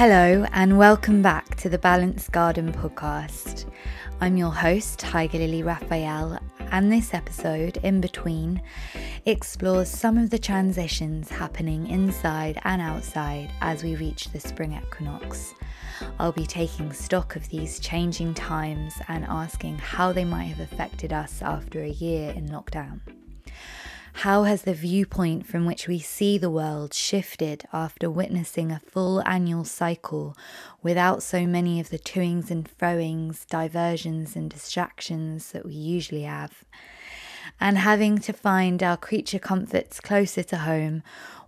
Hello, 0.00 0.46
and 0.52 0.78
welcome 0.78 1.20
back 1.20 1.56
to 1.56 1.68
the 1.68 1.76
Balanced 1.76 2.32
Garden 2.32 2.72
podcast. 2.72 3.70
I'm 4.22 4.38
your 4.38 4.50
host, 4.50 4.98
Tiger 4.98 5.36
Lily 5.36 5.62
Raphael, 5.62 6.38
and 6.70 6.90
this 6.90 7.12
episode, 7.12 7.76
In 7.82 8.00
Between, 8.00 8.62
explores 9.26 9.90
some 9.90 10.16
of 10.16 10.30
the 10.30 10.38
transitions 10.38 11.28
happening 11.28 11.86
inside 11.86 12.58
and 12.64 12.80
outside 12.80 13.50
as 13.60 13.84
we 13.84 13.94
reach 13.94 14.32
the 14.32 14.40
spring 14.40 14.72
equinox. 14.72 15.52
I'll 16.18 16.32
be 16.32 16.46
taking 16.46 16.94
stock 16.94 17.36
of 17.36 17.46
these 17.50 17.78
changing 17.78 18.32
times 18.32 18.94
and 19.08 19.26
asking 19.26 19.76
how 19.76 20.12
they 20.12 20.24
might 20.24 20.44
have 20.44 20.60
affected 20.60 21.12
us 21.12 21.42
after 21.42 21.82
a 21.82 21.90
year 21.90 22.30
in 22.30 22.48
lockdown. 22.48 23.00
How 24.12 24.42
has 24.42 24.62
the 24.62 24.74
viewpoint 24.74 25.46
from 25.46 25.64
which 25.64 25.88
we 25.88 25.98
see 25.98 26.36
the 26.36 26.50
world 26.50 26.92
shifted 26.92 27.64
after 27.72 28.10
witnessing 28.10 28.70
a 28.70 28.80
full 28.80 29.22
annual 29.26 29.64
cycle 29.64 30.36
without 30.82 31.22
so 31.22 31.46
many 31.46 31.80
of 31.80 31.90
the 31.90 31.98
toings 31.98 32.50
and 32.50 32.68
froings, 32.68 33.46
diversions, 33.46 34.36
and 34.36 34.50
distractions 34.50 35.52
that 35.52 35.64
we 35.64 35.72
usually 35.72 36.22
have? 36.22 36.64
And 37.58 37.78
having 37.78 38.18
to 38.18 38.32
find 38.32 38.82
our 38.82 38.96
creature 38.96 39.38
comforts 39.38 40.00
closer 40.00 40.42
to 40.42 40.58
home, 40.58 41.02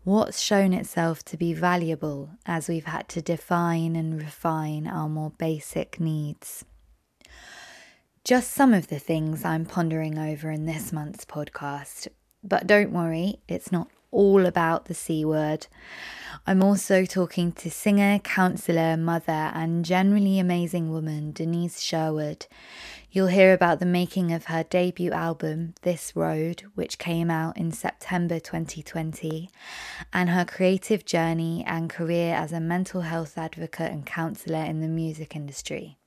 what's 0.05 0.41
shown 0.41 0.73
itself 0.73 1.25
to 1.27 1.37
be 1.37 1.53
valuable 1.53 2.31
as 2.47 2.69
we've 2.69 2.87
had 2.87 3.09
to 3.11 3.23
define 3.23 3.97
and 3.97 4.21
refine 4.21 4.87
our 4.87 5.09
more 5.09 5.31
basic 5.31 6.01
needs? 6.01 6.65
Just 8.25 8.53
some 8.53 8.73
of 8.73 8.87
the 8.87 8.99
things 8.99 9.45
I'm 9.45 9.67
pondering 9.67 10.19
over 10.19 10.51
in 10.51 10.65
this 10.65 10.93
month's 10.93 11.25
podcast, 11.25 12.09
but 12.43 12.67
don't 12.67 12.93
worry, 12.93 13.41
it's 13.49 13.73
not 13.73 13.89
all 14.11 14.47
about 14.47 14.85
the 14.85 14.95
C 14.95 15.25
word. 15.25 15.67
I'm 16.47 16.63
also 16.63 17.05
talking 17.05 17.53
to 17.53 17.71
singer, 17.71 18.19
counsellor, 18.19 18.97
mother, 18.97 19.51
and 19.55 19.85
generally 19.85 20.39
amazing 20.39 20.91
woman 20.91 21.33
Denise 21.33 21.81
Sherwood. 21.81 22.47
You'll 23.11 23.27
hear 23.27 23.53
about 23.53 23.79
the 23.79 23.87
making 23.87 24.33
of 24.33 24.47
her 24.47 24.63
debut 24.63 25.13
album, 25.13 25.75
This 25.83 26.17
Road, 26.17 26.65
which 26.75 26.99
came 26.99 27.31
out 27.31 27.57
in 27.59 27.71
September 27.71 28.41
2020, 28.41 29.51
and 30.13 30.31
her 30.31 30.45
creative 30.45 31.05
journey 31.05 31.63
and 31.67 31.91
career 31.91 32.35
as 32.35 32.53
a 32.53 32.61
mental 32.61 33.03
health 33.03 33.37
advocate 33.37 33.93
and 33.93 34.07
counsellor 34.07 34.65
in 34.65 34.81
the 34.81 34.89
music 34.89 35.37
industry. 35.37 35.99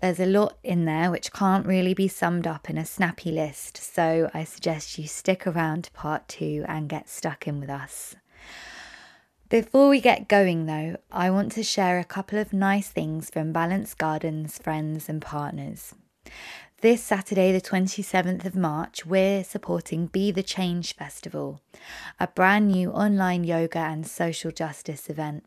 There's 0.00 0.20
a 0.20 0.24
lot 0.24 0.56
in 0.62 0.86
there 0.86 1.10
which 1.10 1.30
can't 1.30 1.66
really 1.66 1.92
be 1.92 2.08
summed 2.08 2.46
up 2.46 2.70
in 2.70 2.78
a 2.78 2.86
snappy 2.86 3.30
list, 3.30 3.76
so 3.76 4.30
I 4.32 4.44
suggest 4.44 4.96
you 4.96 5.06
stick 5.06 5.46
around 5.46 5.84
to 5.84 5.90
part 5.90 6.26
two 6.26 6.64
and 6.66 6.88
get 6.88 7.10
stuck 7.10 7.46
in 7.46 7.60
with 7.60 7.68
us. 7.68 8.16
Before 9.50 9.90
we 9.90 10.00
get 10.00 10.26
going, 10.26 10.64
though, 10.64 10.96
I 11.12 11.28
want 11.30 11.52
to 11.52 11.62
share 11.62 11.98
a 11.98 12.04
couple 12.04 12.38
of 12.38 12.54
nice 12.54 12.88
things 12.88 13.28
from 13.28 13.52
Balanced 13.52 13.98
Gardens 13.98 14.56
friends 14.56 15.06
and 15.10 15.20
partners. 15.20 15.94
This 16.80 17.02
Saturday, 17.02 17.52
the 17.52 17.60
27th 17.60 18.46
of 18.46 18.56
March, 18.56 19.04
we're 19.04 19.44
supporting 19.44 20.06
Be 20.06 20.30
the 20.30 20.42
Change 20.42 20.94
Festival, 20.94 21.60
a 22.18 22.26
brand 22.26 22.68
new 22.68 22.90
online 22.90 23.44
yoga 23.44 23.80
and 23.80 24.06
social 24.06 24.50
justice 24.50 25.10
event 25.10 25.44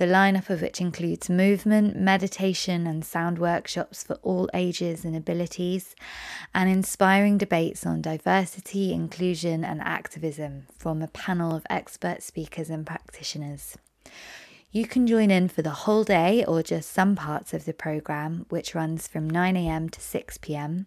the 0.00 0.06
lineup 0.06 0.48
of 0.48 0.62
which 0.62 0.80
includes 0.80 1.28
movement, 1.28 1.94
meditation, 1.94 2.86
and 2.86 3.04
sound 3.04 3.38
workshops 3.38 4.02
for 4.02 4.14
all 4.22 4.48
ages 4.54 5.04
and 5.04 5.14
abilities, 5.14 5.94
and 6.54 6.70
inspiring 6.70 7.36
debates 7.36 7.84
on 7.84 8.00
diversity, 8.00 8.94
inclusion, 8.94 9.62
and 9.62 9.82
activism 9.82 10.62
from 10.74 11.02
a 11.02 11.08
panel 11.08 11.54
of 11.54 11.66
expert 11.68 12.22
speakers 12.22 12.70
and 12.70 12.86
practitioners. 12.86 13.76
You 14.72 14.86
can 14.86 15.06
join 15.06 15.30
in 15.30 15.48
for 15.48 15.60
the 15.60 15.68
whole 15.84 16.04
day 16.04 16.46
or 16.46 16.62
just 16.62 16.90
some 16.90 17.14
parts 17.14 17.52
of 17.52 17.66
the 17.66 17.74
programme, 17.74 18.46
which 18.48 18.74
runs 18.74 19.06
from 19.06 19.30
9am 19.30 19.90
to 19.90 20.00
6pm. 20.00 20.86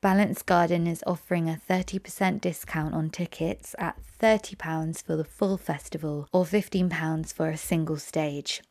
Balanced 0.00 0.46
Garden 0.46 0.86
is 0.86 1.04
offering 1.06 1.48
a 1.48 1.60
30% 1.68 2.40
discount 2.40 2.94
on 2.94 3.10
tickets 3.10 3.74
at 3.78 3.96
£30 4.20 5.02
for 5.02 5.16
the 5.16 5.24
full 5.24 5.56
festival 5.56 6.28
or 6.32 6.44
£15 6.44 7.32
for 7.32 7.48
a 7.48 7.56
single 7.56 7.98
stage. 7.98 8.62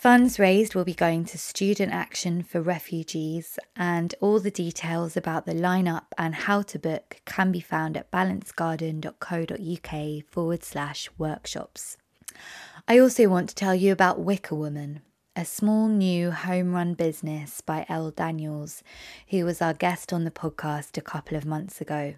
Funds 0.00 0.38
raised 0.38 0.74
will 0.74 0.84
be 0.84 0.94
going 0.94 1.26
to 1.26 1.36
Student 1.36 1.92
Action 1.92 2.42
for 2.42 2.62
Refugees, 2.62 3.58
and 3.76 4.14
all 4.22 4.40
the 4.40 4.50
details 4.50 5.14
about 5.14 5.44
the 5.44 5.52
lineup 5.52 6.04
and 6.16 6.34
how 6.34 6.62
to 6.62 6.78
book 6.78 7.20
can 7.26 7.52
be 7.52 7.60
found 7.60 7.98
at 7.98 8.10
balancedgarden.co.uk 8.10 10.24
forward 10.24 10.64
slash 10.64 11.10
workshops. 11.18 11.98
I 12.88 12.98
also 12.98 13.28
want 13.28 13.50
to 13.50 13.54
tell 13.54 13.74
you 13.74 13.92
about 13.92 14.20
Wicker 14.20 14.54
Woman, 14.54 15.02
a 15.40 15.44
small 15.46 15.88
new 15.88 16.30
home 16.30 16.74
run 16.74 16.92
business 16.92 17.62
by 17.62 17.86
Elle 17.88 18.10
Daniels, 18.10 18.82
who 19.28 19.46
was 19.46 19.62
our 19.62 19.72
guest 19.72 20.12
on 20.12 20.24
the 20.24 20.30
podcast 20.30 20.98
a 20.98 21.00
couple 21.00 21.34
of 21.34 21.46
months 21.46 21.80
ago. 21.80 22.16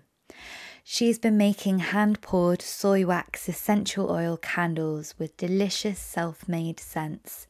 She's 0.82 1.20
been 1.20 1.36
making 1.36 1.78
hand 1.78 2.20
poured 2.20 2.60
soy 2.60 3.06
wax 3.06 3.48
essential 3.48 4.10
oil 4.10 4.36
candles 4.36 5.14
with 5.20 5.36
delicious 5.36 6.00
self 6.00 6.48
made 6.48 6.80
scents 6.80 7.46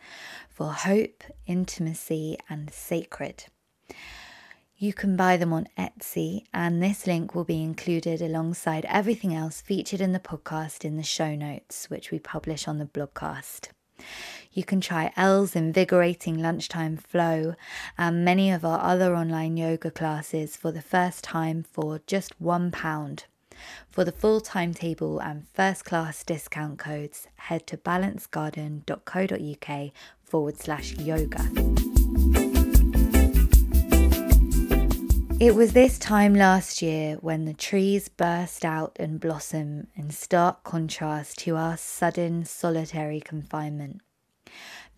for 0.47 0.75
hope, 0.75 1.25
intimacy, 1.47 2.37
and 2.51 2.71
sacred. 2.71 3.47
You 4.77 4.93
can 4.93 5.17
buy 5.17 5.39
them 5.39 5.55
on 5.55 5.69
Etsy, 5.79 6.45
and 6.53 6.83
this 6.83 7.07
link 7.07 7.35
will 7.35 7.45
be 7.45 7.63
included 7.63 8.21
alongside 8.21 8.85
everything 8.91 9.33
else 9.33 9.63
featured 9.63 10.03
in 10.03 10.13
the 10.13 10.21
podcast 10.21 10.85
in 10.85 10.99
the 10.99 11.03
show 11.03 11.35
notes, 11.35 11.89
which 11.89 12.11
we 12.11 12.19
publish 12.19 12.69
on 12.69 12.77
the 12.77 12.85
blogcast. 12.85 13.71
You 14.53 14.65
can 14.65 14.81
try 14.81 15.13
Elle's 15.17 15.57
invigorating 15.57 16.39
lunchtime 16.39 16.99
flow 16.99 17.55
and 17.97 18.25
many 18.25 18.51
of 18.51 18.65
our 18.65 18.81
other 18.81 19.17
online 19.17 19.57
yoga 19.57 19.91
classes 19.91 20.57
for 20.57 20.71
the 20.73 20.83
first 20.83 21.25
time 21.25 21.63
for 21.63 22.01
just 22.07 22.41
£1. 22.43 23.25
For 23.89 24.05
the 24.05 24.13
full 24.13 24.41
timetable 24.41 25.21
and 25.21 25.47
first 25.55 25.85
class 25.85 26.25
discount 26.25 26.79
codes, 26.79 27.29
head 27.37 27.67
to 27.69 27.77
balancedgarden.co.uk 27.77 29.93
forward 30.25 30.59
slash 30.59 30.97
yoga. 30.99 31.92
It 35.43 35.57
was 35.57 35.73
this 35.73 35.99
time 35.99 36.37
last 36.37 36.83
year 36.83 37.17
when 37.17 37.47
the 37.47 37.53
trees 37.53 38.09
burst 38.09 38.65
out 38.65 38.97
and 39.01 39.19
blossom 39.19 39.89
in 39.97 40.11
stark 40.11 40.63
contrast 40.63 41.39
to 41.39 41.57
our 41.57 41.77
sudden 41.77 42.45
solitary 42.45 43.19
confinement. 43.19 44.03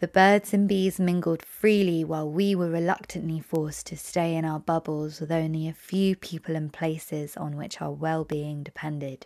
The 0.01 0.09
birds 0.09 0.53
and 0.53 0.69
bees 0.69 1.01
mingled 1.01 1.43
freely 1.43 2.05
while 2.05 2.31
we 2.31 2.55
were 2.55 2.69
reluctantly 2.69 3.41
forced 3.41 3.87
to 3.87 3.97
stay 3.97 4.35
in 4.37 4.45
our 4.45 4.61
bubbles 4.61 5.19
with 5.19 5.33
only 5.33 5.67
a 5.67 5.73
few 5.73 6.15
people 6.15 6.57
and 6.57 6.71
places 6.71 7.39
on 7.39 7.57
which 7.57 7.81
our 7.81 7.93
well 7.93 8.27
being 8.27 8.63
depended. 8.63 9.25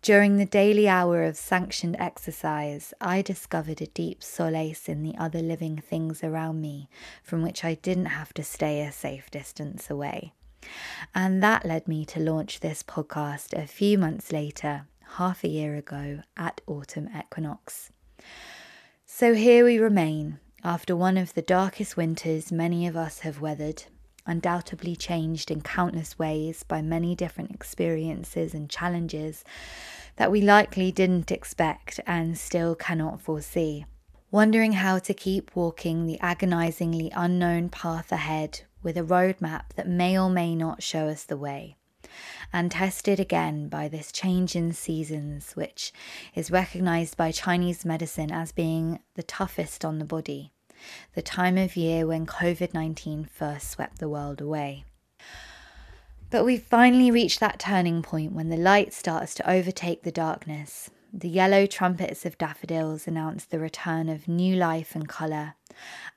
During 0.00 0.36
the 0.36 0.46
daily 0.46 0.88
hour 0.88 1.24
of 1.24 1.36
sanctioned 1.36 1.96
exercise, 1.98 2.94
I 3.00 3.20
discovered 3.20 3.82
a 3.82 3.86
deep 3.86 4.22
solace 4.22 4.88
in 4.88 5.02
the 5.02 5.16
other 5.18 5.40
living 5.40 5.78
things 5.78 6.22
around 6.22 6.60
me 6.60 6.88
from 7.22 7.42
which 7.42 7.64
I 7.64 7.74
didn't 7.74 8.06
have 8.06 8.32
to 8.34 8.44
stay 8.44 8.80
a 8.80 8.92
safe 8.92 9.28
distance 9.30 9.90
away. 9.90 10.32
And 11.14 11.42
that 11.42 11.66
led 11.66 11.88
me 11.88 12.04
to 12.06 12.20
launch 12.20 12.60
this 12.60 12.82
podcast 12.82 13.52
a 13.52 13.66
few 13.66 13.98
months 13.98 14.32
later, 14.32 14.86
half 15.16 15.42
a 15.42 15.48
year 15.48 15.74
ago, 15.74 16.22
at 16.36 16.60
autumn 16.66 17.08
equinox. 17.18 17.90
So 19.04 19.34
here 19.34 19.64
we 19.64 19.78
remain, 19.78 20.38
after 20.62 20.94
one 20.94 21.16
of 21.16 21.34
the 21.34 21.42
darkest 21.42 21.96
winters 21.96 22.52
many 22.52 22.86
of 22.86 22.96
us 22.96 23.20
have 23.20 23.40
weathered, 23.40 23.84
undoubtedly 24.28 24.94
changed 24.94 25.50
in 25.50 25.60
countless 25.62 26.18
ways 26.18 26.62
by 26.62 26.80
many 26.80 27.16
different 27.16 27.50
experiences 27.50 28.54
and 28.54 28.70
challenges 28.70 29.42
that 30.16 30.30
we 30.30 30.40
likely 30.40 30.92
didn't 30.92 31.32
expect 31.32 31.98
and 32.06 32.38
still 32.38 32.74
cannot 32.74 33.20
foresee. 33.20 33.84
Wondering 34.30 34.72
how 34.72 34.98
to 34.98 35.14
keep 35.14 35.56
walking 35.56 36.06
the 36.06 36.20
agonizingly 36.20 37.10
unknown 37.16 37.70
path 37.70 38.12
ahead 38.12 38.60
with 38.82 38.96
a 38.96 39.02
roadmap 39.02 39.70
that 39.74 39.88
may 39.88 40.18
or 40.18 40.28
may 40.28 40.54
not 40.54 40.82
show 40.82 41.08
us 41.08 41.24
the 41.24 41.36
way 41.36 41.78
and 42.52 42.70
tested 42.70 43.20
again 43.20 43.68
by 43.68 43.88
this 43.88 44.12
change 44.12 44.56
in 44.56 44.72
seasons, 44.72 45.52
which 45.52 45.92
is 46.34 46.50
recognized 46.50 47.16
by 47.16 47.32
Chinese 47.32 47.84
medicine 47.84 48.30
as 48.30 48.52
being 48.52 48.98
the 49.14 49.22
toughest 49.22 49.84
on 49.84 49.98
the 49.98 50.04
body, 50.04 50.52
the 51.14 51.22
time 51.22 51.58
of 51.58 51.76
year 51.76 52.06
when 52.06 52.26
COVID 52.26 52.74
19 52.74 53.24
first 53.24 53.70
swept 53.70 53.98
the 53.98 54.08
world 54.08 54.40
away. 54.40 54.84
But 56.30 56.44
we've 56.44 56.62
finally 56.62 57.10
reached 57.10 57.40
that 57.40 57.58
turning 57.58 58.02
point 58.02 58.32
when 58.32 58.50
the 58.50 58.56
light 58.56 58.92
starts 58.92 59.34
to 59.34 59.50
overtake 59.50 60.02
the 60.02 60.12
darkness. 60.12 60.90
The 61.12 61.28
yellow 61.28 61.64
trumpets 61.64 62.26
of 62.26 62.36
daffodils 62.36 63.08
announce 63.08 63.46
the 63.46 63.58
return 63.58 64.10
of 64.10 64.28
new 64.28 64.54
life 64.56 64.94
and 64.94 65.08
colour, 65.08 65.54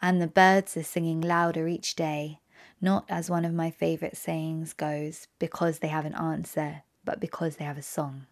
and 0.01 0.21
the 0.21 0.27
birds 0.27 0.75
are 0.75 0.83
singing 0.83 1.21
louder 1.21 1.69
each 1.69 1.95
day, 1.95 2.41
not 2.81 3.05
as 3.07 3.29
one 3.29 3.45
of 3.45 3.53
my 3.53 3.71
favourite 3.71 4.17
sayings 4.17 4.73
goes, 4.73 5.27
because 5.39 5.79
they 5.79 5.87
have 5.87 6.05
an 6.05 6.15
answer, 6.15 6.83
but 7.05 7.21
because 7.21 7.55
they 7.55 7.63
have 7.63 7.77
a 7.77 7.81
song. 7.81 8.25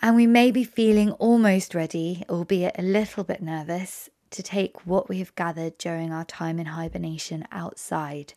And 0.00 0.16
we 0.16 0.26
may 0.26 0.50
be 0.50 0.64
feeling 0.64 1.10
almost 1.12 1.74
ready, 1.74 2.24
albeit 2.30 2.76
a 2.78 2.82
little 2.82 3.24
bit 3.24 3.42
nervous, 3.42 4.08
to 4.30 4.42
take 4.42 4.86
what 4.86 5.08
we 5.08 5.18
have 5.18 5.34
gathered 5.34 5.78
during 5.78 6.12
our 6.12 6.24
time 6.24 6.58
in 6.58 6.66
hibernation 6.66 7.46
outside 7.52 8.34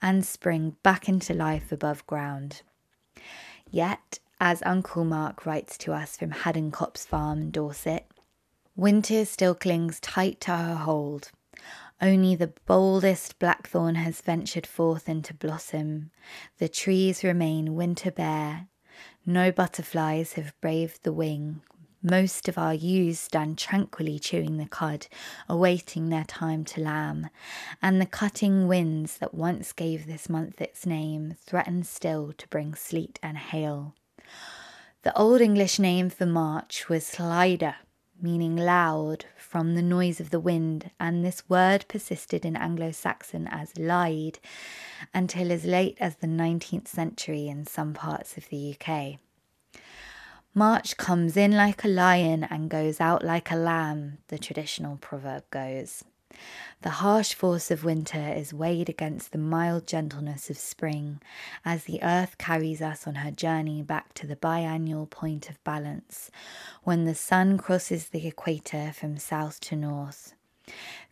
and 0.00 0.24
spring 0.24 0.76
back 0.82 1.08
into 1.08 1.34
life 1.34 1.72
above 1.72 2.06
ground. 2.06 2.62
Yet, 3.70 4.18
as 4.40 4.62
Uncle 4.66 5.04
Mark 5.04 5.46
writes 5.46 5.78
to 5.78 5.92
us 5.92 6.16
from 6.16 6.30
Haddon 6.30 6.70
Copse 6.70 7.04
Farm 7.04 7.40
in 7.40 7.50
Dorset, 7.50 8.06
winter 8.76 9.24
still 9.24 9.54
clings 9.54 10.00
tight 10.00 10.40
to 10.42 10.56
her 10.56 10.74
hold. 10.74 11.30
Only 12.00 12.34
the 12.34 12.52
boldest 12.66 13.38
blackthorn 13.38 13.94
has 13.94 14.20
ventured 14.20 14.66
forth 14.66 15.08
into 15.08 15.32
blossom. 15.32 16.10
The 16.58 16.68
trees 16.68 17.24
remain 17.24 17.74
winter 17.74 18.10
bare. 18.10 18.68
No 19.24 19.50
butterflies 19.50 20.34
have 20.34 20.58
braved 20.60 21.02
the 21.02 21.12
wing. 21.12 21.62
Most 22.06 22.50
of 22.50 22.58
our 22.58 22.74
ewes 22.74 23.18
stand 23.18 23.56
tranquilly 23.56 24.18
chewing 24.18 24.58
the 24.58 24.68
cud, 24.68 25.06
awaiting 25.48 26.10
their 26.10 26.24
time 26.24 26.62
to 26.66 26.82
lamb, 26.82 27.30
and 27.80 27.98
the 27.98 28.04
cutting 28.04 28.68
winds 28.68 29.16
that 29.16 29.32
once 29.32 29.72
gave 29.72 30.04
this 30.04 30.28
month 30.28 30.60
its 30.60 30.84
name 30.84 31.34
threaten 31.40 31.82
still 31.82 32.34
to 32.34 32.48
bring 32.48 32.74
sleet 32.74 33.18
and 33.22 33.38
hail. 33.38 33.94
The 35.00 35.16
Old 35.16 35.40
English 35.40 35.78
name 35.78 36.10
for 36.10 36.26
March 36.26 36.90
was 36.90 37.14
Hlyda, 37.14 37.76
meaning 38.20 38.54
loud 38.54 39.24
from 39.38 39.74
the 39.74 39.80
noise 39.80 40.20
of 40.20 40.28
the 40.28 40.40
wind, 40.40 40.90
and 41.00 41.24
this 41.24 41.48
word 41.48 41.86
persisted 41.88 42.44
in 42.44 42.54
Anglo 42.54 42.90
Saxon 42.90 43.48
as 43.48 43.78
Lide 43.78 44.40
until 45.14 45.50
as 45.50 45.64
late 45.64 45.96
as 46.00 46.16
the 46.16 46.26
19th 46.26 46.86
century 46.86 47.48
in 47.48 47.64
some 47.64 47.94
parts 47.94 48.36
of 48.36 48.50
the 48.50 48.76
UK. 48.78 49.20
March 50.56 50.96
comes 50.96 51.36
in 51.36 51.50
like 51.50 51.82
a 51.82 51.88
lion 51.88 52.44
and 52.44 52.70
goes 52.70 53.00
out 53.00 53.24
like 53.24 53.50
a 53.50 53.56
lamb, 53.56 54.18
the 54.28 54.38
traditional 54.38 54.96
proverb 54.98 55.42
goes. 55.50 56.04
The 56.82 56.90
harsh 56.90 57.34
force 57.34 57.72
of 57.72 57.82
winter 57.82 58.32
is 58.32 58.54
weighed 58.54 58.88
against 58.88 59.32
the 59.32 59.38
mild 59.38 59.84
gentleness 59.88 60.50
of 60.50 60.56
spring 60.56 61.20
as 61.64 61.84
the 61.84 62.00
earth 62.04 62.38
carries 62.38 62.80
us 62.80 63.04
on 63.04 63.16
her 63.16 63.32
journey 63.32 63.82
back 63.82 64.14
to 64.14 64.28
the 64.28 64.36
biannual 64.36 65.10
point 65.10 65.50
of 65.50 65.62
balance 65.64 66.30
when 66.84 67.04
the 67.04 67.16
sun 67.16 67.58
crosses 67.58 68.10
the 68.10 68.24
equator 68.28 68.92
from 68.92 69.18
south 69.18 69.58
to 69.58 69.74
north. 69.74 70.34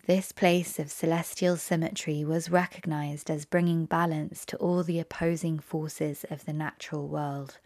This 0.07 0.31
place 0.31 0.79
of 0.79 0.89
celestial 0.89 1.57
symmetry 1.57 2.25
was 2.25 2.49
recognized 2.49 3.29
as 3.29 3.45
bringing 3.45 3.87
balance 3.87 4.45
to 4.47 4.57
all 4.59 4.85
the 4.85 5.01
opposing 5.01 5.59
forces 5.59 6.25
of 6.31 6.45
the 6.45 6.53
natural 6.53 7.09
world 7.09 7.59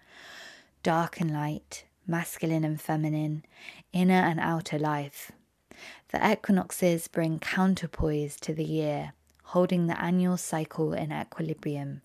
dark 0.86 1.20
and 1.20 1.32
light, 1.32 1.84
masculine 2.06 2.62
and 2.62 2.80
feminine, 2.80 3.44
inner 3.92 4.14
and 4.14 4.38
outer 4.38 4.78
life. 4.78 5.32
The 6.12 6.32
equinoxes 6.32 7.08
bring 7.08 7.40
counterpoise 7.40 8.36
to 8.42 8.54
the 8.54 8.62
year, 8.62 9.12
holding 9.46 9.88
the 9.88 10.00
annual 10.00 10.36
cycle 10.36 10.92
in 10.92 11.10
equilibrium. 11.10 12.02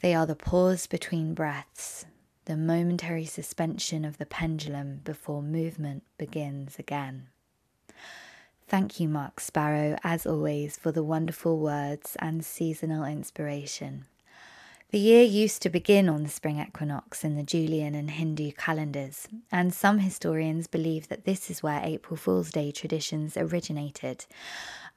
They 0.00 0.14
are 0.14 0.24
the 0.24 0.34
pause 0.34 0.86
between 0.86 1.34
breaths, 1.34 2.06
the 2.46 2.56
momentary 2.56 3.26
suspension 3.26 4.06
of 4.06 4.16
the 4.16 4.24
pendulum 4.24 5.02
before 5.04 5.42
movement 5.42 6.04
begins 6.16 6.78
again. 6.78 7.26
Thank 8.66 8.98
you, 8.98 9.10
Mark 9.10 9.40
Sparrow, 9.40 9.98
as 10.02 10.24
always, 10.24 10.78
for 10.78 10.90
the 10.90 11.04
wonderful 11.04 11.58
words 11.58 12.16
and 12.18 12.46
seasonal 12.46 13.04
inspiration. 13.04 14.06
The 14.90 14.98
year 14.98 15.22
used 15.22 15.62
to 15.62 15.70
begin 15.70 16.08
on 16.08 16.24
the 16.24 16.28
spring 16.28 16.58
equinox 16.58 17.22
in 17.22 17.36
the 17.36 17.44
Julian 17.44 17.94
and 17.94 18.10
Hindu 18.10 18.50
calendars, 18.50 19.28
and 19.52 19.72
some 19.72 20.00
historians 20.00 20.66
believe 20.66 21.06
that 21.06 21.24
this 21.24 21.48
is 21.48 21.62
where 21.62 21.80
April 21.84 22.16
Fool's 22.16 22.50
Day 22.50 22.72
traditions 22.72 23.36
originated, 23.36 24.26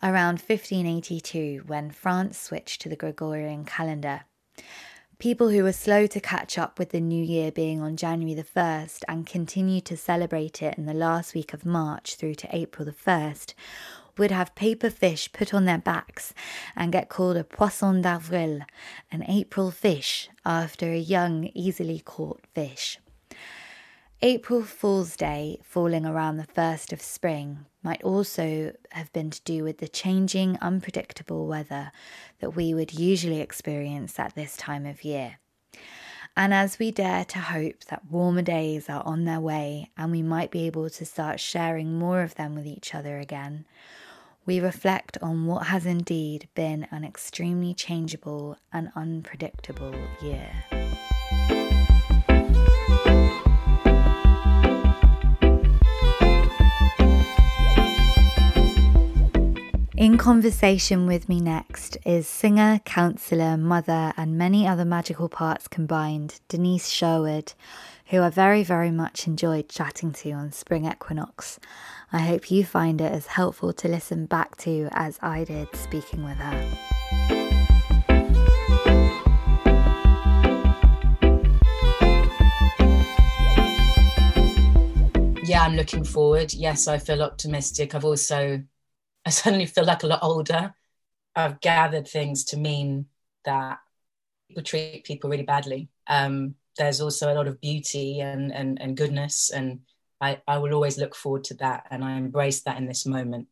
around 0.01 0.39
1582 0.39 1.65
when 1.67 1.91
France 1.91 2.39
switched 2.39 2.81
to 2.81 2.89
the 2.89 2.95
Gregorian 2.95 3.65
calendar. 3.65 4.21
People 5.19 5.49
who 5.49 5.61
were 5.61 5.71
slow 5.71 6.07
to 6.07 6.19
catch 6.19 6.57
up 6.57 6.79
with 6.79 6.89
the 6.89 6.99
new 6.99 7.23
year 7.23 7.51
being 7.51 7.79
on 7.79 7.95
January 7.95 8.33
the 8.33 8.43
1st 8.43 9.03
and 9.07 9.27
continued 9.27 9.85
to 9.85 9.95
celebrate 9.95 10.63
it 10.63 10.75
in 10.75 10.87
the 10.87 10.95
last 10.95 11.35
week 11.35 11.53
of 11.53 11.67
March 11.67 12.15
through 12.15 12.33
to 12.33 12.55
April 12.55 12.83
the 12.83 12.91
1st 12.91 13.53
would 14.17 14.31
have 14.31 14.55
paper 14.55 14.89
fish 14.89 15.31
put 15.31 15.53
on 15.53 15.65
their 15.65 15.77
backs 15.77 16.33
and 16.75 16.91
get 16.91 17.09
called 17.09 17.37
a 17.37 17.43
poisson 17.43 18.01
d'avril, 18.01 18.61
an 19.11 19.23
April 19.27 19.71
fish, 19.71 20.29
after 20.45 20.91
a 20.91 20.97
young, 20.97 21.49
easily 21.53 21.99
caught 21.99 22.41
fish. 22.53 22.99
April 24.21 24.61
Fool's 24.61 25.17
Day, 25.17 25.59
falling 25.63 26.05
around 26.05 26.37
the 26.37 26.45
first 26.45 26.93
of 26.93 27.01
spring, 27.01 27.65
might 27.83 28.01
also 28.03 28.71
have 28.91 29.11
been 29.11 29.29
to 29.29 29.41
do 29.43 29.65
with 29.65 29.79
the 29.79 29.87
changing, 29.89 30.57
unpredictable 30.61 31.45
weather 31.45 31.91
that 32.39 32.55
we 32.55 32.73
would 32.73 32.93
usually 32.93 33.41
experience 33.41 34.17
at 34.17 34.33
this 34.33 34.55
time 34.55 34.85
of 34.85 35.03
year. 35.03 35.39
And 36.37 36.53
as 36.53 36.79
we 36.79 36.89
dare 36.89 37.25
to 37.25 37.39
hope 37.39 37.83
that 37.89 38.09
warmer 38.09 38.41
days 38.41 38.89
are 38.89 39.03
on 39.05 39.25
their 39.25 39.41
way 39.41 39.91
and 39.97 40.09
we 40.09 40.21
might 40.21 40.51
be 40.51 40.65
able 40.67 40.89
to 40.89 41.05
start 41.05 41.39
sharing 41.39 41.99
more 41.99 42.21
of 42.21 42.35
them 42.35 42.55
with 42.55 42.65
each 42.65 42.95
other 42.95 43.19
again, 43.19 43.65
we 44.45 44.59
reflect 44.59 45.17
on 45.21 45.45
what 45.45 45.67
has 45.67 45.85
indeed 45.85 46.47
been 46.53 46.87
an 46.91 47.03
extremely 47.05 47.73
changeable 47.73 48.57
and 48.71 48.91
unpredictable 48.95 49.95
year. 50.21 50.51
In 59.95 60.17
conversation 60.17 61.07
with 61.07 61.29
me 61.29 61.39
next 61.39 61.97
is 62.05 62.27
singer, 62.27 62.81
counsellor, 62.83 63.55
mother, 63.55 64.11
and 64.17 64.37
many 64.37 64.67
other 64.67 64.83
magical 64.83 65.29
parts 65.29 65.69
combined, 65.69 66.41
Denise 66.49 66.89
Sherwood, 66.89 67.53
who 68.07 68.21
I 68.21 68.29
very, 68.29 68.63
very 68.63 68.91
much 68.91 69.27
enjoyed 69.27 69.69
chatting 69.69 70.11
to 70.11 70.31
on 70.31 70.51
Spring 70.51 70.85
Equinox. 70.85 71.57
I 72.15 72.19
hope 72.19 72.51
you 72.51 72.63
find 72.63 73.01
it 73.01 73.11
as 73.11 73.25
helpful 73.25 73.73
to 73.73 73.87
listen 73.87 74.27
back 74.27 74.55
to 74.57 74.87
as 74.91 75.17
I 75.23 75.45
did 75.45 75.67
speaking 75.75 76.23
with 76.23 76.37
her. 76.37 76.69
Yeah, 85.43 85.63
I'm 85.63 85.75
looking 85.75 86.03
forward. 86.03 86.53
Yes, 86.53 86.87
I 86.87 86.99
feel 86.99 87.23
optimistic. 87.23 87.95
I've 87.95 88.05
also, 88.05 88.61
I 89.25 89.29
suddenly 89.31 89.65
feel 89.65 89.85
like 89.85 90.03
a 90.03 90.07
lot 90.07 90.19
older. 90.21 90.71
I've 91.35 91.61
gathered 91.61 92.07
things 92.07 92.43
to 92.45 92.57
mean 92.57 93.07
that 93.43 93.79
people 94.47 94.61
treat 94.61 95.03
people 95.03 95.31
really 95.31 95.41
badly. 95.41 95.89
Um, 96.05 96.53
there's 96.77 97.01
also 97.01 97.33
a 97.33 97.35
lot 97.35 97.47
of 97.47 97.59
beauty 97.59 98.19
and, 98.19 98.53
and, 98.53 98.79
and 98.79 98.95
goodness 98.95 99.49
and 99.49 99.79
I, 100.23 100.41
I 100.47 100.57
will 100.57 100.73
always 100.73 100.97
look 100.97 101.15
forward 101.15 101.43
to 101.45 101.55
that 101.55 101.85
and 101.91 102.03
I 102.03 102.13
embrace 102.13 102.61
that 102.61 102.77
in 102.77 102.85
this 102.85 103.05
moment. 103.05 103.49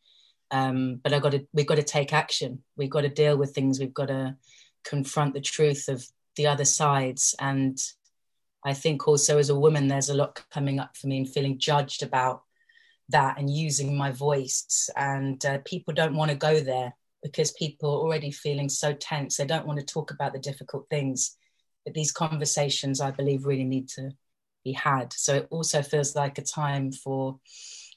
Um, 0.51 1.01
but 1.03 1.13
I 1.13 1.19
got 1.19 1.33
to 1.33 1.45
we've 1.53 1.67
got 1.67 1.75
to 1.75 1.83
take 1.83 2.13
action. 2.13 2.63
We've 2.77 2.89
got 2.89 3.01
to 3.01 3.09
deal 3.09 3.37
with 3.37 3.53
things. 3.53 3.79
We've 3.79 3.93
got 3.93 4.07
to 4.07 4.37
confront 4.85 5.33
the 5.33 5.41
truth 5.41 5.89
of 5.89 6.05
the 6.37 6.47
other 6.47 6.63
sides. 6.63 7.35
And 7.39 7.77
I 8.63 8.73
think 8.73 9.05
also 9.05 9.37
as 9.37 9.49
a 9.49 9.59
woman, 9.59 9.87
there's 9.87 10.09
a 10.09 10.13
lot 10.13 10.41
coming 10.49 10.79
up 10.79 10.95
for 10.95 11.07
me 11.07 11.17
and 11.17 11.29
feeling 11.29 11.59
judged 11.59 12.03
about 12.03 12.43
that 13.09 13.37
and 13.37 13.49
using 13.49 13.97
my 13.97 14.11
voice. 14.11 14.89
And 14.95 15.43
uh, 15.45 15.59
people 15.65 15.93
don't 15.93 16.15
want 16.15 16.31
to 16.31 16.37
go 16.37 16.61
there 16.61 16.93
because 17.21 17.51
people 17.51 17.89
are 17.89 17.99
already 17.99 18.31
feeling 18.31 18.69
so 18.69 18.93
tense. 18.93 19.35
They 19.35 19.45
don't 19.45 19.67
want 19.67 19.79
to 19.79 19.85
talk 19.85 20.11
about 20.11 20.31
the 20.31 20.39
difficult 20.39 20.87
things. 20.89 21.35
But 21.83 21.95
these 21.95 22.13
conversations, 22.13 23.01
I 23.01 23.11
believe, 23.11 23.45
really 23.45 23.65
need 23.65 23.89
to 23.89 24.11
be 24.63 24.73
had. 24.73 25.13
So 25.13 25.35
it 25.35 25.47
also 25.49 25.81
feels 25.81 26.15
like 26.15 26.37
a 26.37 26.43
time 26.43 26.91
for 26.91 27.39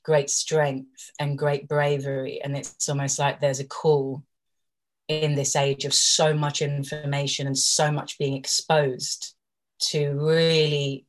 great 0.03 0.31
strength 0.31 1.11
and 1.19 1.39
great 1.39 1.69
bravery. 1.69 2.41
And 2.43 2.57
it's 2.57 2.89
almost 2.89 3.19
like 3.19 3.41
there's 3.41 3.61
a 3.61 3.67
call 3.67 4.23
in 5.09 5.35
this 5.35 5.57
age 5.57 5.85
of 5.85 5.95
so 5.95 6.35
much 6.35 6.63
information 6.63 7.47
and 7.47 7.59
so 7.59 7.91
much 7.91 8.19
being 8.19 8.37
exposed 8.37 9.35
to 9.79 10.13
really 10.15 11.07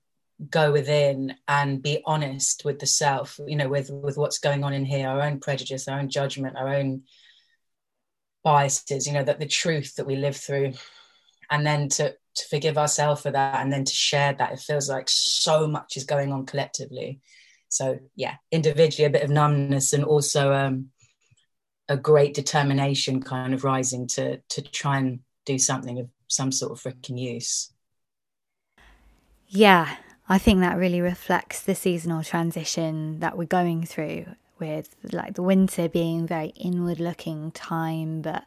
go 0.50 0.72
within 0.72 1.34
and 1.48 1.82
be 1.82 2.02
honest 2.06 2.66
with 2.66 2.80
the 2.80 2.86
self 2.86 3.40
you 3.48 3.56
know 3.56 3.70
with 3.70 3.90
with 3.90 4.18
what's 4.18 4.40
going 4.40 4.66
on 4.66 4.74
in 4.74 4.84
here 4.84 5.08
our 5.08 5.22
own 5.22 5.40
prejudice 5.40 5.88
our 5.88 5.98
own 5.98 6.10
judgment 6.10 6.58
our 6.58 6.76
own 6.76 7.04
biases 8.44 9.08
you 9.08 9.14
know 9.14 9.24
that 9.24 9.40
the 9.40 9.48
truth 9.48 9.96
that 9.96 10.06
we 10.06 10.18
live 10.18 10.36
through 10.36 10.74
and 11.50 11.66
then 11.66 11.88
to 11.88 12.14
to 12.36 12.48
forgive 12.50 12.78
ourselves 12.78 13.22
for 13.22 13.32
that 13.32 13.62
and 13.62 13.72
then 13.72 13.86
to 13.86 13.94
share 13.94 14.34
that. 14.34 14.52
It 14.54 14.60
feels 14.60 14.90
like 14.90 15.08
so 15.10 15.68
much 15.68 15.98
is 15.98 16.04
going 16.04 16.32
on 16.32 16.46
collectively. 16.46 17.22
So 17.70 18.00
yeah 18.16 18.36
individually 18.52 19.06
a 19.06 19.10
bit 19.10 19.24
of 19.24 19.30
numbness 19.30 19.94
and 19.94 20.04
also 20.04 20.54
um, 20.54 20.92
a 21.90 21.98
great 21.98 22.34
determination 22.34 23.22
kind 23.22 23.54
of 23.54 23.64
rising 23.64 24.08
to 24.08 24.38
to 24.50 24.62
try 24.62 24.98
and 24.98 25.20
do 25.46 25.58
something 25.60 26.00
of 26.00 26.10
some 26.28 26.52
sort 26.52 26.72
of 26.72 26.82
freaking 26.82 27.20
use. 27.20 27.72
Yeah 29.48 29.96
I 30.28 30.38
think 30.40 30.62
that 30.62 30.78
really 30.78 31.02
reflects 31.02 31.62
the 31.62 31.76
seasonal 31.76 32.24
transition 32.24 33.20
that 33.20 33.38
we're 33.38 33.46
going 33.46 33.86
through 33.86 34.26
with 34.58 34.96
like 35.12 35.36
the 35.36 35.44
winter 35.44 35.88
being 35.88 36.26
very 36.26 36.48
inward 36.56 37.00
looking 37.00 37.52
time, 37.52 38.22
but 38.22 38.46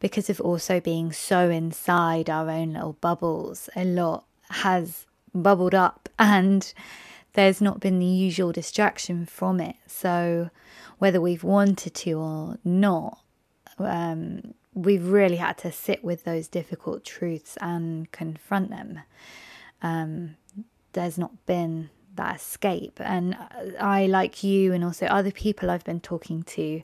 because 0.00 0.28
of 0.30 0.40
also 0.40 0.80
being 0.80 1.12
so 1.12 1.50
inside 1.50 2.28
our 2.28 2.50
own 2.50 2.72
little 2.72 2.94
bubbles, 2.94 3.68
a 3.76 3.84
lot 3.84 4.24
has 4.50 5.06
bubbled 5.32 5.74
up 5.74 6.08
and 6.18 6.72
there's 7.34 7.60
not 7.60 7.78
been 7.78 8.00
the 8.00 8.06
usual 8.06 8.50
distraction 8.50 9.24
from 9.24 9.60
it. 9.60 9.76
So, 9.86 10.50
whether 10.98 11.20
we've 11.20 11.44
wanted 11.44 11.94
to 11.94 12.12
or 12.14 12.58
not, 12.64 13.22
um, 13.78 14.54
we've 14.74 15.06
really 15.06 15.36
had 15.36 15.56
to 15.58 15.72
sit 15.72 16.02
with 16.02 16.24
those 16.24 16.48
difficult 16.48 17.04
truths 17.04 17.56
and 17.60 18.10
confront 18.10 18.70
them. 18.70 19.00
Um, 19.80 20.36
there's 20.92 21.16
not 21.16 21.46
been 21.46 21.90
that 22.16 22.36
escape. 22.36 23.00
And 23.00 23.36
I, 23.78 24.06
like 24.06 24.42
you, 24.42 24.72
and 24.72 24.84
also 24.84 25.06
other 25.06 25.30
people 25.30 25.70
I've 25.70 25.84
been 25.84 26.00
talking 26.00 26.42
to 26.44 26.82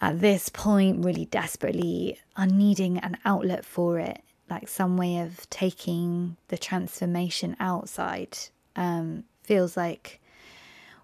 at 0.00 0.20
this 0.20 0.48
point, 0.48 1.04
really 1.04 1.24
desperately 1.24 2.18
are 2.36 2.46
needing 2.46 2.98
an 2.98 3.16
outlet 3.24 3.64
for 3.64 3.98
it, 3.98 4.22
like 4.48 4.68
some 4.68 4.96
way 4.96 5.18
of 5.18 5.48
taking 5.50 6.36
the 6.48 6.58
transformation 6.58 7.56
outside. 7.58 8.38
Um, 8.76 9.24
feels 9.42 9.76
like 9.76 10.20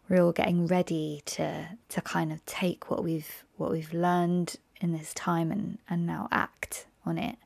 we're 0.08 0.22
all 0.22 0.32
getting 0.32 0.66
ready 0.66 1.22
to 1.24 1.68
to 1.88 2.00
kind 2.02 2.32
of 2.32 2.44
take 2.46 2.90
what 2.90 3.02
we've 3.02 3.44
what 3.56 3.70
we've 3.70 3.92
learned 3.92 4.56
in 4.80 4.92
this 4.92 5.14
time 5.14 5.50
and 5.50 5.78
and 5.88 6.06
now 6.06 6.28
act 6.30 6.86
on 7.06 7.18
it 7.18 7.36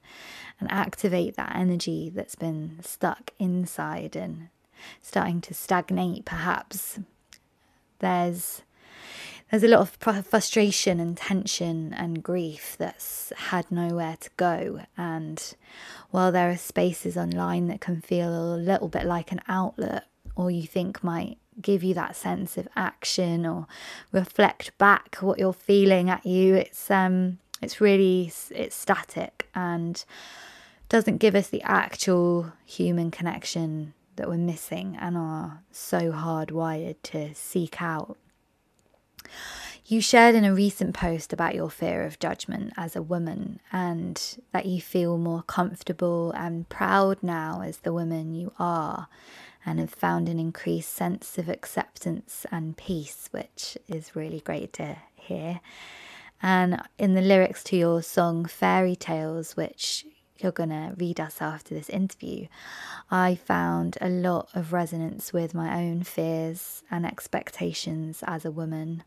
and 0.61 0.71
activate 0.71 1.37
that 1.37 1.55
energy 1.55 2.11
that's 2.12 2.35
been 2.35 2.78
stuck 2.83 3.31
inside 3.38 4.17
and 4.17 4.49
starting 5.00 5.40
to 5.40 5.55
stagnate 5.55 6.25
perhaps 6.25 6.99
there's 8.00 8.62
there's 9.50 9.62
a 9.62 9.69
lot 9.69 9.81
of 9.81 10.26
frustration 10.26 11.00
and 11.00 11.17
tension 11.17 11.95
and 11.95 12.23
grief 12.23 12.76
that's 12.78 13.33
had 13.37 13.71
nowhere 13.71 14.17
to 14.21 14.31
go 14.37 14.81
and 14.97 15.55
while 16.11 16.31
there 16.33 16.50
are 16.50 16.57
spaces 16.57 17.17
online 17.17 17.69
that 17.69 17.81
can 17.81 18.00
feel 18.00 18.28
a 18.28 18.57
little 18.57 18.88
bit 18.88 19.05
like 19.05 19.33
an 19.33 19.40
outlet 19.49 20.05
or 20.37 20.50
you 20.50 20.67
think 20.67 21.02
might 21.02 21.38
give 21.61 21.83
you 21.83 21.95
that 21.95 22.14
sense 22.14 22.57
of 22.57 22.69
action 22.76 23.45
or 23.45 23.67
reflect 24.12 24.76
back 24.78 25.17
what 25.21 25.38
you're 25.38 25.52
feeling 25.52 26.09
at 26.09 26.25
you 26.25 26.55
it's 26.55 26.90
um 26.90 27.38
it's 27.61 27.81
really 27.81 28.33
it's 28.50 28.76
static 28.76 29.49
and 29.55 30.05
doesn't 30.88 31.19
give 31.19 31.35
us 31.35 31.49
the 31.49 31.62
actual 31.62 32.52
human 32.64 33.11
connection 33.11 33.93
that 34.17 34.28
we're 34.28 34.37
missing 34.37 34.97
and 35.00 35.17
are 35.17 35.62
so 35.71 36.12
hardwired 36.12 36.97
to 37.02 37.35
seek 37.35 37.81
out. 37.81 38.17
You 39.87 40.00
shared 40.00 40.35
in 40.35 40.44
a 40.44 40.54
recent 40.54 40.94
post 40.94 41.32
about 41.32 41.54
your 41.54 41.70
fear 41.70 42.02
of 42.04 42.18
judgment 42.18 42.75
as 42.76 42.94
a 42.94 43.02
woman 43.02 43.61
and 43.73 44.20
that 44.52 44.66
you 44.66 44.82
feel 44.82 45.16
more 45.16 45.42
comfortable 45.42 46.30
and 46.32 46.68
proud 46.68 47.23
now 47.23 47.62
as 47.62 47.78
the 47.78 47.92
woman 47.92 48.35
you 48.35 48.52
are 48.58 49.08
and 49.64 49.78
have 49.78 49.90
found 49.90 50.28
an 50.28 50.38
increased 50.38 50.92
sense 50.92 51.38
of 51.38 51.49
acceptance 51.49 52.44
and 52.50 52.76
peace, 52.76 53.28
which 53.30 53.78
is 53.88 54.14
really 54.14 54.40
great 54.40 54.73
to 54.75 54.97
hear. 55.14 55.61
And 56.42 56.82
in 56.99 57.14
the 57.14 57.23
lyrics 57.23 57.64
to 57.64 57.76
your 57.76 58.02
song 58.02 58.44
Fairy 58.44 58.94
Tales, 58.94 59.56
which 59.56 60.06
you're 60.42 60.52
going 60.52 60.71
to 60.71 60.95
read 60.97 61.21
us 61.21 61.40
after 61.40 61.75
this 61.75 61.88
interview, 61.88 62.47
I 63.11 63.35
found 63.35 63.99
a 64.00 64.09
lot 64.09 64.49
of 64.54 64.73
resonance 64.73 65.33
with 65.33 65.54
my 65.54 65.83
own 65.83 66.02
fears 66.02 66.83
and 66.90 67.04
expectations 67.04 68.23
as 68.26 68.45
a 68.45 68.50
woman. 68.50 69.02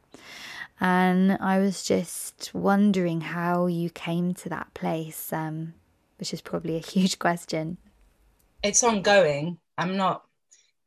And 0.79 1.37
I 1.39 1.59
was 1.59 1.83
just 1.83 2.51
wondering 2.53 3.21
how 3.21 3.67
you 3.67 3.89
came 3.89 4.33
to 4.35 4.49
that 4.49 4.73
place, 4.73 5.31
um, 5.31 5.73
which 6.17 6.33
is 6.33 6.41
probably 6.41 6.75
a 6.75 6.79
huge 6.93 7.19
question. 7.19 7.77
It's 8.63 8.83
ongoing. 8.83 9.57
I'm 9.77 9.97
not, 9.97 10.23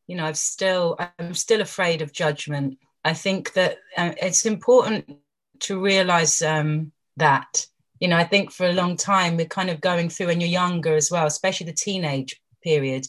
you 0.06 0.16
know, 0.16 0.24
I'm 0.24 0.34
still, 0.34 0.96
I'm 1.18 1.34
still 1.34 1.60
afraid 1.60 2.02
of 2.02 2.12
judgment. 2.12 2.78
I 3.04 3.12
think 3.12 3.52
that 3.54 3.78
uh, 3.96 4.12
it's 4.20 4.46
important 4.46 5.18
to 5.60 5.80
realize 5.80 6.42
um, 6.42 6.92
that 7.16 7.66
you 8.04 8.08
know, 8.08 8.18
I 8.18 8.24
think 8.24 8.52
for 8.52 8.66
a 8.66 8.74
long 8.74 8.98
time 8.98 9.38
we're 9.38 9.46
kind 9.46 9.70
of 9.70 9.80
going 9.80 10.10
through, 10.10 10.28
and 10.28 10.42
you're 10.42 10.50
younger 10.50 10.94
as 10.94 11.10
well, 11.10 11.24
especially 11.26 11.64
the 11.64 11.72
teenage 11.72 12.38
period. 12.62 13.06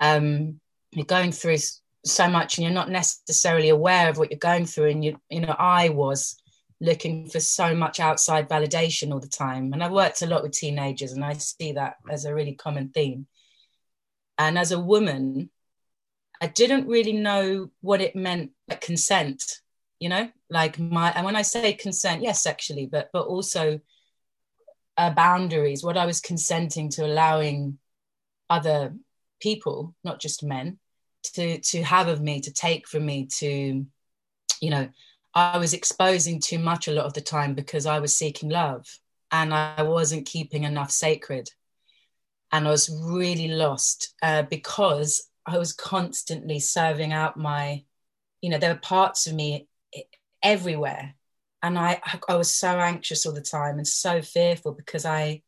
Um, 0.00 0.58
you're 0.90 1.06
going 1.06 1.30
through 1.30 1.58
so 2.04 2.28
much, 2.28 2.58
and 2.58 2.64
you're 2.64 2.74
not 2.74 2.90
necessarily 2.90 3.68
aware 3.68 4.08
of 4.08 4.18
what 4.18 4.32
you're 4.32 4.38
going 4.40 4.66
through. 4.66 4.90
And 4.90 5.04
you, 5.04 5.20
you 5.30 5.42
know, 5.42 5.54
I 5.56 5.90
was 5.90 6.42
looking 6.80 7.28
for 7.28 7.38
so 7.38 7.72
much 7.72 8.00
outside 8.00 8.48
validation 8.48 9.12
all 9.12 9.20
the 9.20 9.28
time, 9.28 9.72
and 9.72 9.80
I've 9.80 9.92
worked 9.92 10.22
a 10.22 10.26
lot 10.26 10.42
with 10.42 10.50
teenagers, 10.50 11.12
and 11.12 11.24
I 11.24 11.34
see 11.34 11.74
that 11.74 11.94
as 12.10 12.24
a 12.24 12.34
really 12.34 12.54
common 12.54 12.88
theme. 12.88 13.28
And 14.38 14.58
as 14.58 14.72
a 14.72 14.80
woman, 14.80 15.50
I 16.40 16.48
didn't 16.48 16.88
really 16.88 17.12
know 17.12 17.70
what 17.80 18.00
it 18.00 18.16
meant, 18.16 18.50
consent. 18.80 19.60
You 20.00 20.08
know, 20.08 20.28
like 20.50 20.80
my, 20.80 21.12
and 21.12 21.24
when 21.24 21.36
I 21.36 21.42
say 21.42 21.74
consent, 21.74 22.24
yes, 22.24 22.42
sexually, 22.42 22.86
but 22.86 23.10
but 23.12 23.28
also 23.28 23.80
uh, 24.96 25.10
boundaries, 25.10 25.84
what 25.84 25.96
I 25.96 26.06
was 26.06 26.20
consenting 26.20 26.88
to 26.90 27.04
allowing 27.04 27.78
other 28.48 28.94
people, 29.40 29.94
not 30.04 30.20
just 30.20 30.42
men, 30.42 30.78
to 31.34 31.58
to 31.58 31.82
have 31.82 32.08
of 32.08 32.20
me, 32.20 32.40
to 32.40 32.52
take 32.52 32.88
from 32.88 33.06
me, 33.06 33.26
to, 33.38 33.86
you 34.60 34.70
know, 34.70 34.88
I 35.34 35.58
was 35.58 35.74
exposing 35.74 36.40
too 36.40 36.58
much 36.58 36.88
a 36.88 36.92
lot 36.92 37.04
of 37.04 37.12
the 37.12 37.20
time 37.20 37.54
because 37.54 37.84
I 37.84 37.98
was 37.98 38.16
seeking 38.16 38.48
love 38.48 38.86
and 39.30 39.52
I 39.52 39.82
wasn't 39.82 40.26
keeping 40.26 40.64
enough 40.64 40.90
sacred. 40.90 41.50
And 42.52 42.66
I 42.66 42.70
was 42.70 42.88
really 42.88 43.48
lost 43.48 44.14
uh, 44.22 44.42
because 44.42 45.28
I 45.44 45.58
was 45.58 45.72
constantly 45.72 46.58
serving 46.58 47.12
out 47.12 47.36
my, 47.36 47.84
you 48.40 48.48
know, 48.48 48.58
there 48.58 48.72
were 48.72 48.80
parts 48.80 49.26
of 49.26 49.34
me 49.34 49.68
everywhere 50.42 51.15
and 51.66 51.78
I 51.78 52.00
I 52.28 52.36
was 52.36 52.52
so 52.52 52.68
anxious 52.68 53.26
all 53.26 53.32
the 53.32 53.40
time 53.40 53.78
and 53.78 53.86
so 53.86 54.22
fearful 54.22 54.72
because 54.72 55.04
I 55.04 55.42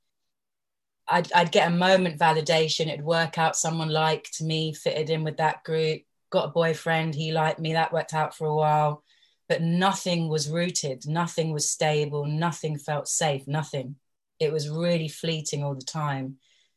I'd, 1.06 1.32
I'd 1.32 1.52
get 1.52 1.68
a 1.68 1.75
moment 1.75 2.18
validation. 2.18 2.88
It'd 2.88 3.04
work 3.04 3.38
out 3.38 3.56
someone 3.56 3.88
liked 3.88 4.42
me 4.42 4.75
fitted 4.75 5.08
in 5.10 5.25
with 5.25 5.38
that 5.38 5.64
group 5.64 6.02
got 6.30 6.46
a 6.46 6.52
boyfriend 6.52 7.14
he 7.14 7.32
liked 7.32 7.58
me 7.58 7.72
that 7.72 7.92
worked 7.92 8.14
out 8.14 8.37
for 8.37 8.46
a 8.46 8.54
while. 8.54 9.02
But 9.48 9.62
nothing 9.62 10.28
was 10.28 10.50
rooted 10.50 11.06
nothing 11.06 11.52
was 11.52 11.70
stable 11.70 12.26
nothing 12.26 12.78
felt 12.78 13.08
safe 13.08 13.46
nothing. 13.46 13.96
It 14.40 14.52
was 14.52 14.68
really 14.68 15.08
fleeting 15.08 15.64
all 15.64 15.75
the 15.75 15.84
time. 15.84 16.37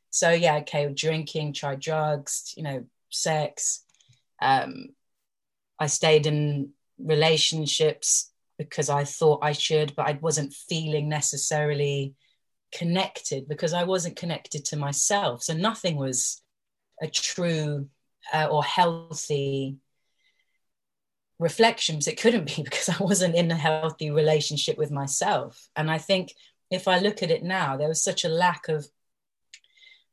So 0.10 0.30
yeah 0.32 0.58
okay 0.58 0.92
drinking 0.94 1.54
tried 1.54 1.80
drugs 1.80 2.54
you 2.56 2.64
know 2.64 2.86
sex. 3.10 3.84
Um, 4.42 4.90
i 5.80 5.88
stayed 5.88 6.26
in 6.28 6.72
relationships 6.98 8.31
because 8.58 8.90
I 8.90 9.04
thought 9.04 9.40
I 9.44 9.54
should, 9.54 9.96
but 9.96 10.08
I 10.08 10.20
wasn't 10.22 10.54
feeling 10.54 11.10
necessarily 11.10 12.14
connected 12.72 13.48
because 13.48 13.74
I 13.74 13.84
wasn't 13.84 14.16
connected 14.16 14.66
to 14.66 14.78
myself. 14.78 15.44
So 15.44 15.54
nothing 15.54 15.98
was 15.98 16.42
a 17.02 17.08
true 17.08 17.90
uh, 18.34 18.48
or 18.50 18.64
healthy 18.64 19.78
reflections. 21.40 22.08
It 22.08 22.22
couldn't 22.22 22.56
be 22.56 22.62
because 22.64 22.90
I 22.90 23.04
wasn't 23.04 23.36
in 23.36 23.52
a 23.52 23.56
healthy 23.56 24.12
relationship 24.12 24.78
with 24.78 24.92
myself. 24.92 25.68
And 25.76 25.92
I 25.92 25.98
think 25.98 26.34
if 26.70 26.88
I 26.88 27.00
look 27.00 27.22
at 27.22 27.32
it 27.32 27.44
now, 27.44 27.76
there 27.76 27.90
was 27.90 28.04
such 28.04 28.24
a 28.24 28.30
lack 28.30 28.70
of 28.70 28.86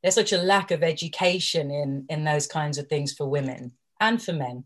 there's 0.01 0.15
such 0.15 0.31
a 0.31 0.37
lack 0.37 0.71
of 0.71 0.81
education 0.81 1.71
in 1.71 2.05
in 2.09 2.23
those 2.23 2.47
kinds 2.47 2.77
of 2.77 2.87
things 2.87 3.13
for 3.13 3.29
women 3.29 3.73
and 3.99 4.21
for 4.21 4.33
men, 4.33 4.63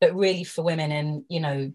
but 0.00 0.14
really 0.14 0.44
for 0.44 0.62
women 0.62 0.92
and 0.92 1.24
you 1.28 1.40
know 1.40 1.72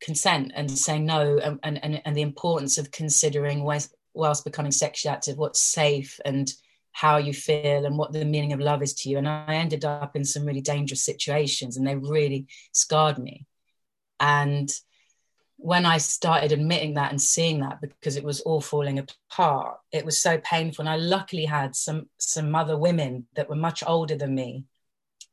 consent 0.00 0.52
and 0.54 0.70
saying 0.70 1.06
no 1.06 1.38
and, 1.38 1.58
and, 1.62 2.02
and 2.04 2.16
the 2.16 2.22
importance 2.22 2.78
of 2.78 2.90
considering 2.90 3.62
whilst, 3.62 3.94
whilst 4.14 4.44
becoming 4.44 4.72
sexually 4.72 5.14
active 5.14 5.38
what's 5.38 5.62
safe 5.62 6.20
and 6.24 6.52
how 6.92 7.18
you 7.18 7.32
feel 7.32 7.84
and 7.84 7.98
what 7.98 8.12
the 8.12 8.24
meaning 8.24 8.54
of 8.54 8.60
love 8.60 8.82
is 8.82 8.94
to 8.94 9.10
you. 9.10 9.18
And 9.18 9.28
i 9.28 9.54
ended 9.54 9.84
up 9.84 10.16
in 10.16 10.24
some 10.24 10.46
really 10.46 10.62
dangerous 10.62 11.04
situations 11.04 11.76
and 11.76 11.86
they 11.86 11.96
really 11.96 12.46
scarred 12.72 13.18
me. 13.18 13.46
And 14.20 14.70
when 15.58 15.86
i 15.86 15.96
started 15.96 16.52
admitting 16.52 16.94
that 16.94 17.10
and 17.10 17.20
seeing 17.20 17.60
that 17.60 17.80
because 17.80 18.16
it 18.16 18.24
was 18.24 18.40
all 18.40 18.60
falling 18.60 18.98
apart 18.98 19.78
it 19.92 20.04
was 20.04 20.18
so 20.18 20.38
painful. 20.38 20.82
And 20.82 20.88
i 20.88 20.96
luckily 20.96 21.46
had 21.46 21.74
some 21.74 22.08
some 22.18 22.54
other 22.54 22.76
women 22.76 23.26
that 23.34 23.48
were 23.48 23.56
much 23.56 23.82
older 23.86 24.16
than 24.16 24.34
me 24.34 24.64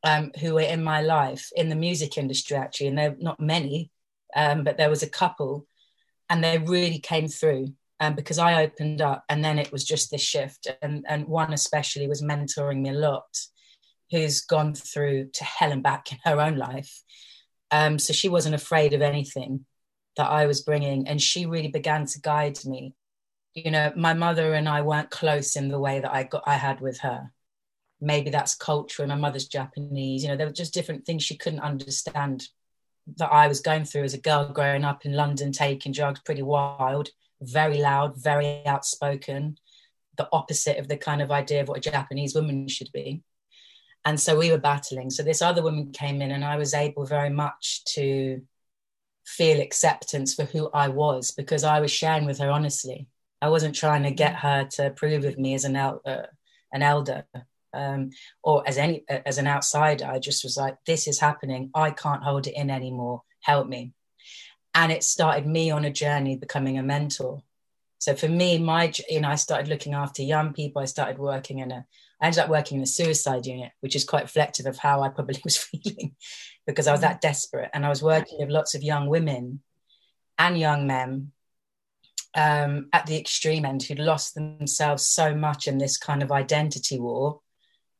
um, 0.02 0.32
who 0.40 0.54
were 0.54 0.60
in 0.60 0.84
my 0.84 1.00
life 1.00 1.50
in 1.56 1.70
the 1.70 1.76
music 1.76 2.18
industry 2.18 2.56
actually 2.56 2.88
and 2.88 2.98
they're 2.98 3.16
not 3.18 3.40
many 3.40 3.90
um, 4.34 4.64
but 4.64 4.76
there 4.76 4.90
was 4.90 5.02
a 5.02 5.08
couple, 5.10 5.66
and 6.28 6.42
they 6.42 6.58
really 6.58 6.98
came 6.98 7.28
through 7.28 7.74
um, 8.00 8.14
because 8.14 8.38
I 8.38 8.62
opened 8.62 9.00
up, 9.00 9.24
and 9.28 9.44
then 9.44 9.58
it 9.58 9.72
was 9.72 9.84
just 9.84 10.10
this 10.10 10.22
shift. 10.22 10.66
And 10.82 11.04
and 11.08 11.26
one 11.26 11.52
especially 11.52 12.08
was 12.08 12.22
mentoring 12.22 12.82
me 12.82 12.90
a 12.90 12.94
lot, 12.94 13.38
who's 14.10 14.42
gone 14.42 14.74
through 14.74 15.30
to 15.34 15.44
hell 15.44 15.72
and 15.72 15.82
back 15.82 16.12
in 16.12 16.18
her 16.24 16.40
own 16.40 16.56
life. 16.56 17.02
Um, 17.70 17.98
so 17.98 18.12
she 18.12 18.28
wasn't 18.28 18.54
afraid 18.54 18.92
of 18.92 19.02
anything 19.02 19.64
that 20.16 20.30
I 20.30 20.46
was 20.46 20.62
bringing, 20.62 21.08
and 21.08 21.20
she 21.20 21.46
really 21.46 21.68
began 21.68 22.06
to 22.06 22.20
guide 22.20 22.64
me. 22.64 22.94
You 23.54 23.70
know, 23.70 23.92
my 23.96 24.14
mother 24.14 24.54
and 24.54 24.68
I 24.68 24.82
weren't 24.82 25.10
close 25.10 25.56
in 25.56 25.68
the 25.68 25.78
way 25.78 26.00
that 26.00 26.12
I 26.12 26.24
got 26.24 26.42
I 26.46 26.54
had 26.54 26.80
with 26.80 26.98
her. 27.00 27.32
Maybe 28.00 28.30
that's 28.30 28.56
culture. 28.56 29.06
My 29.06 29.14
mother's 29.14 29.46
Japanese. 29.46 30.22
You 30.22 30.28
know, 30.30 30.36
there 30.36 30.46
were 30.46 30.52
just 30.52 30.74
different 30.74 31.06
things 31.06 31.22
she 31.22 31.36
couldn't 31.36 31.60
understand 31.60 32.48
that 33.16 33.32
I 33.32 33.48
was 33.48 33.60
going 33.60 33.84
through 33.84 34.04
as 34.04 34.14
a 34.14 34.18
girl 34.18 34.48
growing 34.48 34.84
up 34.84 35.04
in 35.04 35.12
London, 35.12 35.52
taking 35.52 35.92
drugs, 35.92 36.20
pretty 36.20 36.42
wild, 36.42 37.10
very 37.40 37.78
loud, 37.78 38.16
very 38.16 38.66
outspoken, 38.66 39.58
the 40.16 40.28
opposite 40.32 40.78
of 40.78 40.88
the 40.88 40.96
kind 40.96 41.20
of 41.20 41.30
idea 41.30 41.60
of 41.60 41.68
what 41.68 41.78
a 41.78 41.90
Japanese 41.90 42.34
woman 42.34 42.68
should 42.68 42.90
be. 42.92 43.22
And 44.04 44.20
so 44.20 44.36
we 44.36 44.50
were 44.50 44.58
battling. 44.58 45.10
So 45.10 45.22
this 45.22 45.42
other 45.42 45.62
woman 45.62 45.92
came 45.92 46.20
in, 46.20 46.30
and 46.30 46.44
I 46.44 46.56
was 46.56 46.74
able 46.74 47.06
very 47.06 47.30
much 47.30 47.84
to 47.94 48.42
feel 49.26 49.60
acceptance 49.60 50.34
for 50.34 50.44
who 50.44 50.70
I 50.72 50.88
was 50.88 51.30
because 51.30 51.64
I 51.64 51.80
was 51.80 51.90
sharing 51.90 52.26
with 52.26 52.38
her 52.38 52.50
honestly. 52.50 53.08
I 53.40 53.48
wasn't 53.48 53.74
trying 53.74 54.02
to 54.04 54.10
get 54.10 54.36
her 54.36 54.64
to 54.72 54.86
approve 54.86 55.24
of 55.24 55.38
me 55.38 55.54
as 55.54 55.64
an, 55.64 55.76
el- 55.76 56.02
uh, 56.04 56.26
an 56.72 56.82
elder 56.82 57.24
um, 57.74 58.10
or 58.42 58.66
as 58.66 58.78
any 58.78 59.04
as 59.08 59.38
an 59.38 59.46
outsider. 59.46 60.06
I 60.06 60.18
just 60.18 60.44
was 60.44 60.56
like, 60.56 60.76
this 60.86 61.06
is 61.06 61.20
happening. 61.20 61.70
I 61.74 61.90
can't 61.90 62.22
hold 62.22 62.46
it 62.46 62.56
in 62.56 62.70
anymore. 62.70 63.22
Help 63.40 63.68
me. 63.68 63.92
And 64.74 64.90
it 64.90 65.04
started 65.04 65.46
me 65.46 65.70
on 65.70 65.84
a 65.84 65.90
journey 65.90 66.36
becoming 66.36 66.78
a 66.78 66.82
mentor. 66.82 67.42
So 67.98 68.14
for 68.14 68.28
me, 68.28 68.58
my 68.58 68.92
you 69.08 69.20
know, 69.20 69.28
I 69.28 69.36
started 69.36 69.68
looking 69.68 69.94
after 69.94 70.22
young 70.22 70.52
people. 70.52 70.82
I 70.82 70.86
started 70.86 71.18
working 71.18 71.60
in 71.60 71.70
a 71.72 71.86
I 72.20 72.26
ended 72.26 72.40
up 72.40 72.48
working 72.48 72.78
in 72.78 72.82
a 72.82 72.86
suicide 72.86 73.46
unit, 73.46 73.72
which 73.80 73.96
is 73.96 74.04
quite 74.04 74.22
reflective 74.22 74.66
of 74.66 74.78
how 74.78 75.02
I 75.02 75.08
probably 75.08 75.40
was 75.44 75.56
feeling 75.56 76.16
because 76.66 76.86
I 76.86 76.92
was 76.92 77.02
that 77.02 77.20
desperate. 77.20 77.70
And 77.74 77.84
I 77.84 77.88
was 77.88 78.02
working 78.02 78.38
with 78.40 78.50
lots 78.50 78.74
of 78.74 78.82
young 78.82 79.08
women 79.08 79.60
and 80.38 80.58
young 80.58 80.86
men 80.86 81.32
um, 82.34 82.88
at 82.92 83.06
the 83.06 83.16
extreme 83.16 83.64
end 83.64 83.82
who'd 83.82 83.98
lost 83.98 84.34
themselves 84.34 85.06
so 85.06 85.34
much 85.34 85.68
in 85.68 85.78
this 85.78 85.96
kind 85.96 86.22
of 86.22 86.32
identity 86.32 86.98
war 86.98 87.40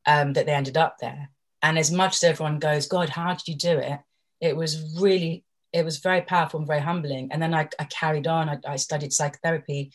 um, 0.06 0.32
that 0.34 0.46
they 0.46 0.52
ended 0.52 0.76
up 0.76 0.99
there. 1.00 1.30
And 1.62 1.78
as 1.78 1.90
much 1.90 2.16
as 2.16 2.25
everyone 2.25 2.58
goes, 2.58 2.87
God, 2.87 3.08
how 3.08 3.32
did 3.32 3.49
you 3.49 3.54
do 3.54 3.78
it? 3.78 3.99
It 4.40 4.56
was 4.56 5.00
really, 5.00 5.44
it 5.73 5.84
was 5.84 5.99
very 5.99 6.20
powerful 6.20 6.58
and 6.61 6.66
very 6.66 6.80
humbling. 6.80 7.30
And 7.32 7.40
then 7.40 7.54
I, 7.54 7.68
I 7.78 7.84
carried 7.84 8.26
on, 8.26 8.49
I, 8.49 8.58
I 8.68 8.76
studied 8.76 9.12
psychotherapy. 9.12 9.92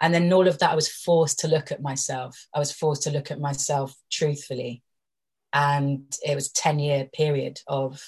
And 0.00 0.12
then 0.12 0.30
all 0.30 0.46
of 0.46 0.58
that, 0.58 0.72
I 0.72 0.74
was 0.74 0.88
forced 0.88 1.38
to 1.40 1.48
look 1.48 1.72
at 1.72 1.80
myself. 1.80 2.46
I 2.54 2.58
was 2.58 2.70
forced 2.70 3.04
to 3.04 3.10
look 3.10 3.30
at 3.30 3.40
myself 3.40 3.94
truthfully. 4.12 4.82
And 5.54 6.14
it 6.22 6.34
was 6.34 6.52
10 6.52 6.80
year 6.80 7.08
period 7.14 7.60
of 7.66 8.02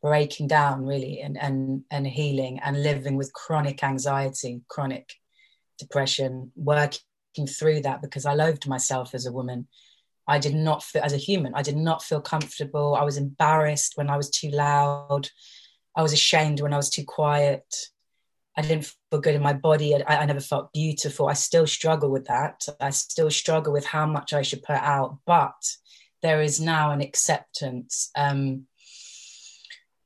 breaking 0.00 0.46
down 0.46 0.84
really 0.86 1.20
and, 1.20 1.36
and, 1.36 1.82
and 1.90 2.06
healing 2.06 2.60
and 2.62 2.80
living 2.80 3.16
with 3.16 3.32
chronic 3.32 3.82
anxiety, 3.82 4.60
chronic 4.68 5.14
depression, 5.80 6.52
working 6.54 7.00
through 7.48 7.80
that 7.80 8.02
because 8.02 8.24
I 8.24 8.34
loathed 8.34 8.68
myself 8.68 9.14
as 9.14 9.26
a 9.26 9.32
woman 9.32 9.66
I 10.26 10.38
did 10.38 10.54
not 10.54 10.82
feel 10.82 11.02
as 11.02 11.12
a 11.12 11.18
human. 11.18 11.54
I 11.54 11.62
did 11.62 11.76
not 11.76 12.02
feel 12.02 12.20
comfortable. 12.20 12.96
I 12.96 13.04
was 13.04 13.16
embarrassed 13.16 13.92
when 13.96 14.10
I 14.10 14.16
was 14.16 14.28
too 14.30 14.50
loud. 14.50 15.28
I 15.94 16.02
was 16.02 16.12
ashamed 16.12 16.60
when 16.60 16.74
I 16.74 16.76
was 16.76 16.90
too 16.90 17.04
quiet. 17.04 17.64
I 18.56 18.62
didn't 18.62 18.92
feel 19.10 19.20
good 19.20 19.34
in 19.34 19.42
my 19.42 19.52
body. 19.52 19.94
I, 19.94 20.22
I 20.22 20.26
never 20.26 20.40
felt 20.40 20.72
beautiful. 20.72 21.28
I 21.28 21.34
still 21.34 21.66
struggle 21.66 22.10
with 22.10 22.26
that. 22.26 22.66
I 22.80 22.90
still 22.90 23.30
struggle 23.30 23.72
with 23.72 23.86
how 23.86 24.06
much 24.06 24.32
I 24.32 24.42
should 24.42 24.62
put 24.62 24.76
out. 24.76 25.18
But 25.26 25.54
there 26.22 26.42
is 26.42 26.60
now 26.60 26.90
an 26.90 27.00
acceptance 27.00 28.10
um, 28.16 28.66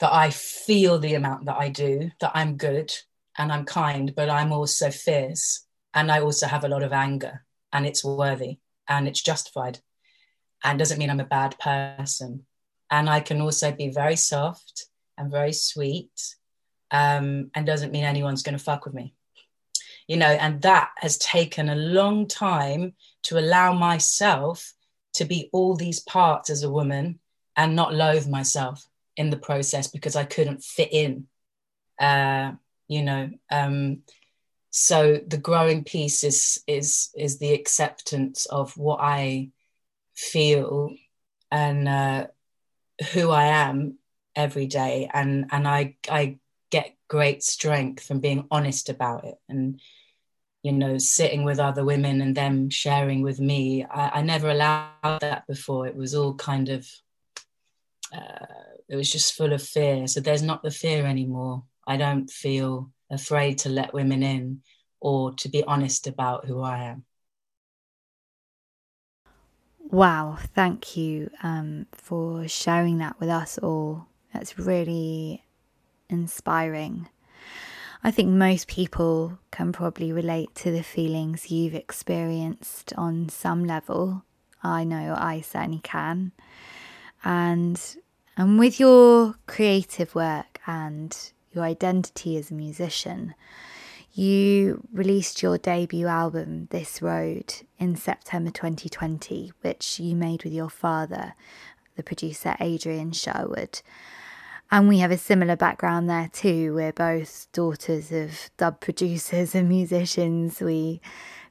that 0.01 0.13
I 0.13 0.31
feel 0.31 0.99
the 0.99 1.15
amount 1.15 1.47
that 1.47 1.57
I 1.57 1.69
do, 1.69 2.11
that 2.21 2.33
I'm 2.35 2.57
good 2.57 2.93
and 3.39 3.53
I'm 3.53 3.65
kind, 3.65 4.13
but 4.15 4.29
I'm 4.29 4.53
also 4.53 4.91
fierce. 4.91 5.65
And 5.95 6.11
I 6.13 6.21
also 6.21 6.47
have 6.47 6.65
a 6.65 6.69
lot 6.69 6.85
of 6.85 6.93
anger, 6.93 7.45
and 7.73 7.85
it's 7.85 8.05
worthy 8.05 8.59
and 8.87 9.09
it's 9.09 9.23
justified 9.23 9.81
and 10.65 10.79
doesn't 10.79 10.99
mean 10.99 11.11
I'm 11.11 11.21
a 11.21 11.25
bad 11.25 11.59
person. 11.59 12.47
And 12.91 13.09
I 13.09 13.21
can 13.21 13.41
also 13.41 13.73
be 13.73 13.91
very 13.91 14.17
soft 14.17 14.87
and 15.17 15.31
very 15.31 15.53
sweet, 15.53 16.11
um, 16.91 17.51
and 17.55 17.67
doesn't 17.67 17.93
mean 17.93 18.05
anyone's 18.05 18.43
going 18.43 18.59
to 18.59 18.65
fuck 18.65 18.85
with 18.85 18.95
me. 18.95 19.15
You 20.09 20.17
know, 20.17 20.27
and 20.27 20.61
that 20.63 20.91
has 20.97 21.19
taken 21.19 21.69
a 21.69 21.77
long 21.77 22.27
time 22.27 22.95
to 23.25 23.39
allow 23.39 23.73
myself 23.73 24.73
to 25.15 25.25
be 25.25 25.51
all 25.53 25.77
these 25.77 26.01
parts 26.01 26.51
as 26.51 26.63
a 26.63 26.71
woman 26.71 27.21
and 27.57 27.77
not 27.77 27.95
loathe 27.95 28.29
myself 28.29 28.87
in 29.17 29.31
the 29.31 29.37
process 29.37 29.87
because 29.87 30.17
I 30.17 30.25
couldn't 30.25 30.65
fit 30.65 30.93
in. 30.93 31.27
Uh, 31.99 32.53
you 32.89 33.03
know, 33.03 33.31
um, 33.51 34.03
so 34.71 35.21
the 35.27 35.37
growing 35.37 35.85
piece 35.85 36.25
is 36.25 36.63
is 36.67 37.11
is 37.17 37.39
the 37.39 37.53
acceptance 37.53 38.47
of 38.47 38.77
what 38.77 39.01
I 39.01 39.51
feel 40.21 40.95
and 41.51 41.89
uh, 41.89 42.27
who 43.13 43.31
I 43.31 43.47
am 43.47 43.99
every 44.37 44.67
day, 44.67 45.11
and 45.13 45.47
and 45.51 45.67
I 45.67 45.97
I 46.09 46.39
get 46.71 46.97
great 47.09 47.43
strength 47.43 48.05
from 48.05 48.21
being 48.21 48.47
honest 48.51 48.89
about 48.89 49.25
it, 49.25 49.39
and 49.49 49.81
you 50.63 50.73
know, 50.73 50.99
sitting 50.99 51.45
with 51.45 51.59
other 51.59 51.85
women 51.85 52.21
and 52.21 52.37
them 52.37 52.69
sharing 52.69 53.23
with 53.23 53.41
me. 53.41 53.85
I, 53.85 54.19
I 54.19 54.23
never 54.23 54.51
allowed 54.51 55.21
that 55.21 55.47
before. 55.47 55.87
It 55.87 55.97
was 55.97 56.15
all 56.15 56.35
kind 56.35 56.69
of, 56.69 56.87
uh, 58.13 58.47
it 58.89 58.97
was 58.97 59.11
just 59.11 59.35
full 59.35 59.53
of 59.55 59.63
fear. 59.63 60.07
So 60.07 60.21
there's 60.21 60.43
not 60.43 60.63
the 60.63 60.71
fear 60.71 61.07
anymore. 61.07 61.65
I 61.87 61.97
don't 61.97 62.31
feel 62.31 62.93
afraid 63.11 63.59
to 63.59 63.69
let 63.71 63.95
women 63.95 64.23
in 64.23 64.63
or 65.01 65.33
to 65.37 65.49
be 65.49 65.65
honest 65.65 66.07
about 66.07 66.45
who 66.45 66.61
I 66.61 66.85
am. 66.85 67.05
Wow, 69.91 70.39
thank 70.55 70.97
you 70.97 71.31
um, 71.43 71.87
for 71.91 72.47
sharing 72.47 72.99
that 72.99 73.19
with 73.19 73.29
us 73.29 73.59
all. 73.59 74.07
That's 74.33 74.57
really 74.57 75.45
inspiring. 76.09 77.09
I 78.05 78.13
think 78.13 78.29
most 78.29 78.69
people 78.69 79.41
can 79.51 79.73
probably 79.73 80.13
relate 80.13 80.55
to 80.57 80.71
the 80.71 80.85
feelings 80.85 81.51
you've 81.51 81.75
experienced 81.75 82.93
on 82.97 83.29
some 83.31 83.65
level. 83.65 84.23
I 84.63 84.85
know 84.85 85.17
I 85.19 85.41
certainly 85.41 85.81
can. 85.83 86.31
And 87.25 87.81
and 88.37 88.61
with 88.61 88.79
your 88.79 89.35
creative 89.49 90.15
work 90.15 90.61
and 90.69 91.17
your 91.53 91.65
identity 91.65 92.37
as 92.37 92.53
a 92.53 92.55
musician, 92.55 93.35
you 94.13 94.87
released 94.93 95.43
your 95.43 95.59
debut 95.59 96.07
album, 96.07 96.69
This 96.71 97.01
Road, 97.01 97.55
in 97.79 97.97
September 97.97 98.51
2020, 98.51 99.53
which 99.61 100.01
you 100.01 100.17
made 100.17 100.45
with 100.45 100.53
your 100.53 100.69
father, 100.69 101.35
the 101.97 102.03
producer 102.03 102.57
Adrian 102.61 103.13
Sherwood. 103.13 103.81
And 104.71 104.89
we 104.89 104.99
have 104.99 105.11
a 105.11 105.19
similar 105.19 105.57
background 105.57 106.09
there 106.09 106.31
too. 106.33 106.75
We're 106.75 106.93
both 106.93 107.49
daughters 107.53 108.13
of 108.13 108.51
dub 108.57 108.81
producers 108.81 109.55
and 109.55 109.69
musicians. 109.69 110.61
We 110.61 111.01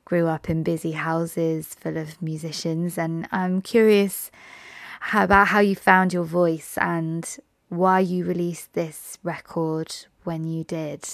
grew 0.06 0.28
up 0.28 0.50
in 0.50 0.64
busy 0.64 0.94
houses 0.94 1.76
full 1.76 1.98
of 1.98 2.22
musicians. 2.22 2.98
And 2.98 3.28
I'm 3.32 3.62
curious 3.62 4.32
how, 5.02 5.24
about 5.24 5.48
how 5.48 5.60
you 5.60 5.76
found 5.76 6.14
your 6.14 6.24
voice 6.24 6.78
and 6.78 7.28
why 7.70 8.00
you 8.00 8.26
released 8.26 8.74
this 8.74 9.18
record 9.24 9.96
when 10.24 10.46
you 10.46 10.64
did 10.64 11.06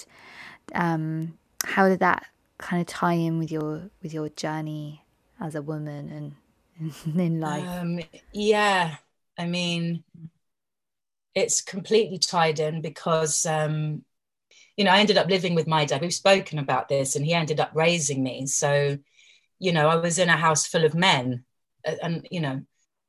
um, 0.74 1.38
how 1.64 1.88
did 1.88 2.00
that 2.00 2.26
kind 2.58 2.80
of 2.80 2.86
tie 2.86 3.12
in 3.14 3.38
with 3.38 3.50
your 3.50 3.90
with 4.02 4.12
your 4.14 4.28
journey 4.30 5.04
as 5.40 5.54
a 5.54 5.62
woman 5.62 6.34
and 6.78 6.92
in 7.18 7.40
life? 7.40 7.66
Um, 7.66 8.00
yeah, 8.32 8.96
I 9.38 9.46
mean, 9.46 10.04
it's 11.34 11.60
completely 11.60 12.18
tied 12.18 12.58
in 12.60 12.80
because 12.80 13.44
um, 13.46 14.04
you 14.76 14.84
know 14.84 14.90
I 14.90 14.98
ended 14.98 15.18
up 15.18 15.28
living 15.28 15.54
with 15.54 15.66
my 15.66 15.84
dad. 15.84 16.00
We've 16.00 16.14
spoken 16.14 16.58
about 16.58 16.88
this, 16.88 17.16
and 17.16 17.24
he 17.24 17.34
ended 17.34 17.60
up 17.60 17.70
raising 17.74 18.22
me. 18.22 18.46
So, 18.46 18.98
you 19.58 19.72
know, 19.72 19.88
I 19.88 19.96
was 19.96 20.18
in 20.18 20.28
a 20.28 20.36
house 20.36 20.66
full 20.66 20.84
of 20.84 20.94
men, 20.94 21.44
and 22.02 22.26
you 22.30 22.40
know, 22.40 22.62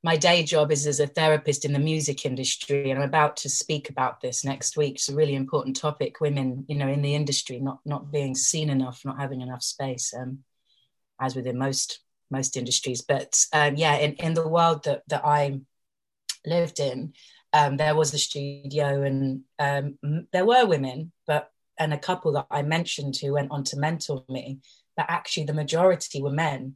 my 0.08 0.16
day 0.16 0.42
job 0.42 0.72
is 0.72 0.88
as 0.88 1.02
a 1.02 1.06
therapist 1.06 1.66
in 1.66 1.74
the 1.74 1.80
music 1.80 2.26
industry 2.26 2.90
and 2.90 2.98
i'm 2.98 3.10
about 3.10 3.36
to 3.36 3.50
speak 3.50 3.90
about 3.90 4.22
this 4.22 4.46
next 4.46 4.78
week. 4.78 4.96
It's 4.96 5.10
a 5.10 5.16
really 5.16 5.36
important 5.36 5.76
topic 5.76 6.22
women 6.22 6.64
you 6.70 6.78
know 6.78 6.88
in 6.88 7.02
the 7.02 7.14
industry 7.14 7.60
not 7.60 7.80
not 7.84 8.10
being 8.10 8.34
seen 8.34 8.70
enough 8.70 9.02
not 9.04 9.20
having 9.20 9.42
enough 9.42 9.62
space 9.62 10.14
um, 10.14 10.40
as 11.20 11.36
within 11.36 11.58
most 11.58 12.00
most 12.32 12.56
industries. 12.56 13.02
But 13.02 13.38
um, 13.52 13.76
yeah 13.76 13.96
in, 13.98 14.14
in 14.14 14.34
the 14.34 14.48
world 14.48 14.86
that 14.86 15.02
that 15.10 15.26
i 15.26 15.60
lived 16.46 16.80
in 16.80 17.12
um, 17.52 17.76
there 17.76 17.96
was 17.96 18.14
a 18.14 18.18
studio 18.18 19.04
and 19.04 19.42
um, 19.60 19.98
there 20.32 20.46
were 20.46 20.66
women 20.66 21.12
but 21.26 21.52
and 21.78 21.94
a 21.94 22.06
couple 22.10 22.32
that 22.32 22.48
i 22.50 22.62
mentioned 22.62 23.18
who 23.18 23.34
went 23.34 23.52
on 23.52 23.66
to 23.66 23.78
mentor 23.78 24.24
me 24.30 24.60
but 24.96 25.08
actually 25.10 25.46
the 25.48 25.62
majority 25.64 26.22
were 26.22 26.42
men 26.48 26.76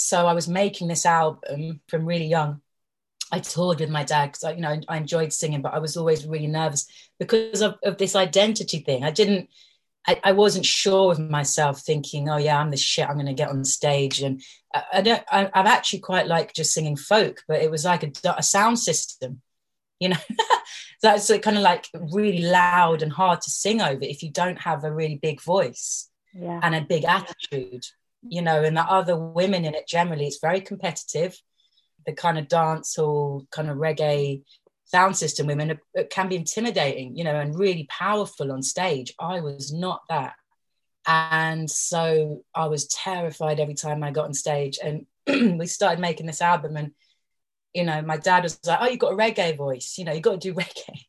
so 0.00 0.28
I 0.28 0.32
was 0.32 0.46
making 0.46 0.86
this 0.86 1.04
album 1.04 1.80
from 1.88 2.06
really 2.06 2.26
young. 2.26 2.60
I 3.32 3.40
toured 3.40 3.80
with 3.80 3.90
my 3.90 4.04
dad 4.04 4.26
because 4.26 4.44
I, 4.44 4.52
you 4.52 4.60
know, 4.60 4.80
I 4.88 4.96
enjoyed 4.96 5.32
singing, 5.32 5.60
but 5.60 5.74
I 5.74 5.80
was 5.80 5.96
always 5.96 6.24
really 6.24 6.46
nervous 6.46 6.86
because 7.18 7.62
of, 7.62 7.74
of 7.82 7.98
this 7.98 8.14
identity 8.14 8.78
thing. 8.78 9.02
I 9.02 9.10
didn't, 9.10 9.50
I, 10.06 10.20
I, 10.22 10.32
wasn't 10.32 10.64
sure 10.64 11.10
of 11.10 11.18
myself, 11.18 11.80
thinking, 11.80 12.28
"Oh 12.28 12.36
yeah, 12.36 12.60
I'm 12.60 12.70
the 12.70 12.76
shit. 12.76 13.08
I'm 13.08 13.16
going 13.16 13.26
to 13.26 13.34
get 13.34 13.48
on 13.48 13.64
stage." 13.64 14.22
And 14.22 14.40
I, 14.72 14.82
I 14.94 15.00
don't. 15.02 15.22
I, 15.30 15.50
am 15.52 15.66
actually 15.66 15.98
quite 15.98 16.28
like 16.28 16.54
just 16.54 16.72
singing 16.72 16.96
folk, 16.96 17.42
but 17.48 17.60
it 17.60 17.70
was 17.70 17.84
like 17.84 18.04
a, 18.04 18.12
a 18.36 18.42
sound 18.42 18.78
system, 18.78 19.42
you 19.98 20.10
know. 20.10 20.16
That's 21.02 21.28
kind 21.38 21.56
of 21.56 21.62
like 21.64 21.88
really 21.92 22.42
loud 22.42 23.02
and 23.02 23.12
hard 23.12 23.40
to 23.42 23.50
sing 23.50 23.82
over 23.82 24.02
if 24.02 24.22
you 24.22 24.30
don't 24.30 24.60
have 24.60 24.84
a 24.84 24.92
really 24.92 25.16
big 25.16 25.42
voice 25.42 26.08
yeah. 26.32 26.60
and 26.62 26.74
a 26.74 26.82
big 26.82 27.04
attitude, 27.04 27.84
you 28.22 28.42
know. 28.42 28.62
And 28.62 28.76
the 28.76 28.82
other 28.82 29.16
women 29.16 29.64
in 29.64 29.74
it 29.74 29.88
generally, 29.88 30.26
it's 30.26 30.40
very 30.40 30.60
competitive. 30.60 31.36
The 32.06 32.12
kind 32.12 32.38
of 32.38 32.48
dance 32.48 32.98
or 32.98 33.42
kind 33.50 33.68
of 33.68 33.76
reggae 33.76 34.42
sound 34.88 35.16
system 35.16 35.46
women 35.46 35.78
can 36.10 36.28
be 36.28 36.36
intimidating 36.36 37.14
you 37.14 37.22
know 37.22 37.38
and 37.38 37.58
really 37.58 37.86
powerful 37.90 38.50
on 38.50 38.62
stage. 38.62 39.14
I 39.18 39.40
was 39.40 39.72
not 39.72 40.02
that. 40.08 40.34
And 41.06 41.70
so 41.70 42.44
i 42.54 42.66
was 42.66 42.86
terrified 42.88 43.60
every 43.60 43.74
time 43.74 44.02
i 44.02 44.10
got 44.10 44.26
on 44.26 44.34
stage. 44.34 44.78
And 44.82 45.06
we 45.58 45.66
started 45.66 46.00
making 46.00 46.26
this 46.26 46.42
album 46.42 46.76
and 46.76 46.92
you 47.74 47.84
know 47.84 48.00
my 48.00 48.16
dad 48.16 48.44
was 48.44 48.58
like 48.66 48.78
oh 48.80 48.88
you've 48.88 48.98
got 48.98 49.12
a 49.12 49.16
reggae 49.16 49.56
voice 49.56 49.96
you 49.98 50.04
know 50.04 50.12
you've 50.12 50.22
got 50.22 50.40
to 50.40 50.52
do 50.52 50.54
reggae. 50.62 51.04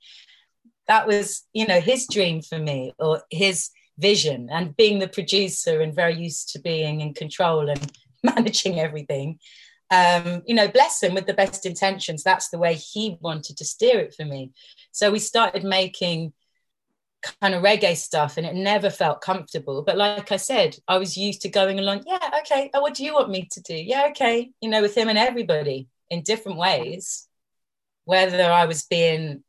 That 0.87 1.07
was 1.07 1.45
you 1.53 1.65
know 1.65 1.79
his 1.79 2.07
dream 2.07 2.41
for 2.41 2.59
me 2.59 2.93
or 2.99 3.21
his 3.29 3.69
vision 3.99 4.49
and 4.49 4.75
being 4.75 4.99
the 4.99 5.07
producer 5.07 5.81
and 5.81 5.93
very 5.93 6.15
used 6.15 6.49
to 6.49 6.59
being 6.59 7.01
in 7.01 7.13
control 7.13 7.69
and 7.69 7.91
managing 8.23 8.79
everything 8.79 9.39
um, 9.91 10.43
you 10.45 10.53
know, 10.53 10.67
bless 10.67 11.01
him 11.01 11.15
with 11.15 11.25
the 11.25 11.33
best 11.33 11.65
intentions. 11.65 12.23
That's 12.23 12.49
the 12.49 12.59
way 12.59 12.75
he 12.75 13.17
wanted 13.21 13.57
to 13.57 13.65
steer 13.65 13.99
it 13.99 14.13
for 14.13 14.25
me. 14.25 14.51
So 14.91 15.11
we 15.11 15.19
started 15.19 15.63
making 15.63 16.33
kind 17.41 17.53
of 17.53 17.63
reggae 17.63 17.97
stuff 17.97 18.37
and 18.37 18.45
it 18.45 18.55
never 18.55 18.89
felt 18.89 19.21
comfortable. 19.21 19.83
But 19.83 19.97
like 19.97 20.31
I 20.31 20.37
said, 20.37 20.77
I 20.87 20.97
was 20.97 21.17
used 21.17 21.41
to 21.41 21.49
going 21.49 21.79
along, 21.79 22.03
yeah, 22.05 22.39
okay, 22.39 22.69
oh, 22.73 22.81
what 22.81 22.93
do 22.93 23.03
you 23.03 23.13
want 23.13 23.29
me 23.29 23.47
to 23.51 23.61
do? 23.61 23.75
Yeah, 23.75 24.07
okay, 24.11 24.51
you 24.61 24.69
know, 24.69 24.81
with 24.81 24.95
him 24.95 25.09
and 25.09 25.17
everybody 25.17 25.87
in 26.09 26.21
different 26.21 26.57
ways. 26.57 27.27
Whether 28.05 28.43
I 28.43 28.65
was 28.65 28.85
being, 28.85 29.43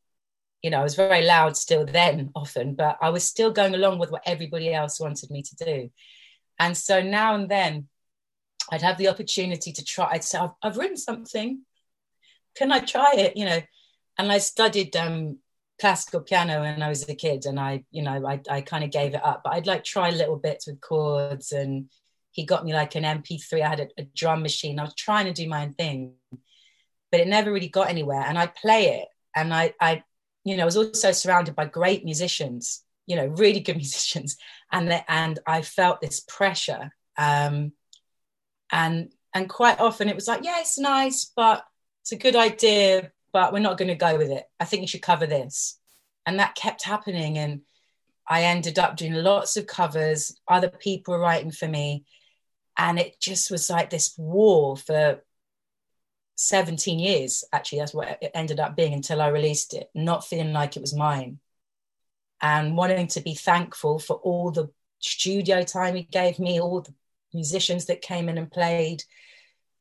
you 0.62 0.70
know, 0.70 0.80
I 0.80 0.82
was 0.82 0.94
very 0.94 1.24
loud 1.24 1.56
still 1.56 1.86
then 1.86 2.30
often, 2.34 2.74
but 2.74 2.98
I 3.00 3.10
was 3.10 3.24
still 3.24 3.50
going 3.50 3.74
along 3.74 3.98
with 3.98 4.10
what 4.10 4.22
everybody 4.26 4.72
else 4.72 5.00
wanted 5.00 5.30
me 5.30 5.42
to 5.42 5.64
do. 5.64 5.90
And 6.58 6.76
so 6.76 7.02
now 7.02 7.34
and 7.34 7.48
then 7.48 7.88
I'd 8.70 8.82
have 8.82 8.98
the 8.98 9.08
opportunity 9.08 9.72
to 9.72 9.84
try. 9.84 10.10
I'd 10.12 10.24
say, 10.24 10.38
I've, 10.38 10.50
I've 10.62 10.76
written 10.76 10.96
something. 10.96 11.62
Can 12.56 12.72
I 12.72 12.80
try 12.80 13.14
it? 13.16 13.36
You 13.36 13.46
know, 13.46 13.60
and 14.18 14.30
I 14.30 14.38
studied 14.38 14.94
um, 14.96 15.38
classical 15.80 16.20
piano 16.20 16.60
when 16.60 16.82
I 16.82 16.88
was 16.88 17.08
a 17.08 17.14
kid, 17.14 17.46
and 17.46 17.58
I, 17.58 17.84
you 17.90 18.02
know, 18.02 18.26
I, 18.26 18.40
I 18.50 18.60
kind 18.60 18.84
of 18.84 18.90
gave 18.90 19.14
it 19.14 19.24
up. 19.24 19.42
But 19.44 19.54
I'd 19.54 19.66
like 19.66 19.82
try 19.82 20.10
little 20.10 20.36
bits 20.36 20.66
with 20.66 20.80
chords, 20.80 21.52
and 21.52 21.90
he 22.32 22.44
got 22.44 22.64
me 22.64 22.74
like 22.74 22.94
an 22.94 23.04
MP3. 23.04 23.62
I 23.62 23.68
had 23.68 23.80
a, 23.80 23.88
a 23.98 24.02
drum 24.14 24.42
machine. 24.42 24.78
I 24.78 24.84
was 24.84 24.94
trying 24.94 25.26
to 25.26 25.32
do 25.32 25.48
my 25.48 25.62
own 25.62 25.72
thing, 25.72 26.14
but 27.10 27.20
it 27.20 27.28
never 27.28 27.52
really 27.52 27.68
got 27.68 27.88
anywhere. 27.88 28.20
And 28.20 28.38
I'd 28.38 28.54
play 28.54 29.00
it, 29.00 29.08
and 29.34 29.54
I, 29.54 29.72
I, 29.80 30.02
you 30.44 30.56
know, 30.56 30.62
I 30.62 30.66
was 30.66 30.76
also 30.76 31.12
surrounded 31.12 31.54
by 31.54 31.66
great 31.66 32.04
musicians, 32.04 32.82
you 33.06 33.16
know, 33.16 33.26
really 33.26 33.60
good 33.60 33.76
musicians, 33.84 34.36
and 34.72 34.90
the, 34.90 35.10
and 35.10 35.38
I 35.46 35.62
felt 35.62 36.00
this 36.00 36.20
pressure. 36.20 36.92
Um, 37.16 37.72
and 38.72 39.12
and 39.34 39.48
quite 39.48 39.80
often 39.80 40.08
it 40.08 40.14
was 40.14 40.28
like 40.28 40.44
yeah 40.44 40.60
it's 40.60 40.78
nice 40.78 41.30
but 41.36 41.64
it's 42.02 42.12
a 42.12 42.16
good 42.16 42.36
idea 42.36 43.10
but 43.32 43.52
we're 43.52 43.60
not 43.60 43.78
going 43.78 43.88
to 43.88 43.94
go 43.94 44.16
with 44.16 44.30
it. 44.30 44.44
I 44.58 44.64
think 44.64 44.82
you 44.82 44.88
should 44.88 45.02
cover 45.02 45.26
this. 45.26 45.78
And 46.26 46.38
that 46.38 46.54
kept 46.54 46.84
happening 46.84 47.38
and 47.38 47.62
i 48.28 48.44
ended 48.44 48.78
up 48.78 48.96
doing 48.96 49.14
lots 49.14 49.56
of 49.56 49.66
covers. 49.66 50.36
Other 50.46 50.68
people 50.68 51.14
were 51.14 51.20
writing 51.20 51.50
for 51.50 51.66
me 51.66 52.04
and 52.76 52.98
it 52.98 53.20
just 53.20 53.50
was 53.50 53.68
like 53.68 53.90
this 53.90 54.14
war 54.16 54.76
for 54.76 55.22
17 56.40 56.98
years 56.98 57.44
actually 57.52 57.78
that's 57.78 57.94
what 57.94 58.18
it 58.22 58.30
ended 58.34 58.60
up 58.60 58.76
being 58.76 58.94
until 58.94 59.20
i 59.20 59.28
released 59.28 59.74
it 59.74 59.90
not 59.94 60.26
feeling 60.26 60.52
like 60.52 60.76
it 60.76 60.80
was 60.80 60.96
mine 60.96 61.38
and 62.40 62.76
wanting 62.76 63.06
to 63.06 63.20
be 63.20 63.34
thankful 63.34 63.98
for 63.98 64.16
all 64.16 64.50
the 64.50 64.70
studio 64.98 65.62
time 65.62 65.94
he 65.94 66.02
gave 66.02 66.38
me 66.38 66.60
all 66.60 66.80
the 66.80 66.94
musicians 67.32 67.86
that 67.86 68.02
came 68.02 68.28
in 68.28 68.38
and 68.38 68.50
played. 68.50 69.04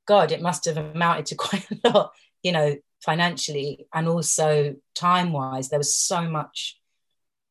God, 0.06 0.32
it 0.32 0.42
must 0.42 0.66
have 0.66 0.78
amounted 0.78 1.28
to 1.28 1.36
quite 1.36 1.68
a 1.72 1.90
lot, 1.90 2.14
you 2.44 2.52
know, 2.52 2.76
financially 3.02 3.88
and 3.94 4.08
also 4.08 4.76
time 4.96 5.32
wise. 5.32 5.70
There 5.70 5.80
was 5.80 5.96
so 5.96 6.22
much 6.22 6.78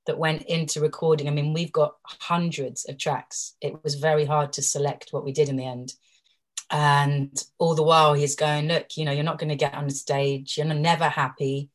that 0.06 0.18
went 0.18 0.42
into 0.42 0.80
recording. 0.80 1.28
I 1.28 1.32
mean, 1.32 1.52
we've 1.52 1.72
got 1.72 1.96
hundreds 2.02 2.88
of 2.88 2.98
tracks. 2.98 3.54
It 3.60 3.82
was 3.84 3.94
very 3.94 4.24
hard 4.24 4.54
to 4.54 4.62
select 4.62 5.12
what 5.12 5.24
we 5.24 5.32
did 5.32 5.48
in 5.48 5.56
the 5.56 5.66
end. 5.66 5.92
And 6.70 7.32
all 7.58 7.74
the 7.74 7.82
while, 7.82 8.14
he's 8.14 8.36
going, 8.36 8.68
Look, 8.68 8.96
you 8.96 9.04
know, 9.04 9.12
you're 9.12 9.24
not 9.24 9.38
going 9.38 9.48
to 9.48 9.56
get 9.56 9.74
on 9.74 9.86
the 9.86 9.94
stage, 9.94 10.58
you're 10.58 10.66
never 10.66 11.08
happy. 11.08 11.70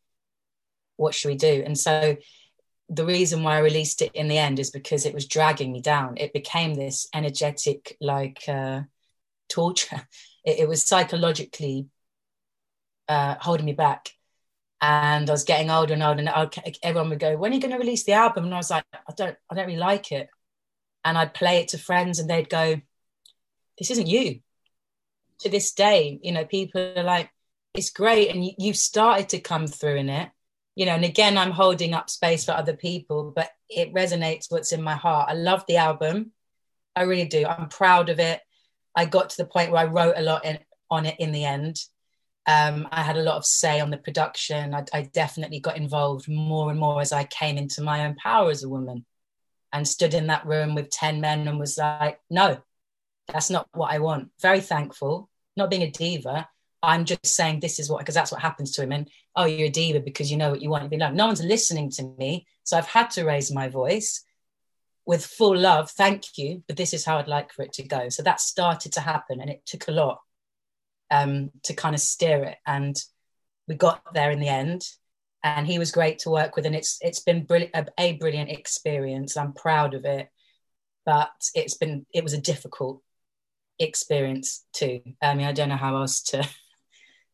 What 0.97 1.15
should 1.15 1.29
we 1.29 1.35
do? 1.35 1.63
And 1.65 1.77
so 1.77 2.17
the 2.89 3.05
reason 3.05 3.43
why 3.43 3.55
I 3.55 3.59
released 3.59 4.01
it 4.01 4.11
in 4.13 4.27
the 4.27 4.37
end 4.37 4.59
is 4.59 4.69
because 4.69 5.05
it 5.05 5.13
was 5.13 5.27
dragging 5.27 5.71
me 5.71 5.81
down. 5.81 6.17
It 6.17 6.33
became 6.33 6.75
this 6.75 7.07
energetic, 7.13 7.97
like 7.99 8.43
uh, 8.47 8.81
torture. 9.49 10.07
It, 10.45 10.59
it, 10.59 10.67
was 10.67 10.83
psychologically 10.83 11.87
uh, 13.07 13.35
holding 13.39 13.65
me 13.65 13.71
back. 13.71 14.09
And 14.81 15.29
I 15.29 15.31
was 15.31 15.45
getting 15.45 15.71
older 15.71 15.93
and 15.93 16.03
older, 16.03 16.19
and 16.19 16.27
I'd, 16.27 16.77
everyone 16.83 17.11
would 17.11 17.19
go, 17.19 17.37
"When 17.37 17.53
are 17.53 17.55
you 17.55 17.61
going 17.61 17.71
to 17.71 17.77
release 17.77 18.03
the 18.03 18.11
album?" 18.11 18.43
And 18.43 18.53
I 18.53 18.57
was 18.57 18.69
like, 18.69 18.83
"I 18.93 19.13
don't, 19.15 19.37
I 19.49 19.55
don't 19.55 19.67
really 19.67 19.79
like 19.79 20.11
it." 20.11 20.27
And 21.05 21.17
I'd 21.17 21.33
play 21.33 21.59
it 21.59 21.69
to 21.69 21.77
friends, 21.77 22.19
and 22.19 22.29
they'd 22.29 22.49
go, 22.49 22.81
"This 23.77 23.89
isn't 23.91 24.07
you." 24.07 24.41
To 25.39 25.49
this 25.49 25.73
day, 25.73 26.19
you 26.21 26.31
know, 26.31 26.45
people 26.45 26.93
are 26.97 27.03
like, 27.03 27.29
"It's 27.73 27.89
great," 27.89 28.29
and 28.29 28.45
you, 28.45 28.51
you've 28.57 28.77
started 28.77 29.29
to 29.29 29.39
come 29.39 29.67
through 29.67 29.95
in 29.95 30.09
it 30.09 30.29
you 30.75 30.87
know 30.87 30.93
and 30.93 31.05
again 31.05 31.37
i'm 31.37 31.51
holding 31.51 31.93
up 31.93 32.09
space 32.09 32.45
for 32.45 32.53
other 32.53 32.75
people 32.75 33.31
but 33.35 33.51
it 33.75 33.93
resonates 33.93 34.45
what's 34.49 34.71
in 34.71 34.81
my 34.81 34.95
heart. 34.95 35.29
I 35.29 35.33
love 35.33 35.63
the 35.67 35.77
album. 35.77 36.31
I 36.95 37.03
really 37.03 37.25
do. 37.25 37.45
I'm 37.45 37.69
proud 37.69 38.09
of 38.09 38.19
it. 38.19 38.41
I 38.95 39.05
got 39.05 39.31
to 39.31 39.37
the 39.37 39.45
point 39.45 39.71
where 39.71 39.81
i 39.81 39.89
wrote 39.89 40.15
a 40.17 40.21
lot 40.21 40.45
in, 40.45 40.59
on 40.89 41.05
it 41.05 41.15
in 41.19 41.31
the 41.31 41.45
end. 41.45 41.77
Um, 42.45 42.87
i 42.91 43.01
had 43.01 43.17
a 43.17 43.23
lot 43.23 43.37
of 43.37 43.45
say 43.45 43.79
on 43.79 43.89
the 43.89 43.97
production. 43.97 44.73
I, 44.73 44.83
I 44.93 45.09
definitely 45.13 45.59
got 45.59 45.77
involved 45.77 46.27
more 46.27 46.69
and 46.69 46.79
more 46.79 47.01
as 47.01 47.11
i 47.11 47.23
came 47.23 47.57
into 47.57 47.81
my 47.81 48.05
own 48.05 48.15
power 48.15 48.49
as 48.49 48.63
a 48.63 48.69
woman 48.69 49.05
and 49.71 49.87
stood 49.87 50.13
in 50.13 50.27
that 50.27 50.45
room 50.45 50.75
with 50.75 50.91
10 50.91 51.19
men 51.19 51.47
and 51.47 51.59
was 51.59 51.77
like 51.77 52.19
no 52.29 52.61
that's 53.27 53.49
not 53.49 53.67
what 53.73 53.91
i 53.91 53.99
want 53.99 54.29
very 54.41 54.59
thankful 54.61 55.29
not 55.55 55.69
being 55.69 55.83
a 55.83 55.91
diva 55.91 56.47
I'm 56.83 57.05
just 57.05 57.25
saying 57.25 57.61
this 57.61 57.79
is 57.79 57.89
what 57.89 57.99
because 57.99 58.13
that's 58.13 58.31
what 58.31 58.41
happens 58.41 58.73
to 58.73 58.83
him. 58.83 58.91
And 58.91 59.09
oh, 59.37 59.45
you're 59.45 59.69
a 59.69 59.71
diva 59.71 60.01
because 60.01 60.29
you 60.29 60.37
know 60.37 60.51
what 60.51 60.61
you 60.61 60.69
want 60.69 60.83
to 60.83 60.89
be 60.89 60.97
loved. 60.97 61.15
No 61.15 61.27
one's 61.27 61.41
listening 61.41 61.89
to 61.91 62.03
me, 62.19 62.45
so 62.63 62.77
I've 62.77 62.87
had 62.87 63.09
to 63.11 63.23
raise 63.23 63.51
my 63.51 63.69
voice 63.69 64.23
with 65.05 65.25
full 65.25 65.57
love. 65.57 65.89
Thank 65.89 66.37
you, 66.37 66.61
but 66.67 66.75
this 66.75 66.93
is 66.93 67.05
how 67.05 67.17
I'd 67.17 67.29
like 67.29 67.53
for 67.53 67.63
it 67.63 67.71
to 67.73 67.83
go. 67.83 68.09
So 68.09 68.21
that 68.23 68.41
started 68.41 68.91
to 68.93 68.99
happen, 68.99 69.39
and 69.39 69.49
it 69.49 69.65
took 69.65 69.87
a 69.87 69.91
lot 69.91 70.19
um, 71.09 71.51
to 71.63 71.73
kind 71.73 71.95
of 71.95 72.01
steer 72.01 72.43
it, 72.43 72.57
and 72.67 73.01
we 73.65 73.75
got 73.75 74.13
there 74.13 74.31
in 74.31 74.39
the 74.39 74.49
end. 74.49 74.85
And 75.45 75.67
he 75.67 75.79
was 75.79 75.91
great 75.91 76.19
to 76.19 76.29
work 76.29 76.57
with, 76.57 76.65
and 76.65 76.75
it's 76.75 76.97
it's 77.01 77.21
been 77.21 77.45
brilliant, 77.45 77.89
a 77.97 78.13
brilliant 78.17 78.49
experience. 78.49 79.37
I'm 79.37 79.53
proud 79.53 79.93
of 79.93 80.03
it, 80.03 80.27
but 81.05 81.31
it's 81.55 81.77
been 81.77 82.05
it 82.13 82.23
was 82.23 82.33
a 82.33 82.41
difficult 82.41 83.01
experience 83.79 84.65
too. 84.73 85.01
I 85.21 85.33
mean, 85.35 85.47
I 85.47 85.51
don't 85.51 85.69
know 85.69 85.75
how 85.75 85.97
else 85.97 86.21
to 86.23 86.47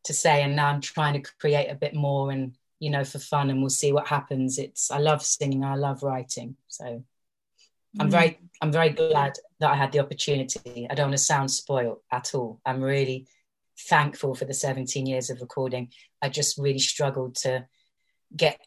to 0.03 0.13
say 0.13 0.41
and 0.43 0.55
now 0.55 0.67
i'm 0.67 0.81
trying 0.81 1.13
to 1.13 1.31
create 1.39 1.67
a 1.67 1.75
bit 1.75 1.93
more 1.93 2.31
and 2.31 2.53
you 2.79 2.89
know 2.89 3.03
for 3.03 3.19
fun 3.19 3.49
and 3.49 3.59
we'll 3.59 3.69
see 3.69 3.91
what 3.91 4.07
happens 4.07 4.57
it's 4.57 4.91
i 4.91 4.97
love 4.97 5.21
singing 5.23 5.63
i 5.63 5.75
love 5.75 6.03
writing 6.03 6.55
so 6.67 7.03
i'm 7.99 8.07
mm. 8.07 8.11
very 8.11 8.39
i'm 8.61 8.71
very 8.71 8.89
glad 8.89 9.33
that 9.59 9.71
i 9.71 9.75
had 9.75 9.91
the 9.91 9.99
opportunity 9.99 10.87
i 10.89 10.95
don't 10.95 11.07
want 11.07 11.17
to 11.17 11.23
sound 11.23 11.51
spoiled 11.51 11.99
at 12.11 12.33
all 12.33 12.59
i'm 12.65 12.81
really 12.81 13.27
thankful 13.87 14.35
for 14.35 14.45
the 14.45 14.53
17 14.53 15.05
years 15.05 15.29
of 15.29 15.41
recording 15.41 15.89
i 16.21 16.29
just 16.29 16.57
really 16.57 16.79
struggled 16.79 17.35
to 17.35 17.65
get 18.35 18.59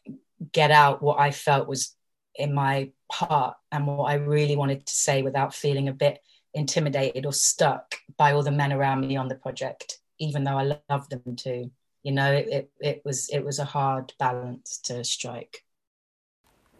get 0.51 0.71
out 0.71 1.01
what 1.01 1.19
i 1.19 1.31
felt 1.31 1.67
was 1.67 1.95
in 2.35 2.53
my 2.53 2.91
heart 3.11 3.55
and 3.71 3.87
what 3.87 4.05
i 4.05 4.15
really 4.15 4.55
wanted 4.55 4.85
to 4.85 4.95
say 4.95 5.21
without 5.21 5.53
feeling 5.53 5.87
a 5.87 5.93
bit 5.93 6.19
intimidated 6.53 7.25
or 7.25 7.33
stuck 7.33 7.95
by 8.17 8.33
all 8.33 8.43
the 8.43 8.51
men 8.51 8.73
around 8.73 9.01
me 9.07 9.15
on 9.15 9.27
the 9.27 9.35
project 9.35 9.99
even 10.19 10.43
though 10.43 10.57
I 10.57 10.79
loved 10.89 11.09
them 11.11 11.35
too. 11.35 11.71
You 12.03 12.11
know, 12.11 12.31
it, 12.31 12.47
it, 12.49 12.71
it 12.79 13.01
was 13.05 13.29
it 13.29 13.43
was 13.43 13.59
a 13.59 13.65
hard 13.65 14.13
balance 14.19 14.79
to 14.85 15.03
strike. 15.03 15.63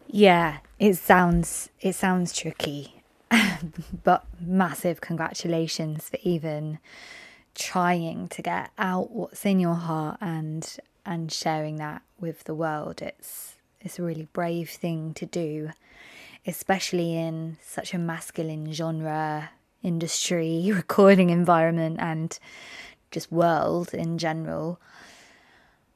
Yeah, 0.08 0.58
it 0.80 0.96
sounds 0.96 1.70
it 1.82 1.94
sounds 1.96 2.34
tricky, 2.36 3.04
but 4.04 4.26
massive 4.40 5.02
congratulations 5.02 6.10
for 6.10 6.18
even 6.24 6.80
trying 7.56 8.28
to 8.30 8.42
get 8.42 8.72
out 8.78 9.12
what's 9.12 9.46
in 9.46 9.60
your 9.60 9.76
heart 9.76 10.18
and 10.22 10.78
and 11.06 11.32
sharing 11.32 11.78
that 11.78 12.02
with 12.20 12.44
the 12.44 12.56
world. 12.56 13.02
It's 13.02 13.56
it's 13.80 13.98
a 14.00 14.04
really 14.04 14.28
brave 14.34 14.70
thing 14.70 15.14
to 15.16 15.26
do, 15.26 15.72
especially 16.46 17.18
in 17.18 17.58
such 17.64 17.94
a 17.94 17.98
masculine 17.98 18.74
genre 18.74 19.52
industry, 19.84 20.72
recording 20.74 21.30
environment 21.30 21.98
and 22.00 22.38
just 23.12 23.32
world 23.32 23.94
in 23.94 24.18
general. 24.18 24.80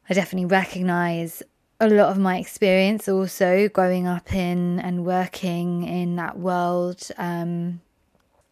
I 0.09 0.13
definitely 0.13 0.45
recognize 0.45 1.41
a 1.79 1.89
lot 1.89 2.09
of 2.09 2.17
my 2.17 2.37
experience 2.37 3.07
also 3.07 3.67
growing 3.69 4.07
up 4.07 4.33
in 4.33 4.79
and 4.79 5.05
working 5.05 5.83
in 5.83 6.15
that 6.15 6.39
world 6.39 7.09
um, 7.17 7.81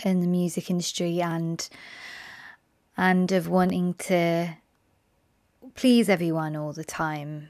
in 0.03 0.21
the 0.21 0.27
music 0.27 0.69
industry 0.69 1.21
and 1.21 1.67
and 2.97 3.31
of 3.31 3.47
wanting 3.47 3.93
to 3.95 4.55
please 5.73 6.07
everyone 6.07 6.55
all 6.55 6.71
the 6.71 6.83
time 6.83 7.49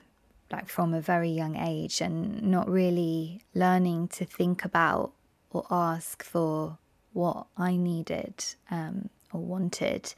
like 0.51 0.69
from 0.69 0.93
a 0.93 1.01
very 1.01 1.29
young 1.29 1.55
age 1.55 2.01
and 2.01 2.41
not 2.41 2.69
really 2.69 3.41
learning 3.53 4.07
to 4.07 4.25
think 4.25 4.63
about 4.63 5.11
or 5.51 5.65
ask 5.69 6.23
for 6.23 6.77
what 7.15 7.47
I 7.57 7.77
needed 7.77 8.43
um, 8.69 9.09
or 9.33 9.41
wanted. 9.41 10.13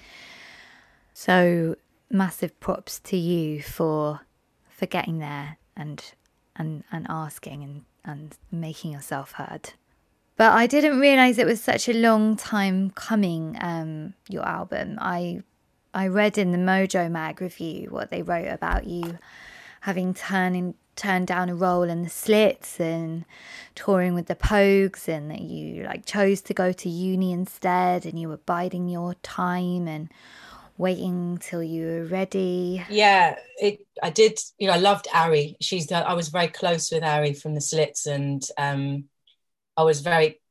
So 1.14 1.76
massive 2.10 2.60
props 2.60 3.00
to 3.00 3.18
you 3.18 3.62
for 3.62 4.22
for 4.70 4.86
getting 4.86 5.20
there 5.20 5.58
and 5.76 6.04
and 6.56 6.84
and 6.92 7.06
asking 7.10 7.64
and 7.64 7.86
and 8.04 8.38
making 8.52 8.92
yourself 8.92 9.34
heard. 9.34 9.74
But 10.36 10.54
I 10.54 10.68
didn't 10.68 11.00
realize 11.00 11.38
it 11.38 11.48
was 11.48 11.62
such 11.62 11.88
a 11.90 11.94
long 11.94 12.36
time 12.36 12.92
coming. 12.92 13.58
Um, 13.62 14.14
your 14.30 14.46
album, 14.46 14.98
I 15.00 15.42
I 15.94 16.08
read 16.08 16.38
in 16.38 16.52
the 16.52 16.58
Mojo 16.58 17.10
Mag 17.12 17.42
review 17.42 17.88
what 17.90 18.10
they 18.10 18.22
wrote 18.22 18.48
about 18.48 18.86
you 18.86 19.18
having 19.82 20.14
turned 20.14 20.74
turned 20.98 21.28
down 21.28 21.50
a 21.50 21.56
role 21.56 21.84
in 21.84 22.04
the 22.04 22.10
Slits 22.10 22.80
and 22.80 23.24
touring 23.76 24.14
with 24.14 24.28
the 24.28 24.36
Pogues, 24.36 25.08
and 25.08 25.32
that 25.32 25.42
you 25.42 25.84
like 25.84 26.06
chose 26.06 26.42
to 26.42 26.54
go 26.54 26.72
to 26.74 26.90
uni 26.90 27.32
instead, 27.32 28.06
and 28.06 28.20
you 28.20 28.28
were 28.28 28.38
biding 28.38 28.90
your 28.90 29.14
time 29.16 29.88
and 29.88 30.10
waiting 30.78 31.38
till 31.40 31.64
you 31.64 31.86
were 31.86 32.06
ready. 32.06 32.84
Yeah, 32.90 33.38
it. 33.60 33.86
I 34.02 34.10
did. 34.10 34.40
You 34.58 34.68
know, 34.68 34.74
I 34.74 34.78
loved 34.78 35.08
Ari. 35.14 35.58
She's. 35.62 35.92
I 35.92 36.14
was 36.14 36.30
very 36.30 36.48
close 36.48 36.92
with 36.92 37.04
Ari 37.04 37.34
from 37.34 37.56
the 37.56 37.62
Slits, 37.62 38.06
and 38.06 38.44
um, 38.58 39.06
I 39.76 39.84
was 39.84 40.02
very 40.02 40.42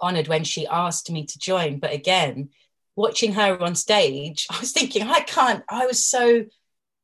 honored 0.00 0.28
when 0.28 0.44
she 0.44 0.66
asked 0.66 1.10
me 1.10 1.26
to 1.26 1.38
join. 1.38 1.78
But 1.78 1.92
again, 1.92 2.50
watching 2.96 3.32
her 3.34 3.60
on 3.62 3.74
stage, 3.74 4.46
I 4.50 4.58
was 4.60 4.72
thinking, 4.72 5.02
I 5.02 5.20
can't. 5.20 5.62
I 5.68 5.86
was 5.86 6.04
so. 6.04 6.44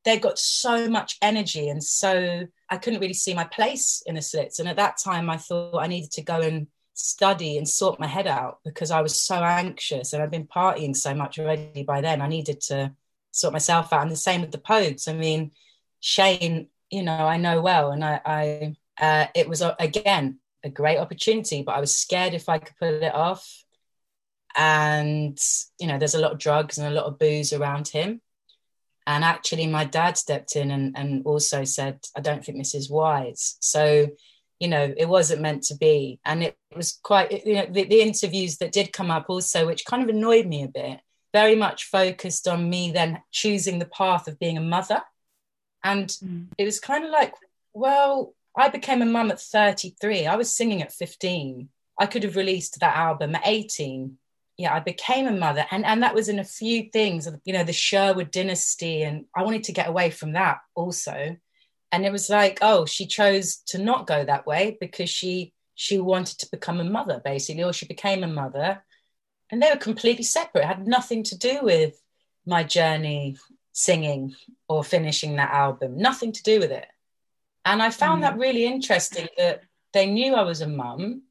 They 0.05 0.19
got 0.19 0.39
so 0.39 0.89
much 0.89 1.19
energy, 1.21 1.69
and 1.69 1.83
so 1.83 2.47
I 2.71 2.77
couldn't 2.77 3.01
really 3.01 3.15
see 3.15 3.35
my 3.35 3.45
place 3.45 4.03
in 4.07 4.15
the 4.15 4.23
Slits. 4.23 4.59
And 4.59 4.69
at 4.69 4.77
that 4.77 4.99
time, 4.99 5.31
I 5.31 5.37
thought 5.37 5.79
I 5.79 5.87
needed 5.87 6.13
to 6.13 6.23
go 6.23 6.41
and 6.41 6.67
study 6.95 7.57
and 7.57 7.69
sort 7.69 8.01
my 8.01 8.07
head 8.07 8.27
out 8.27 8.59
because 8.65 8.91
I 8.91 9.01
was 9.01 9.21
so 9.21 9.37
anxious 9.37 10.13
and 10.13 10.23
I'd 10.23 10.31
been 10.31 10.47
partying 10.47 10.95
so 10.95 11.15
much 11.15 11.39
already 11.39 11.85
by 11.85 12.01
then. 12.01 12.21
I 12.21 12.29
needed 12.29 12.61
to 12.63 12.93
sort 13.31 13.53
myself 13.53 13.93
out. 13.93 14.03
And 14.03 14.11
the 14.11 14.17
same 14.17 14.41
with 14.41 14.51
the 14.51 14.59
Pogues. 14.59 15.09
I 15.09 15.13
mean, 15.13 15.53
Shane, 16.01 16.69
you 16.91 17.03
know, 17.03 17.13
I 17.13 17.37
know 17.37 17.61
well, 17.61 17.91
and 17.93 18.05
I, 18.05 18.21
I 18.25 18.77
uh, 19.01 19.27
it 19.35 19.49
was 19.49 19.63
again 19.79 20.39
a 20.65 20.71
great 20.71 20.99
opportunity, 20.99 21.63
but 21.63 21.75
I 21.75 21.81
was 21.81 21.97
scared 21.97 22.35
if 22.35 22.49
I 22.49 22.59
could 22.59 22.77
pull 22.77 23.03
it 23.03 23.15
off. 23.15 23.65
And 24.57 25.39
you 25.79 25.87
know, 25.87 25.99
there's 25.99 26.15
a 26.15 26.21
lot 26.21 26.33
of 26.33 26.39
drugs 26.39 26.79
and 26.79 26.87
a 26.87 26.91
lot 26.91 27.07
of 27.07 27.19
booze 27.19 27.53
around 27.53 27.89
him. 27.89 28.21
And 29.09 29.25
actually, 29.25 29.67
my 29.67 29.85
dad 29.85 30.19
stepped 30.19 30.55
in 30.55 30.71
and, 30.71 30.95
and 30.97 31.25
also 31.25 31.65
said, 31.65 31.99
I 32.15 32.21
don't 32.21 32.45
think 32.45 32.59
this 32.59 32.75
is 32.75 32.91
wise. 32.91 33.57
So 33.61 34.09
you 34.61 34.69
know 34.69 34.93
it 34.97 35.09
wasn't 35.09 35.41
meant 35.41 35.63
to 35.65 35.77
be. 35.77 36.21
And 36.25 36.43
it 36.43 36.59
was 36.77 36.99
quite 37.03 37.47
you 37.47 37.55
know 37.55 37.67
the, 37.71 37.85
the, 37.85 38.03
interviews 38.03 38.59
that 38.59 38.73
did 38.73 38.93
come 38.93 39.11
up 39.11 39.27
also 39.29 39.67
which 39.67 39.85
kind 39.85 40.03
of 40.03 40.09
annoyed 40.09 40.47
me 40.47 40.63
a 40.63 40.69
bit 40.69 41.01
very 41.33 41.55
much 41.55 41.85
focused 41.85 42.49
on 42.49 42.69
me 42.69 42.91
then 42.91 43.23
choosing 43.31 43.79
the 43.79 43.87
path 43.87 44.29
of 44.29 44.39
being 44.39 44.59
a 44.59 44.63
mother. 44.63 45.01
And 45.83 46.09
mm. 46.09 46.47
it 46.59 46.65
was 46.65 46.81
kind 46.81 47.05
of 47.05 47.11
like 47.11 47.35
well 47.73 48.35
i 48.57 48.69
became 48.69 49.03
a 49.03 49.07
mum 49.07 49.31
at 49.31 49.41
33 49.41 50.27
i 50.27 50.35
was 50.37 50.55
singing 50.55 50.83
at 50.83 50.93
15 50.93 51.69
i 51.99 52.07
could 52.07 52.25
have 52.25 52.35
released 52.35 52.81
that 52.81 52.97
album 52.97 53.35
at 53.37 53.43
18 53.45 54.19
yeah 54.59 54.75
i 54.75 54.81
became 54.81 55.27
a 55.27 55.33
mother. 55.33 55.65
And 55.71 55.87
and 55.87 56.03
that 56.03 56.15
was 56.15 56.29
in 56.29 56.39
a 56.39 56.45
few 56.45 56.91
things 56.91 57.29
you 57.45 57.53
know 57.53 57.65
the 57.65 57.73
sherwood 57.73 58.31
dynasty 58.31 59.03
and 59.03 59.25
i 59.35 59.43
wanted 59.43 59.65
to 59.65 59.73
get 59.73 59.89
away 59.89 60.11
from 60.11 60.33
that 60.33 60.59
also. 60.75 61.37
And 61.91 62.05
it 62.05 62.13
was 62.13 62.29
like 62.29 62.59
oh 62.61 62.85
she 62.85 63.07
chose 63.07 63.63
to 63.69 63.79
not 63.79 64.07
go 64.07 64.25
that 64.25 64.47
way 64.47 64.77
because 64.81 65.09
she 65.09 65.55
she 65.75 65.99
wanted 65.99 66.39
to 66.41 66.51
become 66.51 66.81
a 66.81 66.85
mother 66.85 67.23
basically 67.25 67.65
or 67.65 67.73
she 67.73 67.87
became 67.87 68.25
a 68.25 68.29
mother. 68.29 68.85
And 69.51 69.63
they 69.63 69.71
were 69.71 69.79
completely 69.79 70.25
separate. 70.25 70.65
It 70.65 70.67
had 70.67 70.87
nothing 70.87 71.23
to 71.25 71.39
do 71.39 71.61
with 71.63 71.99
my 72.45 72.65
journey 72.65 73.39
singing 73.73 74.35
or 74.69 74.83
finishing 74.83 75.37
that 75.37 75.53
album 75.53 75.97
nothing 75.97 76.33
to 76.33 76.43
do 76.43 76.59
with 76.59 76.73
it. 76.73 76.87
And 77.65 77.83
i 77.83 77.91
found 77.91 78.19
mm. 78.19 78.23
that 78.23 78.39
really 78.39 78.67
interesting 78.67 79.29
that 79.39 79.63
they 79.93 80.07
knew 80.07 80.35
i 80.35 80.43
was 80.43 80.61
a 80.61 80.67
mum 80.67 81.23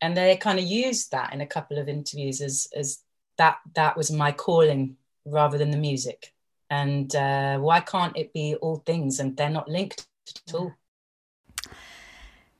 and 0.00 0.16
they 0.16 0.36
kind 0.36 0.58
of 0.58 0.64
used 0.64 1.10
that 1.12 1.32
in 1.32 1.40
a 1.40 1.46
couple 1.46 1.78
of 1.78 1.88
interviews 1.88 2.40
as 2.40 2.68
as 2.74 2.98
that 3.36 3.58
that 3.74 3.96
was 3.96 4.10
my 4.10 4.32
calling 4.32 4.96
rather 5.24 5.58
than 5.58 5.70
the 5.70 5.76
music. 5.76 6.32
And 6.70 7.14
uh, 7.14 7.58
why 7.58 7.80
can't 7.80 8.16
it 8.16 8.32
be 8.32 8.54
all 8.56 8.82
things 8.84 9.20
and 9.20 9.36
they're 9.36 9.48
not 9.48 9.68
linked 9.68 10.06
at 10.46 10.54
all? 10.54 10.72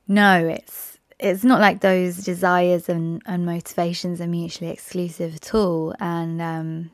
No 0.07 0.47
it's 0.47 0.97
it's 1.19 1.43
not 1.43 1.59
like 1.59 1.81
those 1.81 2.23
desires 2.23 2.87
and, 2.87 3.21
and 3.25 3.45
motivations 3.45 4.21
are 4.21 4.27
mutually 4.27 4.71
exclusive 4.71 5.35
at 5.35 5.53
all. 5.53 5.93
And 5.99 6.41
um, 6.41 6.91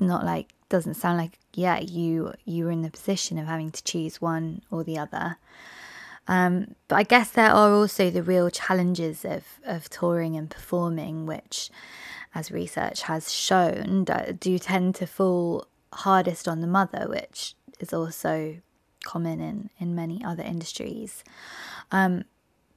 not 0.00 0.24
like 0.24 0.48
doesn't 0.68 0.94
sound 0.94 1.18
like 1.18 1.38
yeah 1.52 1.80
you 1.80 2.32
you 2.44 2.64
were 2.64 2.70
in 2.70 2.82
the 2.82 2.90
position 2.90 3.38
of 3.38 3.46
having 3.46 3.70
to 3.70 3.82
choose 3.84 4.20
one 4.20 4.62
or 4.70 4.84
the 4.84 4.96
other 4.96 5.36
um, 6.28 6.74
but 6.88 6.96
I 6.96 7.02
guess 7.02 7.30
there 7.30 7.50
are 7.50 7.72
also 7.72 8.10
the 8.10 8.22
real 8.22 8.50
challenges 8.50 9.24
of, 9.24 9.44
of 9.64 9.90
touring 9.90 10.36
and 10.36 10.48
performing, 10.48 11.26
which, 11.26 11.70
as 12.34 12.50
research 12.50 13.02
has 13.02 13.32
shown, 13.32 14.06
do 14.38 14.58
tend 14.58 14.94
to 14.96 15.06
fall 15.06 15.66
hardest 15.92 16.46
on 16.46 16.60
the 16.60 16.66
mother, 16.66 17.06
which 17.08 17.54
is 17.80 17.92
also 17.92 18.56
common 19.04 19.40
in, 19.40 19.70
in 19.78 19.94
many 19.94 20.22
other 20.24 20.42
industries. 20.42 21.24
Um, 21.90 22.24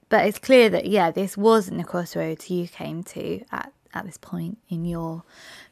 but 0.09 0.25
it's 0.25 0.39
clear 0.39 0.69
that, 0.69 0.85
yeah, 0.85 1.11
this 1.11 1.37
wasn't 1.37 1.77
the 1.77 1.83
crossroads 1.83 2.49
you 2.49 2.67
came 2.67 3.03
to 3.03 3.43
at, 3.51 3.71
at 3.93 4.05
this 4.05 4.17
point 4.17 4.57
in 4.69 4.85
your 4.85 5.23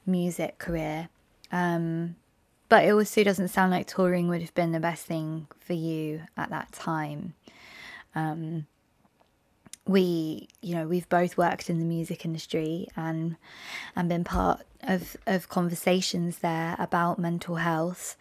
music 0.06 0.58
career. 0.58 1.10
Um, 1.52 2.16
but 2.70 2.86
it 2.86 2.92
also 2.92 3.24
doesn't 3.24 3.50
sound 3.50 3.72
like 3.72 3.88
touring 3.88 4.30
would 4.30 4.42
have 4.42 4.54
been 4.54 4.72
the 4.72 4.80
best 4.80 5.06
thing 5.06 5.48
for 5.60 5.74
you 5.74 6.22
at 6.38 6.50
that 6.50 6.72
time. 6.72 7.34
Um, 8.16 8.68
we, 9.88 10.48
you 10.62 10.76
know, 10.76 10.88
we've 10.88 11.10
both 11.10 11.38
worked 11.38 11.70
in 11.70 11.80
the 11.80 11.86
music 11.86 12.24
industry 12.24 12.88
and 12.96 13.36
and 13.96 14.10
been 14.10 14.24
part 14.24 14.62
of, 14.84 15.16
of 15.26 15.50
conversations 15.50 16.40
there 16.40 16.76
about 16.80 17.20
mental 17.20 17.56
health. 17.56 18.16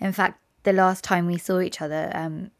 In 0.00 0.12
fact, 0.12 0.40
the 0.62 0.72
last 0.72 1.02
time 1.04 1.26
we 1.26 1.38
saw 1.38 1.60
each 1.60 1.80
other 1.80 2.10
um, 2.14 2.50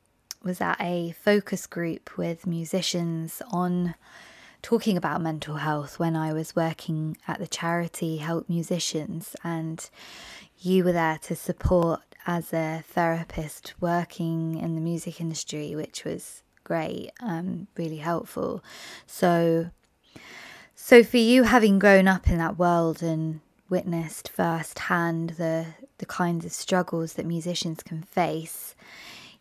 was 0.42 0.60
at 0.60 0.80
a 0.80 1.12
focus 1.12 1.66
group 1.66 2.16
with 2.18 2.46
musicians 2.46 3.42
on 3.50 3.94
talking 4.60 4.96
about 4.96 5.20
mental 5.20 5.56
health 5.56 5.98
when 5.98 6.16
I 6.16 6.32
was 6.32 6.56
working 6.56 7.16
at 7.26 7.38
the 7.38 7.46
charity 7.46 8.18
Help 8.18 8.48
Musicians, 8.48 9.34
and 9.42 9.88
you 10.58 10.84
were 10.84 10.92
there 10.92 11.18
to 11.22 11.34
support 11.34 12.00
as 12.26 12.52
a 12.52 12.84
therapist 12.86 13.74
working 13.80 14.56
in 14.58 14.74
the 14.76 14.80
music 14.80 15.20
industry, 15.20 15.74
which 15.74 16.04
was 16.04 16.41
great, 16.64 17.10
um, 17.20 17.66
really 17.76 17.98
helpful. 17.98 18.62
So 19.06 19.70
so, 20.84 21.04
for 21.04 21.18
you, 21.18 21.44
having 21.44 21.78
grown 21.78 22.08
up 22.08 22.28
in 22.28 22.38
that 22.38 22.58
world 22.58 23.04
and 23.04 23.40
witnessed 23.68 24.28
firsthand 24.28 25.30
the 25.30 25.66
the 25.98 26.06
kinds 26.06 26.44
of 26.44 26.52
struggles 26.52 27.12
that 27.12 27.24
musicians 27.24 27.84
can 27.84 28.02
face, 28.02 28.74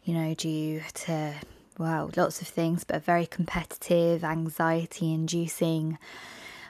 you 0.04 0.14
know, 0.14 0.36
due 0.36 0.82
to 0.94 1.34
well, 1.80 2.12
lots 2.16 2.44
of 2.44 2.48
things, 2.48 2.84
but 2.84 2.98
a 2.98 3.00
very 3.00 3.26
competitive, 3.26 4.24
anxiety-inducing, 4.24 5.98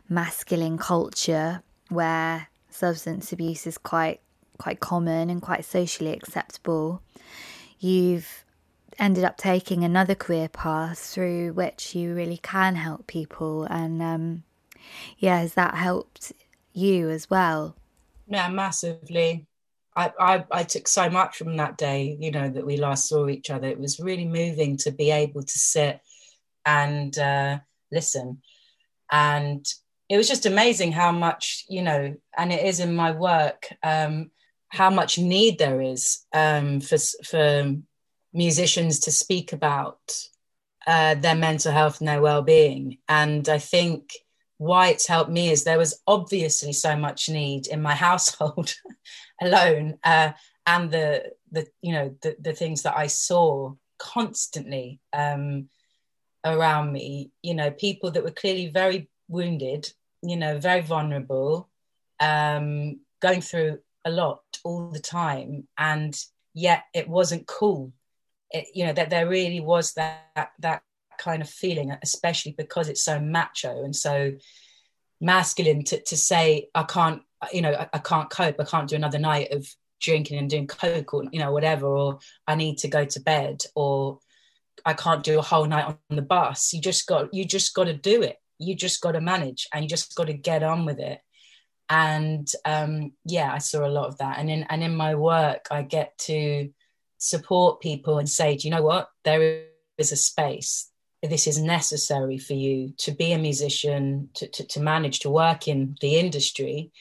masculine 0.08 0.78
culture 0.78 1.64
where 1.90 2.48
substance 2.70 3.34
abuse 3.34 3.68
is 3.68 3.78
quite 3.78 4.22
quite 4.58 4.80
common 4.80 5.30
and 5.30 5.42
quite 5.42 5.66
socially 5.66 6.14
acceptable. 6.14 7.02
You've 7.78 8.46
ended 9.00 9.24
up 9.24 9.38
taking 9.38 9.84
another 9.84 10.16
career 10.16 10.50
path 10.50 11.00
through 11.00 11.54
which 11.54 11.96
you 11.96 12.14
really 12.14 12.38
can 12.38 12.76
help 12.76 13.08
people 13.08 13.64
and 13.66 14.02
um, 14.02 14.44
yeah, 15.18 15.40
has 15.40 15.54
that 15.56 15.76
helped 15.76 16.34
you 16.74 17.10
as 17.10 17.30
well? 17.30 17.76
Yeah, 18.28 18.50
massively. 18.50 19.48
I, 19.96 20.12
I, 20.20 20.46
I 20.52 20.64
took 20.64 20.88
so 20.88 21.10
much 21.10 21.38
from 21.38 21.58
that 21.58 21.78
day, 21.78 22.16
you 22.20 22.32
know, 22.32 22.50
that 22.50 22.66
we 22.66 22.78
last 22.78 23.10
saw 23.10 23.28
each 23.28 23.50
other. 23.50 23.68
It 23.68 23.80
was 23.80 24.00
really 24.00 24.26
moving 24.26 24.78
to 24.78 24.92
be 24.92 25.12
able 25.12 25.44
to 25.44 25.60
sit 25.60 26.00
and 26.66 27.18
uh, 27.18 27.60
listen. 27.92 28.42
And 29.12 29.66
it 30.08 30.18
was 30.18 30.28
just 30.28 30.46
amazing 30.46 30.94
how 30.94 31.12
much, 31.12 31.66
you 31.68 31.82
know, 31.82 32.16
and 32.38 32.54
it 32.54 32.66
is 32.66 32.80
in 32.80 32.96
my 32.96 33.12
work, 33.12 33.68
um, 33.84 34.32
how 34.70 34.90
much 34.90 35.18
need 35.18 35.60
there 35.60 35.82
is 35.82 36.26
um, 36.34 36.80
for, 36.80 36.98
for 37.26 37.76
musicians 38.34 39.00
to 39.02 39.12
speak 39.12 39.54
about 39.54 40.00
uh, 40.88 41.16
their 41.16 41.36
mental 41.36 41.72
health 41.72 42.00
and 42.00 42.08
their 42.08 42.22
well-being. 42.22 42.98
And 43.08 43.48
I 43.48 43.60
think 43.60 44.14
why 44.58 44.90
it's 44.90 45.08
helped 45.08 45.32
me 45.32 45.50
is 45.50 45.64
there 45.64 45.80
was 45.80 46.02
obviously 46.06 46.72
so 46.72 46.96
much 46.96 47.30
need 47.30 47.66
in 47.66 47.82
my 47.82 47.96
household 48.08 48.76
alone 49.42 49.98
uh, 50.04 50.32
and 50.68 50.92
the 50.92 51.32
the 51.52 51.68
you 51.82 51.94
know 51.94 52.16
the, 52.22 52.36
the 52.40 52.54
things 52.54 52.84
that 52.84 52.96
i 52.96 53.08
saw 53.08 53.74
constantly 53.98 55.00
um, 55.14 55.68
around 56.46 56.92
me 56.92 57.32
you 57.42 57.54
know 57.54 57.72
people 57.72 58.12
that 58.12 58.24
were 58.24 58.32
clearly 58.32 58.68
very 58.68 59.10
wounded 59.28 59.92
you 60.22 60.36
know 60.36 60.60
very 60.60 60.82
vulnerable 60.82 61.70
um, 62.20 63.00
going 63.20 63.42
through 63.42 63.80
a 64.06 64.12
lot 64.12 64.42
all 64.64 64.90
the 64.90 65.00
time 65.00 65.68
and 65.78 66.24
yet 66.54 66.84
it 66.94 67.08
wasn't 67.08 67.48
cool 67.48 67.92
it, 68.52 68.68
you 68.74 68.86
know 68.86 68.94
that 68.94 69.10
there 69.10 69.28
really 69.28 69.60
was 69.60 69.94
that 69.94 70.52
that 70.60 70.82
kind 71.18 71.42
of 71.42 71.50
feeling 71.50 71.96
especially 72.02 72.54
because 72.58 72.90
it's 72.90 73.04
so 73.04 73.20
macho 73.20 73.84
and 73.84 73.96
so 73.96 74.34
masculine 75.20 75.84
to, 75.84 76.02
to 76.02 76.18
say 76.18 76.68
i 76.74 76.84
can't 76.84 77.22
you 77.52 77.62
know 77.62 77.74
I, 77.74 77.90
I 77.94 78.00
can't 78.00 78.30
cope. 78.30 78.60
I 78.60 78.64
can't 78.66 78.88
do 78.88 78.96
another 78.96 79.20
night 79.20 79.52
of 79.52 79.68
drinking 80.00 80.38
and 80.38 80.50
doing 80.50 80.68
coke 80.68 81.14
or 81.14 81.24
you 81.32 81.40
know 81.40 81.52
whatever 81.52 81.88
or 81.88 82.20
i 82.48 82.56
need 82.56 82.80
to 82.80 82.88
go 82.88 83.06
to 83.06 83.20
bed 83.20 83.64
or 83.76 84.20
i 84.86 84.94
can't 84.94 85.24
do 85.24 85.40
a 85.40 85.44
whole 85.44 85.66
night 85.66 85.86
on 85.86 85.98
the 86.10 86.22
bus. 86.22 86.74
You 86.74 86.82
just 86.82 87.08
got 87.08 87.34
you 87.34 87.46
just 87.46 87.74
got 87.74 87.86
to 87.86 87.94
do 87.94 88.22
it. 88.22 88.38
You 88.58 88.76
just 88.76 89.02
got 89.02 89.14
to 89.14 89.22
manage 89.22 89.68
and 89.74 89.84
you 89.84 89.90
just 89.90 90.16
got 90.16 90.28
to 90.28 90.34
get 90.34 90.64
on 90.64 90.86
with 90.86 91.00
it. 91.00 91.20
And 91.90 92.48
um, 92.66 93.14
yeah 93.26 93.52
i 93.54 93.58
saw 93.58 93.86
a 93.86 93.90
lot 93.90 94.08
of 94.08 94.18
that. 94.20 94.38
And 94.40 94.50
in 94.50 94.64
and 94.64 94.84
in 94.84 94.96
my 94.96 95.16
work 95.16 95.68
i 95.72 95.82
get 95.82 96.18
to 96.20 96.70
support 97.22 97.80
people 97.80 98.18
and 98.18 98.30
say 98.30 98.58
do 98.58 98.68
you 98.68 98.74
know 98.74 98.82
what 98.82 99.10
there 99.24 99.64
is 99.98 100.12
a 100.12 100.16
space 100.16 100.90
this 101.24 101.46
is 101.46 101.62
necessary 101.62 102.38
for 102.38 102.54
you 102.54 102.94
to 102.98 103.12
be 103.12 103.32
a 103.32 103.38
musician 103.38 104.30
to, 104.34 104.48
to, 104.48 104.66
to 104.66 104.80
manage 104.80 105.20
to 105.20 105.30
work 105.30 105.68
in 105.68 105.96
the 106.02 106.18
industry 106.18 106.92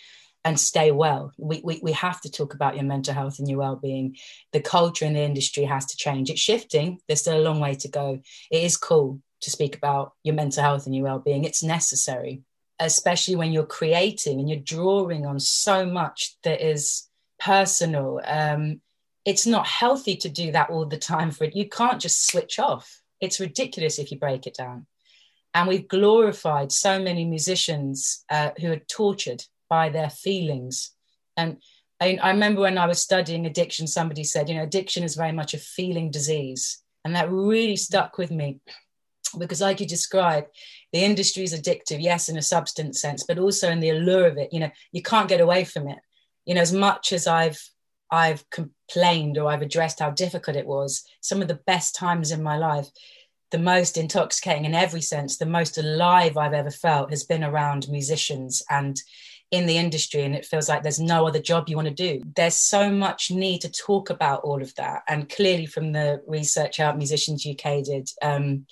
and 0.45 0.59
stay 0.59 0.91
well. 0.91 1.33
We, 1.39 1.61
we, 1.63 1.81
we 1.83 1.93
have 1.93 2.21
to 2.23 2.31
talk 2.31 2.55
about 2.55 2.75
your 2.75 2.85
mental 2.85 3.15
health 3.15 3.39
and 3.39 3.49
your 3.49 3.59
well-being. 3.59 4.17
The 4.53 4.61
culture 4.61 5.05
in 5.05 5.15
the 5.15 5.21
industry 5.21 5.65
has 5.65 5.87
to 5.87 5.97
change. 5.97 6.31
It's 6.31 6.41
shifting. 6.41 6.99
There's 7.07 7.21
still 7.21 7.39
a 7.39 7.43
long 7.43 7.61
way 7.61 7.75
to 7.77 7.89
go. 7.89 8.21
It 8.51 8.63
is 8.63 8.77
cool 8.77 9.21
to 9.43 9.51
speak 9.51 9.77
about 9.77 10.13
your 10.23 10.35
mental 10.35 10.63
health 10.63 10.87
and 10.87 10.95
your 10.95 11.05
well-being. 11.05 11.45
It's 11.45 11.63
necessary, 11.63 12.43
especially 12.79 13.37
when 13.37 13.53
you're 13.53 13.65
creating 13.65 14.39
and 14.39 14.49
you're 14.49 14.61
drawing 14.61 15.27
on 15.27 15.41
so 15.41 15.85
much 15.87 16.37
that 16.45 16.67
is 16.67 17.09
personal. 17.39 18.21
Um, 18.25 18.81
it's 19.25 19.47
not 19.47 19.67
healthy 19.67 20.17
to 20.17 20.29
do 20.29 20.53
that 20.53 20.71
all 20.71 20.87
the 20.87 20.99
time 20.99 21.31
for 21.31 21.45
it. 21.45 21.57
You 21.57 21.69
can't 21.69 22.01
just 22.01 22.27
switch 22.27 22.59
off. 22.59 23.01
It's 23.21 23.41
ridiculous 23.41 23.99
if 23.99 24.11
you 24.11 24.19
break 24.19 24.47
it 24.47 24.55
down. 24.55 24.87
And 25.53 25.69
we've 25.69 25.89
glorified 25.89 26.73
so 26.73 27.01
many 27.01 27.25
musicians 27.25 28.25
uh, 28.31 28.51
who 28.61 28.73
are 28.73 28.79
tortured 28.89 29.45
by 29.69 29.89
their 29.89 30.11
feelings. 30.11 30.93
And 31.37 31.59
I, 32.01 32.19
I 32.23 32.31
remember 32.31 32.63
when 32.63 32.79
I 32.79 32.87
was 32.87 33.03
studying 33.03 33.47
addiction, 33.47 33.87
somebody 33.87 34.25
said, 34.25 34.49
you 34.49 34.55
know, 34.55 34.63
addiction 34.63 35.03
is 35.03 35.17
very 35.17 35.33
much 35.33 35.53
a 35.53 35.59
feeling 35.59 36.11
disease. 36.11 36.83
And 37.05 37.15
that 37.17 37.31
really 37.31 37.77
stuck 37.77 38.17
with 38.17 38.31
me 38.31 38.61
because 39.39 39.61
like 39.61 39.81
you 39.81 39.87
described 39.87 40.49
the 40.93 41.05
industry 41.05 41.45
is 41.45 41.55
addictive 41.55 42.03
yes 42.03 42.29
in 42.29 42.37
a 42.37 42.43
substance 42.43 43.01
sense 43.01 43.23
but 43.23 43.39
also 43.39 43.71
in 43.71 43.81
the 43.81 43.91
allure 43.91 44.27
of 44.27 44.37
it 44.37 44.53
you 44.53 44.59
know 44.59 44.71
you 44.93 45.03
can't 45.03 45.29
get 45.29 45.41
away 45.41 45.63
from 45.63 45.89
it 45.89 45.99
you 46.47 46.55
know 46.55 46.61
as 46.61 46.73
much 46.73 47.13
as 47.13 47.27
i've 47.27 47.63
i've 48.11 48.49
complained 48.51 49.39
or 49.39 49.51
i've 49.51 49.63
addressed 49.63 50.01
how 50.01 50.11
difficult 50.11 50.57
it 50.57 50.67
was 50.67 51.05
some 51.21 51.43
of 51.43 51.49
the 51.49 51.61
best 51.67 51.95
times 51.95 52.31
in 52.31 52.43
my 52.43 52.57
life 52.57 52.89
the 53.51 53.59
most 53.59 53.97
intoxicating 53.97 54.65
in 54.65 54.75
every 54.75 55.03
sense 55.03 55.37
the 55.37 55.47
most 55.47 55.79
alive 55.79 56.37
i've 56.37 56.53
ever 56.53 56.71
felt 56.71 57.11
has 57.11 57.25
been 57.25 57.45
around 57.45 57.89
musicians 57.89 58.63
and 58.71 59.01
in 59.51 59.67
the 59.67 59.77
industry 59.77 60.23
and 60.23 60.35
it 60.35 60.47
feels 60.47 60.69
like 60.69 60.83
there's 60.83 61.01
no 61.01 61.27
other 61.27 61.41
job 61.41 61.69
you 61.69 61.77
want 61.77 61.89
to 61.89 61.95
do. 61.95 62.23
There's 62.37 62.55
so 62.55 62.91
much 62.91 63.31
need 63.31 63.61
to 63.63 63.71
talk 63.71 64.11
about 64.11 64.43
all 64.43 64.63
of 64.63 64.75
that. 64.77 65.03
And 65.09 65.29
clearly, 65.29 65.67
from 65.67 65.93
the 65.93 66.23
research 66.27 66.79
out 66.79 66.97
Musicians 66.97 67.47
UK 67.47 67.85
did, 67.85 68.09
um, 68.23 68.67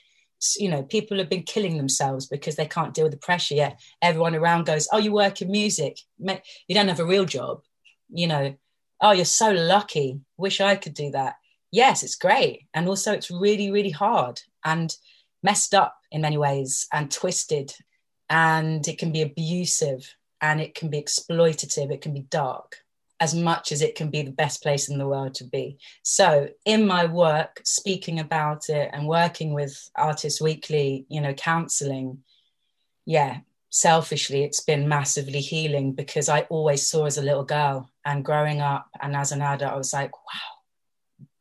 you 0.57 0.70
know, 0.70 0.85
people 0.85 1.18
have 1.18 1.29
been 1.29 1.42
killing 1.42 1.77
themselves 1.77 2.27
because 2.27 2.55
they 2.55 2.66
can't 2.66 2.94
deal 2.94 3.05
with 3.05 3.12
the 3.12 3.18
pressure 3.18 3.57
yet. 3.57 3.81
Everyone 4.01 4.37
around 4.37 4.66
goes, 4.66 4.88
Oh, 4.92 4.98
you 4.98 5.12
work 5.12 5.42
in 5.42 5.51
music. 5.51 5.98
You 6.18 6.74
don't 6.74 6.88
have 6.88 7.01
a 7.01 7.05
real 7.05 7.24
job. 7.24 7.62
You 8.09 8.29
know, 8.29 8.57
oh, 9.00 9.12
you're 9.12 9.24
so 9.24 9.52
lucky. 9.52 10.20
Wish 10.37 10.61
I 10.61 10.76
could 10.76 10.94
do 10.94 11.11
that. 11.12 11.37
Yes, 11.70 12.02
it's 12.02 12.16
great. 12.16 12.66
And 12.74 12.88
also, 12.88 13.12
it's 13.12 13.30
really, 13.30 13.70
really 13.70 13.90
hard 13.90 14.40
and 14.64 14.94
messed 15.42 15.74
up 15.74 15.96
in 16.11 16.22
many 16.22 16.38
ways 16.38 16.87
and 16.92 17.11
twisted. 17.11 17.72
And 18.30 18.87
it 18.87 18.98
can 18.98 19.12
be 19.12 19.22
abusive 19.22 20.14
and 20.40 20.61
it 20.61 20.74
can 20.74 20.88
be 20.88 21.02
exploitative, 21.02 21.90
it 21.90 22.00
can 22.00 22.14
be 22.14 22.26
dark 22.30 22.76
as 23.20 23.34
much 23.34 23.72
as 23.72 23.82
it 23.82 23.96
can 23.96 24.11
be 24.11 24.22
the 24.22 24.30
best 24.30 24.62
place 24.62 24.88
in 24.88 24.98
the 24.98 25.08
world 25.08 25.34
to 25.34 25.44
be. 25.44 25.78
So, 26.02 26.48
in 26.64 26.87
my 26.87 27.06
work, 27.06 27.61
speaking 27.64 28.20
about 28.20 28.68
it 28.68 28.90
and 28.92 29.08
working 29.08 29.54
with 29.54 29.90
Artists 29.96 30.40
Weekly, 30.40 31.04
you 31.08 31.20
know, 31.20 31.34
counseling, 31.34 32.22
yeah, 33.06 33.38
selfishly, 33.70 34.44
it's 34.44 34.61
been 34.61 34.88
massively 34.88 35.40
healing 35.40 35.92
because 35.92 36.28
I 36.28 36.42
always 36.42 36.87
saw 36.87 37.07
as 37.07 37.18
a 37.18 37.22
little 37.22 37.44
girl 37.44 37.90
and 38.04 38.24
growing 38.24 38.61
up 38.61 38.88
and 39.00 39.14
as 39.14 39.33
an 39.33 39.42
adult, 39.42 39.72
I 39.72 39.76
was 39.76 39.92
like, 39.92 40.12
wow, 40.12 40.59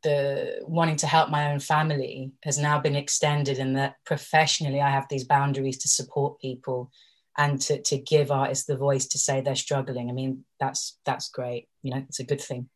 the 0.03 0.59
wanting 0.61 0.97
to 0.97 1.07
help 1.07 1.29
my 1.29 1.51
own 1.51 1.59
family 1.59 2.31
has 2.43 2.57
now 2.57 2.79
been 2.79 2.95
extended, 2.95 3.59
and 3.59 3.75
that 3.77 3.95
professionally, 4.05 4.79
I 4.79 4.89
have 4.89 5.07
these 5.09 5.23
boundaries 5.23 5.77
to 5.79 5.87
support 5.87 6.39
people 6.39 6.91
and 7.37 7.61
to, 7.61 7.81
to 7.83 7.97
give 7.97 8.31
artists 8.31 8.65
the 8.65 8.77
voice 8.77 9.07
to 9.07 9.17
say 9.17 9.41
they're 9.41 9.55
struggling. 9.55 10.09
I 10.09 10.13
mean, 10.13 10.45
that's 10.59 10.97
that's 11.05 11.29
great. 11.29 11.67
You 11.81 11.91
know, 11.91 12.03
it's 12.07 12.19
a 12.19 12.23
good 12.23 12.41
thing. 12.41 12.69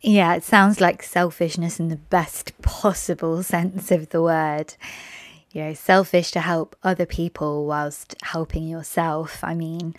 Yeah, 0.00 0.34
it 0.34 0.42
sounds 0.42 0.80
like 0.80 1.02
selfishness 1.02 1.78
in 1.78 1.88
the 1.88 1.96
best 1.96 2.60
possible 2.60 3.42
sense 3.44 3.92
of 3.92 4.08
the 4.08 4.22
word. 4.22 4.74
You 5.52 5.64
know, 5.64 5.74
selfish 5.74 6.30
to 6.32 6.40
help 6.40 6.76
other 6.82 7.06
people 7.06 7.66
whilst 7.66 8.14
helping 8.22 8.66
yourself. 8.66 9.44
I 9.44 9.54
mean, 9.54 9.94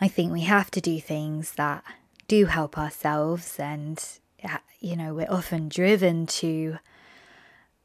I 0.00 0.08
think 0.08 0.32
we 0.32 0.42
have 0.42 0.70
to 0.72 0.80
do 0.80 1.00
things 1.00 1.52
that 1.52 1.84
do 2.26 2.46
help 2.46 2.78
ourselves, 2.78 3.58
and 3.58 4.02
uh, 4.42 4.58
you 4.80 4.96
know, 4.96 5.14
we're 5.14 5.30
often 5.30 5.68
driven 5.68 6.26
to 6.26 6.78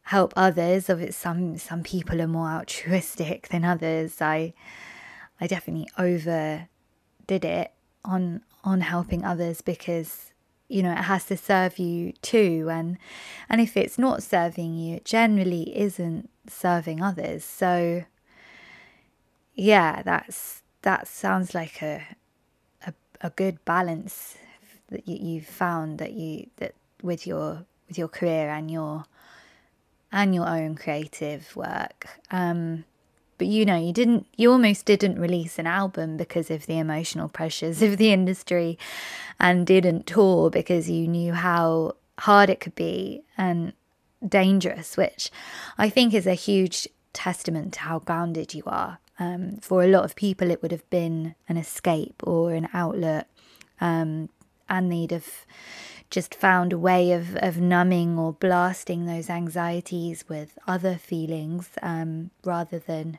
help 0.03 0.33
others. 0.35 0.89
Of 0.89 1.13
some 1.13 1.57
some 1.57 1.83
people 1.83 2.21
are 2.21 2.27
more 2.27 2.49
altruistic 2.49 3.47
than 3.49 3.65
others. 3.65 4.21
I 4.21 4.53
I 5.41 5.47
definitely 5.47 5.89
overdid 5.97 6.67
it 7.27 7.71
on 8.05 8.41
on 8.63 8.81
helping 8.81 9.25
others 9.25 9.61
because 9.61 10.32
you 10.67 10.81
know 10.81 10.91
it 10.91 10.97
has 10.97 11.25
to 11.25 11.37
serve 11.37 11.77
you 11.77 12.13
too 12.21 12.67
and 12.71 12.97
and 13.49 13.61
if 13.61 13.75
it's 13.77 13.97
not 13.97 14.23
serving 14.23 14.73
you 14.73 14.95
it 14.95 15.05
generally 15.05 15.75
isn't 15.77 16.29
serving 16.47 17.01
others. 17.01 17.43
So 17.43 18.05
yeah 19.55 20.01
that's 20.03 20.61
that 20.81 21.07
sounds 21.07 21.53
like 21.53 21.81
a 21.81 22.03
a, 22.85 22.93
a 23.21 23.29
good 23.29 23.63
balance 23.65 24.37
that 24.89 25.07
you, 25.07 25.17
you've 25.19 25.45
found 25.45 25.99
that 25.99 26.13
you 26.13 26.47
that 26.57 26.73
with 27.01 27.27
your 27.27 27.65
with 27.87 27.97
your 27.97 28.07
career 28.07 28.49
and 28.49 28.71
your 28.71 29.05
and 30.11 30.33
your 30.33 30.47
own 30.47 30.75
creative 30.75 31.55
work. 31.55 32.07
Um 32.31 32.85
but 33.37 33.47
you 33.47 33.65
know, 33.65 33.77
you 33.77 33.93
didn't, 33.93 34.27
you 34.35 34.51
almost 34.51 34.85
didn't 34.85 35.19
release 35.19 35.59
an 35.59 35.67
album 35.67 36.17
because 36.17 36.49
of 36.51 36.65
the 36.65 36.77
emotional 36.79 37.29
pressures 37.29 37.81
of 37.81 37.97
the 37.97 38.11
industry 38.11 38.77
and 39.39 39.67
didn't 39.67 40.07
tour 40.07 40.49
because 40.49 40.89
you 40.89 41.07
knew 41.07 41.33
how 41.33 41.95
hard 42.19 42.49
it 42.49 42.59
could 42.59 42.75
be 42.75 43.23
and 43.37 43.73
dangerous, 44.27 44.97
which 44.97 45.31
I 45.77 45.89
think 45.89 46.13
is 46.13 46.27
a 46.27 46.33
huge 46.33 46.87
testament 47.13 47.73
to 47.73 47.79
how 47.81 47.99
grounded 47.99 48.53
you 48.53 48.63
are. 48.65 48.99
Um, 49.19 49.57
for 49.61 49.83
a 49.83 49.87
lot 49.87 50.05
of 50.05 50.15
people, 50.15 50.49
it 50.49 50.61
would 50.61 50.71
have 50.71 50.89
been 50.89 51.35
an 51.47 51.57
escape 51.57 52.21
or 52.25 52.53
an 52.53 52.67
outlet, 52.73 53.29
um, 53.79 54.29
and 54.67 54.91
they'd 54.91 55.11
have 55.11 55.45
just 56.13 56.35
found 56.35 56.71
a 56.71 56.77
way 56.77 57.11
of, 57.11 57.35
of 57.37 57.59
numbing 57.59 58.19
or 58.19 58.33
blasting 58.33 59.07
those 59.07 59.31
anxieties 59.31 60.25
with 60.29 60.59
other 60.67 60.95
feelings 60.95 61.71
um, 61.81 62.29
rather 62.43 62.77
than 62.77 63.17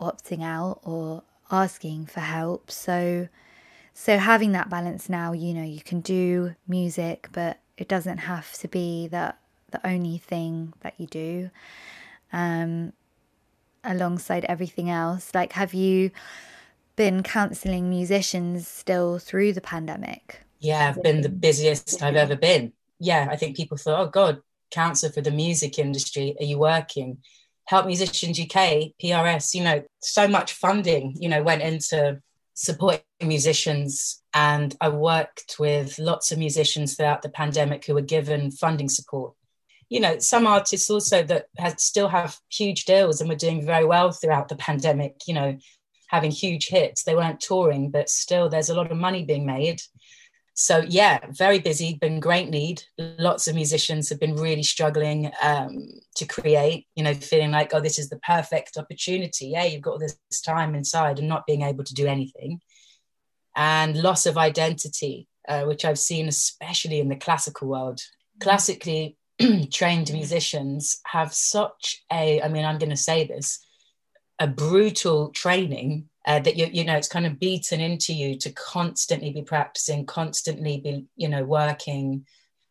opting 0.00 0.40
out 0.40 0.78
or 0.84 1.24
asking 1.50 2.06
for 2.06 2.20
help. 2.20 2.70
So 2.70 3.28
so 3.92 4.18
having 4.18 4.52
that 4.52 4.70
balance 4.70 5.08
now, 5.08 5.32
you 5.32 5.54
know, 5.54 5.64
you 5.64 5.80
can 5.80 6.00
do 6.00 6.54
music, 6.68 7.28
but 7.32 7.58
it 7.76 7.88
doesn't 7.88 8.18
have 8.18 8.52
to 8.54 8.68
be 8.68 9.08
the 9.08 9.34
the 9.72 9.84
only 9.84 10.18
thing 10.18 10.72
that 10.82 10.94
you 10.98 11.08
do. 11.08 11.50
Um, 12.32 12.92
alongside 13.82 14.44
everything 14.44 14.88
else, 14.88 15.34
like, 15.34 15.52
have 15.54 15.74
you 15.74 16.12
been 16.94 17.24
counselling 17.24 17.90
musicians 17.90 18.68
still 18.68 19.18
through 19.18 19.52
the 19.52 19.60
pandemic? 19.60 20.43
Yeah, 20.64 20.88
I've 20.88 21.02
been 21.02 21.20
the 21.20 21.28
busiest 21.28 22.02
I've 22.02 22.16
ever 22.16 22.36
been. 22.36 22.72
Yeah, 22.98 23.28
I 23.30 23.36
think 23.36 23.54
people 23.54 23.76
thought, 23.76 24.00
oh 24.00 24.08
God, 24.08 24.40
counsel 24.70 25.12
for 25.12 25.20
the 25.20 25.30
music 25.30 25.78
industry. 25.78 26.34
Are 26.40 26.46
you 26.46 26.58
working? 26.58 27.18
Help 27.66 27.84
Musicians 27.84 28.40
UK, 28.40 28.94
PRS, 29.02 29.52
you 29.52 29.62
know, 29.62 29.82
so 30.00 30.26
much 30.26 30.54
funding, 30.54 31.16
you 31.20 31.28
know, 31.28 31.42
went 31.42 31.60
into 31.60 32.22
supporting 32.54 33.02
musicians. 33.22 34.22
And 34.32 34.74
I 34.80 34.88
worked 34.88 35.56
with 35.58 35.98
lots 35.98 36.32
of 36.32 36.38
musicians 36.38 36.94
throughout 36.94 37.20
the 37.20 37.28
pandemic 37.28 37.84
who 37.84 37.92
were 37.92 38.00
given 38.00 38.50
funding 38.50 38.88
support. 38.88 39.34
You 39.90 40.00
know, 40.00 40.18
some 40.18 40.46
artists 40.46 40.88
also 40.88 41.22
that 41.24 41.48
had 41.58 41.78
still 41.78 42.08
have 42.08 42.38
huge 42.50 42.86
deals 42.86 43.20
and 43.20 43.28
were 43.28 43.36
doing 43.36 43.66
very 43.66 43.84
well 43.84 44.12
throughout 44.12 44.48
the 44.48 44.56
pandemic, 44.56 45.16
you 45.26 45.34
know, 45.34 45.58
having 46.08 46.30
huge 46.30 46.68
hits. 46.68 47.02
They 47.02 47.14
weren't 47.14 47.40
touring, 47.40 47.90
but 47.90 48.08
still 48.08 48.48
there's 48.48 48.70
a 48.70 48.74
lot 48.74 48.90
of 48.90 48.96
money 48.96 49.24
being 49.24 49.44
made 49.44 49.82
so 50.54 50.84
yeah 50.88 51.18
very 51.30 51.58
busy 51.58 51.98
been 52.00 52.20
great 52.20 52.48
need. 52.48 52.82
Lots 52.98 53.48
of 53.48 53.54
musicians 53.54 54.08
have 54.08 54.20
been 54.20 54.36
really 54.36 54.62
struggling 54.62 55.30
um, 55.42 55.88
to 56.16 56.24
create 56.26 56.86
you 56.94 57.04
know 57.04 57.14
feeling 57.14 57.50
like 57.50 57.74
oh 57.74 57.80
this 57.80 57.98
is 57.98 58.08
the 58.08 58.18
perfect 58.18 58.76
opportunity. 58.76 59.48
Yeah 59.48 59.64
you've 59.64 59.82
got 59.82 59.92
all 59.92 59.98
this 59.98 60.16
time 60.44 60.74
inside 60.74 61.18
and 61.18 61.28
not 61.28 61.46
being 61.46 61.62
able 61.62 61.84
to 61.84 61.94
do 61.94 62.06
anything. 62.06 62.60
And 63.56 64.00
loss 64.00 64.26
of 64.26 64.38
identity 64.38 65.28
uh, 65.48 65.64
which 65.64 65.84
i've 65.84 65.98
seen 65.98 66.28
especially 66.28 67.00
in 67.00 67.08
the 67.08 67.16
classical 67.16 67.68
world. 67.68 68.00
Classically 68.40 69.16
trained 69.72 70.12
musicians 70.12 71.00
have 71.06 71.34
such 71.34 72.04
a 72.12 72.40
i 72.40 72.48
mean 72.48 72.64
i'm 72.64 72.78
going 72.78 72.90
to 72.90 72.96
say 72.96 73.26
this 73.26 73.58
a 74.38 74.46
brutal 74.46 75.30
training 75.30 76.08
uh, 76.26 76.40
that 76.40 76.56
you 76.56 76.68
you 76.72 76.84
know 76.84 76.96
it's 76.96 77.08
kind 77.08 77.26
of 77.26 77.38
beaten 77.38 77.80
into 77.80 78.14
you 78.14 78.38
to 78.38 78.50
constantly 78.52 79.30
be 79.30 79.42
practicing 79.42 80.06
constantly 80.06 80.78
be 80.78 81.06
you 81.16 81.28
know 81.28 81.44
working. 81.44 82.26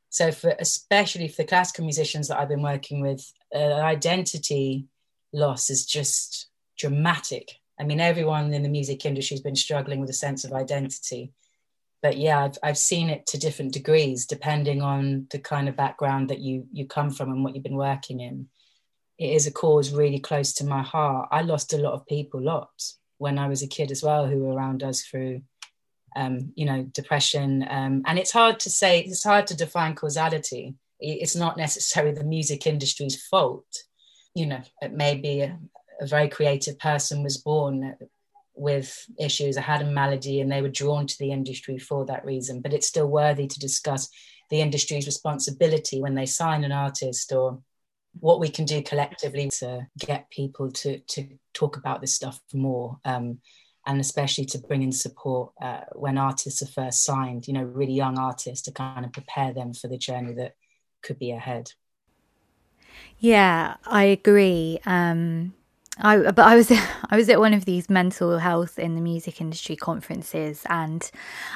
So 0.10 0.32
for 0.32 0.56
especially 0.60 1.28
for 1.28 1.41
the 1.41 1.47
classical 1.47 1.86
musicians 1.86 2.28
that 2.28 2.39
i've 2.39 2.49
been 2.49 2.62
working 2.62 3.01
with 3.01 3.32
uh, 3.54 3.82
identity 3.82 4.86
loss 5.32 5.70
is 5.70 5.86
just 5.86 6.47
dramatic. 6.78 7.60
I 7.80 7.84
mean 7.84 7.99
everyone 7.99 8.54
in 8.54 8.64
the 8.64 8.70
music 8.70 9.06
industry 9.06 9.36
has 9.36 9.41
been 9.41 9.56
struggling 9.56 9.99
with 9.99 10.10
a 10.10 10.14
sense 10.14 10.43
of 10.43 10.54
identity. 10.54 11.34
But 12.01 12.18
yeah 12.18 12.43
I've, 12.45 12.58
I've 12.64 12.78
seen 12.78 13.10
it 13.10 13.28
to 13.28 13.39
different 13.39 13.74
degrees 13.74 14.26
depending 14.26 14.82
on 14.82 15.28
the 15.32 15.39
kind 15.39 15.70
of 15.70 15.76
background 15.76 16.30
that 16.30 16.39
you 16.39 16.68
you 16.72 16.88
come 16.88 17.12
from 17.12 17.32
and 17.32 17.43
what 17.43 17.54
you've 17.54 17.64
been 17.64 17.76
working 17.76 18.20
in. 18.20 18.47
It 19.20 19.32
is 19.32 19.45
a 19.45 19.51
cause 19.51 19.91
really 19.91 20.20
close 20.20 20.54
to 20.54 20.66
my 20.66 20.82
heart. 20.82 21.30
I 21.32 21.41
lost 21.41 21.74
a 21.74 21.78
lot 21.78 21.93
of 21.93 22.08
people 22.08 22.41
lots 22.41 22.97
when 23.18 23.38
I 23.38 23.47
was 23.47 23.61
a 23.61 23.68
kid 23.68 23.91
as 23.91 24.03
well 24.03 24.28
who 24.28 24.39
were 24.39 24.53
around 24.53 24.84
us 24.84 25.01
through 25.01 25.41
um, 26.16 26.51
you 26.55 26.66
know 26.66 26.84
depression. 26.84 27.66
Um, 27.70 28.03
and 28.05 28.20
it's 28.20 28.32
hard 28.32 28.59
to 28.61 28.70
say 28.70 29.01
it's 29.01 29.24
hard 29.24 29.47
to 29.47 29.57
define 29.57 29.95
causality. 29.95 30.76
It's 30.99 31.36
not 31.36 31.57
necessarily 31.57 32.14
the 32.14 32.24
music 32.24 32.68
industry's 32.68 33.22
fault. 33.28 33.84
You 34.36 34.47
know 34.47 34.61
it 34.82 34.93
may 34.93 35.16
be 35.16 35.41
a, 35.41 35.57
a 36.01 36.07
very 36.07 36.28
creative 36.28 36.80
person 36.80 37.24
was 37.24 37.38
born 37.38 37.95
with 38.55 39.07
issues, 39.20 39.57
I 39.57 39.61
had 39.61 39.82
a 39.82 39.86
malady, 39.86 40.39
and 40.39 40.51
they 40.51 40.61
were 40.61 40.70
drawn 40.70 41.07
to 41.07 41.18
the 41.18 41.32
industry 41.32 41.78
for 41.78 42.05
that 42.05 42.26
reason. 42.26 42.61
But 42.61 42.74
it's 42.74 42.88
still 42.88 43.07
worthy 43.07 43.47
to 43.47 43.59
discuss 43.59 44.09
the 44.49 44.61
industry's 44.61 45.05
responsibility 45.05 46.01
when 46.01 46.16
they 46.16 46.26
sign 46.26 46.64
an 46.64 46.72
artist 46.72 47.32
or 47.32 47.59
what 48.20 48.39
we 48.39 48.49
can 48.49 48.66
do 48.66 48.82
collectively 48.82 49.49
to 49.59 49.88
get 49.99 50.30
people 50.30 50.72
to 50.72 50.99
to 50.99 51.28
talk 51.53 51.78
about 51.78 52.01
this 52.01 52.14
stuff 52.14 52.39
more 52.53 52.97
um, 53.05 53.39
and 53.86 53.99
especially 53.99 54.45
to 54.45 54.59
bring 54.59 54.82
in 54.82 54.91
support 54.91 55.51
uh, 55.61 55.82
when 55.93 56.18
artists 56.18 56.61
are 56.61 56.68
first 56.68 57.03
signed 57.03 57.47
you 57.47 57.53
know 57.53 57.64
really 57.64 57.93
young 57.93 58.18
artists 58.18 58.66
to 58.66 58.72
kind 58.72 59.05
of 59.05 59.11
prepare 59.11 59.53
them 59.53 59.74
for 59.74 59.88
the 59.88 59.97
journey 59.97 60.34
that 60.34 60.53
could 61.01 61.20
be 61.20 61.32
ahead 61.32 61.72
yeah 63.20 63.76
i 63.86 64.03
agree 64.03 64.80
um, 64.86 65.53
I, 65.99 66.18
but 66.18 66.39
I 66.39 66.55
was 66.55 66.72
I 67.09 67.16
was 67.16 67.30
at 67.30 67.39
one 67.39 67.53
of 67.53 67.66
these 67.66 67.89
mental 67.89 68.39
health 68.39 68.80
in 68.80 68.95
the 68.95 69.01
music 69.01 69.39
industry 69.39 69.76
conferences, 69.76 70.64
and 70.68 71.09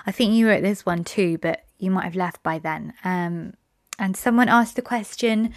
I 0.05 0.11
think 0.11 0.33
you 0.33 0.45
were 0.45 0.51
at 0.51 0.61
this 0.61 0.85
one 0.85 1.03
too, 1.03 1.37
but 1.39 1.65
you 1.79 1.91
might 1.91 2.03
have 2.03 2.15
left 2.15 2.43
by 2.43 2.59
then. 2.59 2.93
Um, 3.03 3.53
and 3.99 4.15
someone 4.15 4.47
asked 4.47 4.75
the 4.75 4.81
question, 4.83 5.53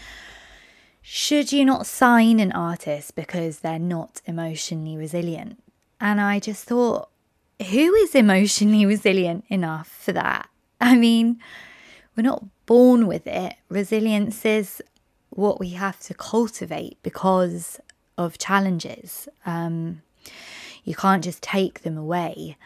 should 1.03 1.53
you 1.53 1.65
not 1.65 1.87
sign 1.87 2.41
an 2.41 2.53
artist 2.53 3.15
because 3.15 3.61
they're 3.61 3.79
not 3.79 4.21
emotionally 4.27 4.97
resilient? 4.97 5.63
And 6.01 6.21
I 6.21 6.39
just 6.39 6.65
thought, 6.65 7.09
who 7.71 7.95
is 7.95 8.15
emotionally 8.15 8.87
resilient 8.95 9.45
enough 9.49 9.89
for 9.89 10.13
that? 10.13 10.49
I 10.81 10.97
mean, 10.97 11.39
we're 12.17 12.23
not 12.23 12.45
born 12.67 13.07
with 13.07 13.27
it. 13.27 13.55
Resilience 13.69 14.45
is 14.45 14.83
what 15.31 15.61
we 15.61 15.71
have 15.71 16.01
to 16.01 16.15
cultivate 16.15 16.99
because 17.03 17.81
of 18.17 18.39
challenges. 18.39 19.29
Um, 19.47 20.03
you 20.85 20.95
can't 20.95 21.25
just 21.25 21.43
take 21.43 21.83
them 21.83 21.97
away 21.97 22.57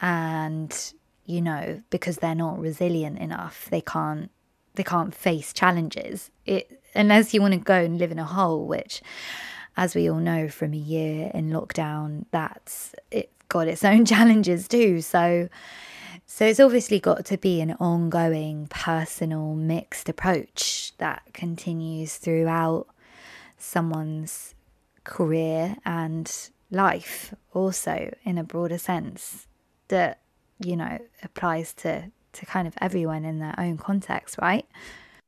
and 0.00 0.92
you 1.24 1.40
know 1.40 1.82
because 1.90 2.18
they're 2.18 2.34
not 2.34 2.58
resilient 2.58 3.18
enough 3.18 3.66
they 3.70 3.80
can't 3.80 4.30
they 4.74 4.82
can't 4.82 5.14
face 5.14 5.52
challenges 5.52 6.30
it 6.44 6.75
unless 6.96 7.32
you 7.34 7.40
want 7.40 7.54
to 7.54 7.60
go 7.60 7.74
and 7.74 7.98
live 7.98 8.10
in 8.10 8.18
a 8.18 8.24
hole, 8.24 8.66
which, 8.66 9.02
as 9.76 9.94
we 9.94 10.10
all 10.10 10.18
know 10.18 10.48
from 10.48 10.72
a 10.72 10.78
year 10.78 11.30
in 11.34 11.50
lockdown, 11.50 12.24
that's 12.30 12.94
it's 13.10 13.32
got 13.48 13.68
its 13.68 13.84
own 13.92 14.04
challenges 14.04 14.68
too. 14.68 15.00
So, 15.00 15.48
so 16.26 16.46
it's 16.46 16.60
obviously 16.60 17.00
got 17.00 17.24
to 17.26 17.38
be 17.38 17.60
an 17.60 17.72
ongoing, 17.74 18.66
personal, 18.68 19.54
mixed 19.54 20.08
approach 20.08 20.92
that 20.98 21.22
continues 21.32 22.16
throughout 22.16 22.88
someone's 23.58 24.54
career 25.04 25.76
and 25.84 26.50
life, 26.70 27.34
also 27.54 28.12
in 28.24 28.38
a 28.38 28.44
broader 28.44 28.78
sense 28.78 29.46
that 29.88 30.20
you 30.58 30.76
know 30.76 30.98
applies 31.22 31.72
to 31.74 32.10
to 32.32 32.46
kind 32.46 32.68
of 32.68 32.74
everyone 32.80 33.24
in 33.24 33.38
their 33.38 33.54
own 33.58 33.78
context, 33.78 34.36
right? 34.40 34.66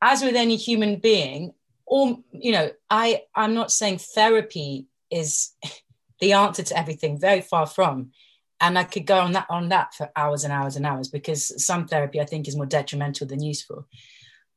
As 0.01 0.23
with 0.23 0.37
any 0.37 0.57
human 0.57 0.97
being, 0.97 1.55
or 1.89 2.19
you 2.33 2.53
know 2.53 2.71
i 2.91 3.23
i'm 3.35 3.55
not 3.55 3.73
saying 3.73 3.99
therapy 3.99 4.87
is 5.11 5.51
the 6.21 6.33
answer 6.33 6.63
to 6.65 6.77
everything 6.77 7.19
very 7.19 7.41
far 7.41 7.67
from. 7.67 8.11
And 8.61 8.77
i 8.77 8.85
could 8.85 9.07
go 9.07 9.19
on 9.19 9.33
that 9.33 9.47
on 9.49 9.69
that 9.69 9.95
for 9.95 10.11
hours 10.17 10.45
and 10.45 10.53
hours 10.53 10.77
and 10.77 10.85
hours 10.85 11.09
because 11.09 11.65
some 11.65 11.87
therapy 11.87 12.21
i 12.21 12.25
think 12.25 12.49
is 12.49 12.57
more 12.57 12.67
detrimental 12.67 13.27
than 13.27 13.43
useful. 13.43 13.87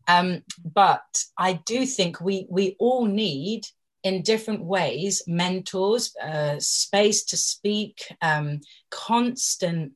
Um, 0.07 0.43
but 0.63 1.23
i 1.37 1.53
do 1.53 1.85
think 1.85 2.19
we 2.19 2.47
we 2.49 2.75
all 2.79 3.05
need 3.05 3.61
in 4.03 4.23
different 4.23 4.63
ways 4.63 5.21
mentors 5.27 6.15
uh, 6.17 6.55
space 6.59 7.23
to 7.25 7.37
speak 7.37 8.01
um, 8.21 8.61
constant 8.89 9.93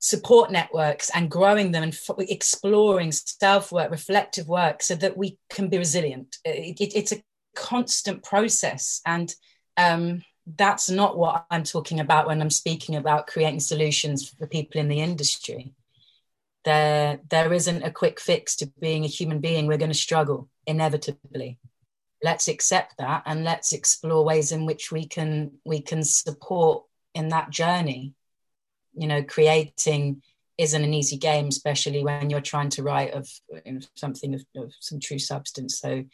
support 0.00 0.50
networks 0.50 1.10
and 1.10 1.30
growing 1.30 1.70
them 1.70 1.82
and 1.82 1.92
f- 1.92 2.10
exploring 2.18 3.12
self 3.12 3.70
work, 3.70 3.90
reflective 3.90 4.48
work, 4.48 4.82
so 4.82 4.94
that 4.96 5.16
we 5.16 5.38
can 5.50 5.68
be 5.68 5.78
resilient. 5.78 6.38
It, 6.44 6.80
it, 6.80 6.96
it's 6.96 7.12
a 7.12 7.22
constant 7.54 8.24
process. 8.24 9.02
And 9.06 9.32
um, 9.76 10.24
that's 10.56 10.90
not 10.90 11.18
what 11.18 11.46
I'm 11.50 11.64
talking 11.64 12.00
about 12.00 12.26
when 12.26 12.40
I'm 12.40 12.50
speaking 12.50 12.96
about 12.96 13.26
creating 13.26 13.60
solutions 13.60 14.28
for 14.28 14.46
people 14.46 14.80
in 14.80 14.88
the 14.88 15.00
industry. 15.00 15.74
There, 16.64 17.20
there 17.28 17.52
isn't 17.52 17.82
a 17.82 17.90
quick 17.90 18.20
fix 18.20 18.56
to 18.56 18.66
being 18.80 19.04
a 19.04 19.08
human 19.08 19.40
being. 19.40 19.66
We're 19.66 19.78
going 19.78 19.92
to 19.92 19.94
struggle 19.94 20.48
inevitably. 20.66 21.58
Let's 22.22 22.48
accept 22.48 22.98
that 22.98 23.22
and 23.26 23.44
let's 23.44 23.72
explore 23.72 24.24
ways 24.24 24.52
in 24.52 24.66
which 24.66 24.92
we 24.92 25.06
can 25.06 25.52
we 25.64 25.80
can 25.80 26.02
support 26.04 26.84
in 27.14 27.28
that 27.28 27.48
journey 27.48 28.14
you 29.00 29.06
know 29.06 29.22
creating 29.22 30.22
isn't 30.58 30.84
an 30.84 30.92
easy 30.92 31.16
game 31.16 31.46
especially 31.46 32.04
when 32.04 32.28
you're 32.28 32.40
trying 32.52 32.68
to 32.68 32.82
write 32.82 33.12
of 33.12 33.26
you 33.64 33.72
know, 33.72 33.80
something 33.96 34.34
of, 34.34 34.44
of 34.56 34.72
some 34.78 35.00
true 35.00 35.18
substance. 35.18 35.80
So 35.80 36.04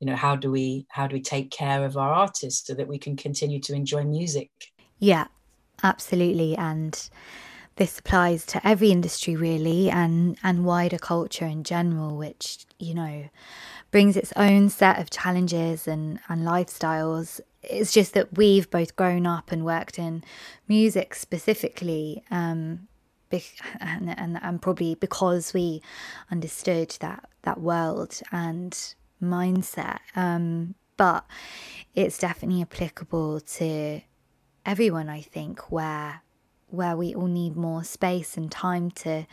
you 0.00 0.06
know 0.06 0.16
how 0.16 0.36
do 0.36 0.50
we 0.50 0.86
how 0.88 1.06
do 1.06 1.14
we 1.14 1.22
take 1.22 1.50
care 1.50 1.84
of 1.84 1.98
our 1.98 2.12
artists 2.12 2.66
so 2.66 2.74
that 2.74 2.88
we 2.88 2.98
can 2.98 3.14
continue 3.14 3.60
to 3.60 3.74
enjoy 3.74 4.04
music? 4.04 4.50
Yeah 4.98 5.26
absolutely. 5.82 6.56
And 6.56 7.08
this 7.76 7.98
applies 7.98 8.44
to 8.46 8.66
every 8.66 8.90
industry 8.90 9.36
really 9.36 9.90
and 9.90 10.38
and 10.42 10.64
wider 10.64 10.98
culture 10.98 11.46
in 11.46 11.64
general 11.64 12.16
which 12.16 12.66
you 12.78 12.94
know 12.94 13.28
brings 13.90 14.16
its 14.16 14.32
own 14.36 14.68
set 14.68 14.98
of 14.98 15.10
challenges 15.10 15.86
and 15.86 16.20
and 16.28 16.46
lifestyles 16.46 17.40
it's 17.62 17.92
just 17.92 18.14
that 18.14 18.36
we've 18.36 18.70
both 18.70 18.96
grown 18.96 19.26
up 19.26 19.52
and 19.52 19.64
worked 19.64 19.98
in 19.98 20.24
music 20.66 21.14
specifically 21.14 22.24
um, 22.30 22.88
and, 23.80 24.10
and, 24.18 24.38
and 24.42 24.62
probably 24.62 24.94
because 24.94 25.52
we 25.52 25.82
understood 26.30 26.96
that 27.00 27.28
that 27.42 27.60
world 27.60 28.20
and 28.32 28.94
mindset. 29.22 29.98
Um, 30.16 30.74
but 30.96 31.24
it's 31.94 32.18
definitely 32.18 32.62
applicable 32.62 33.40
to 33.40 34.00
everyone, 34.66 35.08
I 35.08 35.22
think, 35.22 35.70
where 35.70 36.22
where 36.70 36.96
we 36.96 37.14
all 37.14 37.26
need 37.26 37.56
more 37.56 37.82
space 37.82 38.36
and 38.36 38.50
time 38.50 38.92
to 38.92 39.26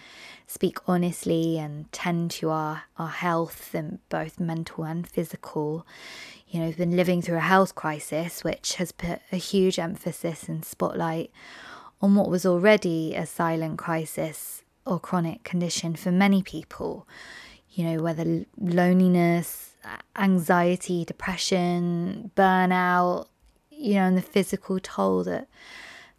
speak 0.47 0.79
honestly 0.87 1.59
and 1.59 1.91
tend 1.91 2.31
to 2.31 2.49
our, 2.49 2.83
our 2.97 3.09
health 3.09 3.75
and 3.75 3.99
both 4.09 4.39
mental 4.39 4.83
and 4.83 5.07
physical. 5.07 5.85
You 6.49 6.61
know, 6.61 6.65
we've 6.67 6.77
been 6.77 6.95
living 6.95 7.21
through 7.21 7.37
a 7.37 7.41
health 7.41 7.75
crisis, 7.75 8.43
which 8.43 8.75
has 8.75 8.91
put 8.91 9.19
a 9.31 9.37
huge 9.37 9.77
emphasis 9.77 10.47
and 10.47 10.63
spotlight 10.63 11.31
on 12.01 12.15
what 12.15 12.29
was 12.29 12.45
already 12.45 13.15
a 13.15 13.25
silent 13.25 13.77
crisis 13.77 14.63
or 14.85 14.99
chronic 14.99 15.43
condition 15.43 15.95
for 15.95 16.11
many 16.11 16.41
people. 16.41 17.07
You 17.71 17.83
know, 17.83 18.01
whether 18.01 18.45
loneliness, 18.57 19.75
anxiety, 20.15 21.03
depression, 21.03 22.31
burnout, 22.35 23.27
you 23.69 23.95
know, 23.95 24.03
and 24.03 24.17
the 24.17 24.21
physical 24.21 24.79
toll 24.79 25.23
that 25.25 25.47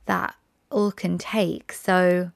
that 0.07 0.35
all 0.71 0.93
can 0.93 1.19
take. 1.19 1.73
So, 1.73 2.31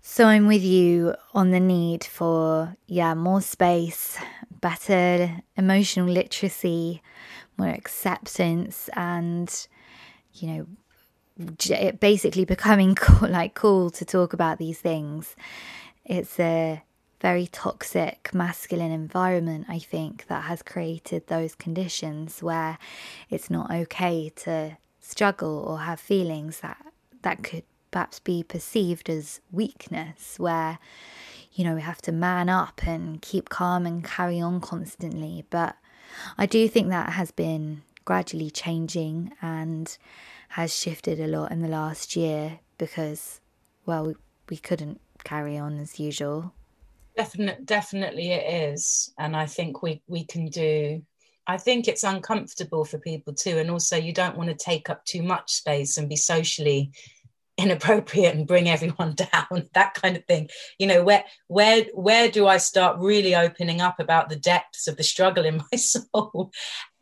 so 0.00 0.26
I'm 0.26 0.46
with 0.46 0.62
you 0.62 1.14
on 1.34 1.50
the 1.50 1.60
need 1.60 2.04
for 2.04 2.76
yeah 2.86 3.14
more 3.14 3.40
space, 3.40 4.18
better 4.60 5.42
emotional 5.56 6.08
literacy, 6.08 7.02
more 7.56 7.68
acceptance, 7.68 8.88
and 8.94 9.66
you 10.34 10.48
know 10.48 10.66
basically 12.00 12.44
becoming 12.44 12.96
like 13.22 13.54
cool 13.54 13.90
to 13.90 14.04
talk 14.04 14.32
about 14.32 14.58
these 14.58 14.78
things. 14.78 15.36
It's 16.04 16.38
a 16.40 16.82
very 17.20 17.46
toxic 17.46 18.30
masculine 18.32 18.90
environment, 18.90 19.66
I 19.68 19.78
think, 19.78 20.26
that 20.28 20.44
has 20.44 20.62
created 20.62 21.26
those 21.26 21.54
conditions 21.54 22.42
where 22.42 22.78
it's 23.28 23.50
not 23.50 23.70
okay 23.70 24.30
to 24.36 24.78
struggle 25.00 25.58
or 25.66 25.80
have 25.80 26.00
feelings 26.00 26.60
that 26.60 26.78
that 27.22 27.42
could 27.42 27.64
perhaps 27.90 28.20
be 28.20 28.42
perceived 28.42 29.10
as 29.10 29.40
weakness, 29.50 30.38
where 30.38 30.78
you 31.52 31.64
know 31.64 31.74
we 31.74 31.82
have 31.82 32.02
to 32.02 32.12
man 32.12 32.48
up 32.48 32.80
and 32.86 33.20
keep 33.20 33.48
calm 33.48 33.86
and 33.86 34.04
carry 34.04 34.40
on 34.40 34.60
constantly. 34.60 35.44
But 35.50 35.76
I 36.38 36.46
do 36.46 36.68
think 36.68 36.88
that 36.88 37.10
has 37.10 37.30
been 37.30 37.82
gradually 38.04 38.50
changing 38.50 39.32
and 39.42 39.96
has 40.50 40.74
shifted 40.74 41.20
a 41.20 41.26
lot 41.26 41.52
in 41.52 41.62
the 41.62 41.68
last 41.68 42.16
year 42.16 42.58
because, 42.78 43.40
well, 43.86 44.06
we, 44.06 44.14
we 44.48 44.56
couldn't 44.56 45.00
carry 45.22 45.56
on 45.56 45.78
as 45.78 46.00
usual. 46.00 46.52
Definitely, 47.16 47.64
definitely 47.64 48.28
it 48.32 48.72
is, 48.72 49.12
and 49.18 49.36
I 49.36 49.46
think 49.46 49.82
we 49.82 50.02
we 50.06 50.24
can 50.24 50.46
do. 50.46 51.02
I 51.46 51.56
think 51.56 51.88
it's 51.88 52.04
uncomfortable 52.04 52.84
for 52.84 52.98
people 52.98 53.34
too, 53.34 53.58
and 53.58 53.70
also 53.70 53.96
you 53.96 54.12
don't 54.12 54.36
want 54.36 54.48
to 54.48 54.56
take 54.56 54.88
up 54.88 55.04
too 55.04 55.22
much 55.22 55.52
space 55.52 55.96
and 55.96 56.08
be 56.08 56.16
socially 56.16 56.92
inappropriate 57.60 58.34
and 58.34 58.46
bring 58.46 58.68
everyone 58.68 59.14
down 59.32 59.68
that 59.74 59.94
kind 59.94 60.16
of 60.16 60.24
thing 60.24 60.48
you 60.78 60.86
know 60.86 61.02
where 61.02 61.24
where 61.48 61.84
where 61.94 62.30
do 62.30 62.46
i 62.46 62.56
start 62.56 62.98
really 62.98 63.34
opening 63.34 63.80
up 63.80 64.00
about 64.00 64.28
the 64.28 64.36
depths 64.36 64.86
of 64.86 64.96
the 64.96 65.02
struggle 65.02 65.44
in 65.44 65.56
my 65.72 65.76
soul 65.76 66.50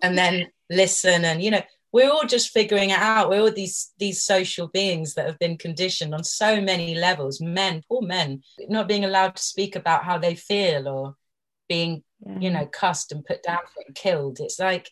and 0.02 0.16
then 0.16 0.46
listen 0.70 1.24
and 1.24 1.42
you 1.42 1.50
know 1.50 1.62
we're 1.92 2.10
all 2.10 2.26
just 2.26 2.50
figuring 2.50 2.90
it 2.90 2.98
out. 2.98 3.30
We're 3.30 3.40
all 3.40 3.50
these 3.50 3.92
these 3.98 4.22
social 4.22 4.68
beings 4.68 5.14
that 5.14 5.26
have 5.26 5.38
been 5.38 5.56
conditioned 5.56 6.14
on 6.14 6.22
so 6.22 6.60
many 6.60 6.94
levels. 6.94 7.40
Men, 7.40 7.82
poor 7.88 8.02
men, 8.02 8.42
not 8.68 8.88
being 8.88 9.04
allowed 9.04 9.36
to 9.36 9.42
speak 9.42 9.74
about 9.74 10.04
how 10.04 10.18
they 10.18 10.34
feel 10.34 10.86
or 10.86 11.16
being, 11.68 12.02
yeah. 12.20 12.38
you 12.40 12.50
know, 12.50 12.66
cussed 12.66 13.12
and 13.12 13.24
put 13.24 13.42
down 13.42 13.60
and 13.86 13.94
killed. 13.94 14.38
It's 14.40 14.58
like 14.58 14.90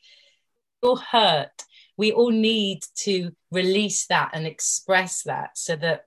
all 0.83 0.97
hurt. 0.97 1.51
We 1.97 2.13
all 2.13 2.31
need 2.31 2.83
to 3.01 3.33
release 3.51 4.07
that 4.07 4.31
and 4.35 4.47
express 4.47 5.23
that 5.23 5.57
so 5.57 5.77
that 5.77 6.05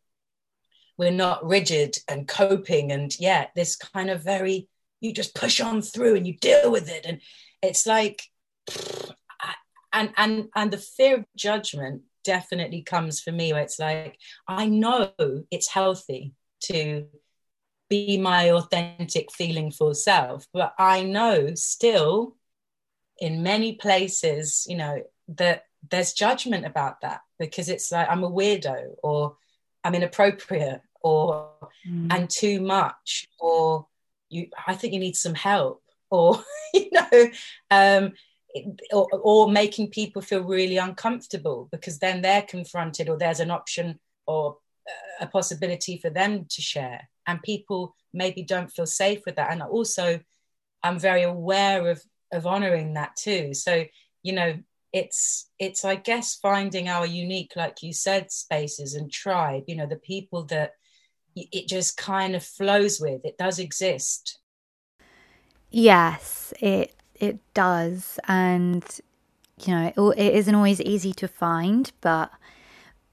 we're 0.97 1.11
not 1.11 1.45
rigid 1.45 1.97
and 2.07 2.27
coping 2.27 2.91
and 2.91 3.17
yeah, 3.19 3.47
this 3.55 3.75
kind 3.75 4.09
of 4.09 4.23
very 4.23 4.67
you 4.99 5.13
just 5.13 5.33
push 5.33 5.61
on 5.61 5.81
through 5.81 6.15
and 6.15 6.27
you 6.27 6.37
deal 6.37 6.71
with 6.71 6.89
it. 6.89 7.05
And 7.05 7.21
it's 7.61 7.87
like 7.87 8.23
and 9.93 10.11
and 10.17 10.49
and 10.55 10.71
the 10.71 10.77
fear 10.77 11.17
of 11.17 11.25
judgment 11.35 12.03
definitely 12.23 12.81
comes 12.81 13.21
for 13.21 13.31
me 13.31 13.53
where 13.53 13.61
it's 13.61 13.79
like 13.79 14.17
i 14.47 14.65
know 14.65 15.11
it's 15.51 15.67
healthy 15.67 16.33
to 16.61 17.05
be 17.89 18.17
my 18.17 18.51
authentic 18.51 19.31
feeling 19.31 19.71
for 19.71 19.93
self 19.93 20.45
but 20.53 20.73
i 20.77 21.01
know 21.01 21.53
still 21.55 22.35
in 23.19 23.41
many 23.41 23.73
places 23.73 24.65
you 24.67 24.77
know 24.77 25.01
that 25.27 25.63
there's 25.89 26.13
judgment 26.13 26.65
about 26.65 27.01
that 27.01 27.21
because 27.37 27.69
it's 27.69 27.91
like 27.91 28.07
i'm 28.09 28.23
a 28.23 28.29
weirdo 28.29 28.95
or 29.03 29.37
i'm 29.83 29.95
inappropriate 29.95 30.81
or 31.01 31.51
mm. 31.87 32.07
and 32.13 32.29
too 32.29 32.61
much 32.61 33.27
or 33.39 33.87
you 34.29 34.47
i 34.67 34.73
think 34.73 34.93
you 34.93 34.99
need 34.99 35.15
some 35.15 35.35
help 35.35 35.81
or 36.09 36.43
you 36.73 36.89
know 36.91 37.29
um 37.71 38.13
or, 38.91 39.07
or 39.11 39.51
making 39.51 39.89
people 39.89 40.21
feel 40.21 40.43
really 40.43 40.77
uncomfortable 40.77 41.69
because 41.71 41.99
then 41.99 42.21
they're 42.21 42.41
confronted 42.41 43.07
or 43.07 43.15
there's 43.17 43.39
an 43.39 43.51
option 43.51 43.99
or 44.25 44.57
a 45.19 45.27
possibility 45.27 45.97
for 45.97 46.09
them 46.09 46.45
to 46.49 46.61
share. 46.61 47.09
And 47.27 47.41
people 47.43 47.95
maybe 48.13 48.43
don't 48.43 48.71
feel 48.71 48.85
safe 48.85 49.21
with 49.25 49.35
that. 49.35 49.51
And 49.51 49.61
also 49.61 50.19
i'm 50.81 50.97
very 50.97 51.23
aware 51.23 51.89
of 51.89 52.01
of 52.31 52.47
honoring 52.47 52.93
that 52.93 53.15
too. 53.15 53.53
So 53.53 53.85
you 54.23 54.33
know 54.33 54.57
it's 54.91 55.49
it's 55.59 55.85
i 55.85 55.95
guess 55.95 56.35
finding 56.35 56.87
our 56.87 57.05
unique 57.05 57.51
like 57.55 57.81
you 57.81 57.93
said 57.93 58.31
spaces 58.31 58.93
and 58.95 59.11
tribe 59.11 59.63
you 59.67 59.75
know 59.75 59.85
the 59.85 59.95
people 59.97 60.45
that 60.45 60.71
it 61.35 61.67
just 61.67 61.95
kind 61.95 62.35
of 62.35 62.43
flows 62.43 62.99
with 62.99 63.23
it 63.23 63.37
does 63.37 63.59
exist. 63.59 64.39
Yes 65.69 66.53
it 66.59 66.95
it 67.19 67.39
does, 67.53 68.17
and 68.27 68.83
you 69.65 69.73
know, 69.73 69.87
it, 69.87 70.19
it 70.19 70.35
isn't 70.35 70.55
always 70.55 70.79
easy 70.81 71.13
to 71.13 71.27
find, 71.27 71.91
but 72.01 72.31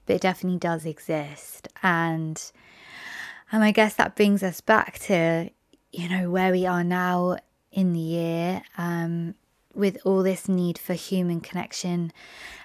but 0.05 0.15
it 0.15 0.21
definitely 0.21 0.59
does 0.59 0.85
exist, 0.85 1.67
and 1.83 2.51
and 3.51 3.63
I 3.63 3.71
guess 3.71 3.95
that 3.95 4.15
brings 4.15 4.43
us 4.43 4.61
back 4.61 4.99
to 4.99 5.49
you 5.91 6.09
know 6.09 6.29
where 6.29 6.51
we 6.51 6.65
are 6.65 6.83
now 6.83 7.37
in 7.71 7.93
the 7.93 7.99
year, 7.99 8.63
um, 8.77 9.35
with 9.77 9.97
all 10.03 10.23
this 10.23 10.49
need 10.49 10.77
for 10.77 10.93
human 10.93 11.39
connection 11.39 12.11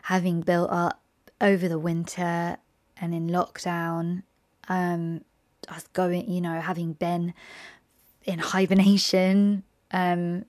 having 0.04 0.40
built 0.40 0.70
up 0.70 1.00
over 1.40 1.68
the 1.68 1.78
winter 1.78 2.56
and 3.00 3.14
in 3.14 3.28
lockdown, 3.28 4.22
um, 4.68 5.22
us 5.68 5.86
going, 5.92 6.30
you 6.30 6.40
know, 6.40 6.60
having 6.60 6.92
been 6.92 7.34
in 8.24 8.38
hibernation, 8.38 9.64
um, 9.90 10.44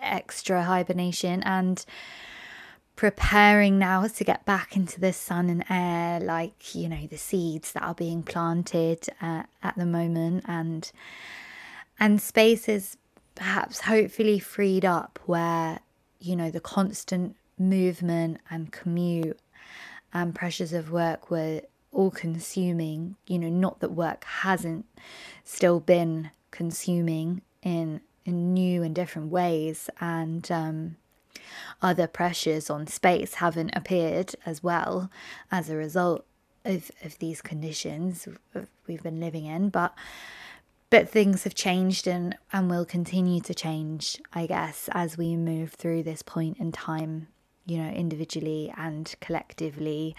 extra 0.00 0.64
hibernation 0.64 1.42
and 1.42 1.84
preparing 2.96 3.78
now 3.78 4.06
to 4.06 4.24
get 4.24 4.44
back 4.44 4.74
into 4.74 4.98
the 4.98 5.12
sun 5.12 5.48
and 5.48 5.64
air 5.70 6.18
like 6.18 6.74
you 6.74 6.88
know 6.88 7.06
the 7.06 7.16
seeds 7.16 7.72
that 7.72 7.82
are 7.82 7.94
being 7.94 8.22
planted 8.24 9.06
uh, 9.20 9.42
at 9.62 9.76
the 9.76 9.86
moment 9.86 10.44
and 10.48 10.90
and 12.00 12.20
spaces 12.20 12.96
perhaps 13.38 13.80
hopefully 13.80 14.38
freed 14.38 14.84
up 14.84 15.18
where 15.26 15.80
you 16.20 16.36
know 16.36 16.50
the 16.50 16.60
constant 16.60 17.36
movement 17.58 18.38
and 18.50 18.72
commute 18.72 19.38
and 20.12 20.34
pressures 20.34 20.72
of 20.72 20.90
work 20.90 21.30
were 21.30 21.62
all 21.92 22.10
consuming 22.10 23.16
you 23.26 23.38
know 23.38 23.48
not 23.48 23.80
that 23.80 23.90
work 23.92 24.24
hasn't 24.24 24.84
still 25.44 25.80
been 25.80 26.30
consuming 26.50 27.40
in 27.62 28.00
in 28.28 28.52
new 28.52 28.82
and 28.82 28.94
different 28.94 29.30
ways, 29.30 29.88
and 30.00 30.50
um, 30.52 30.96
other 31.80 32.06
pressures 32.06 32.68
on 32.68 32.86
space 32.86 33.34
haven't 33.34 33.70
appeared 33.74 34.34
as 34.44 34.62
well 34.62 35.10
as 35.50 35.70
a 35.70 35.76
result 35.76 36.26
of, 36.62 36.90
of 37.02 37.18
these 37.20 37.40
conditions 37.40 38.28
we've 38.86 39.02
been 39.02 39.18
living 39.18 39.46
in. 39.46 39.70
But 39.70 39.94
but 40.90 41.08
things 41.08 41.44
have 41.44 41.54
changed 41.54 42.06
and, 42.06 42.36
and 42.52 42.70
will 42.70 42.84
continue 42.84 43.40
to 43.40 43.54
change, 43.54 44.20
I 44.32 44.46
guess, 44.46 44.88
as 44.92 45.18
we 45.18 45.36
move 45.36 45.72
through 45.72 46.02
this 46.02 46.22
point 46.22 46.58
in 46.58 46.72
time, 46.72 47.28
you 47.66 47.78
know, 47.78 47.90
individually 47.90 48.72
and 48.76 49.14
collectively. 49.20 50.16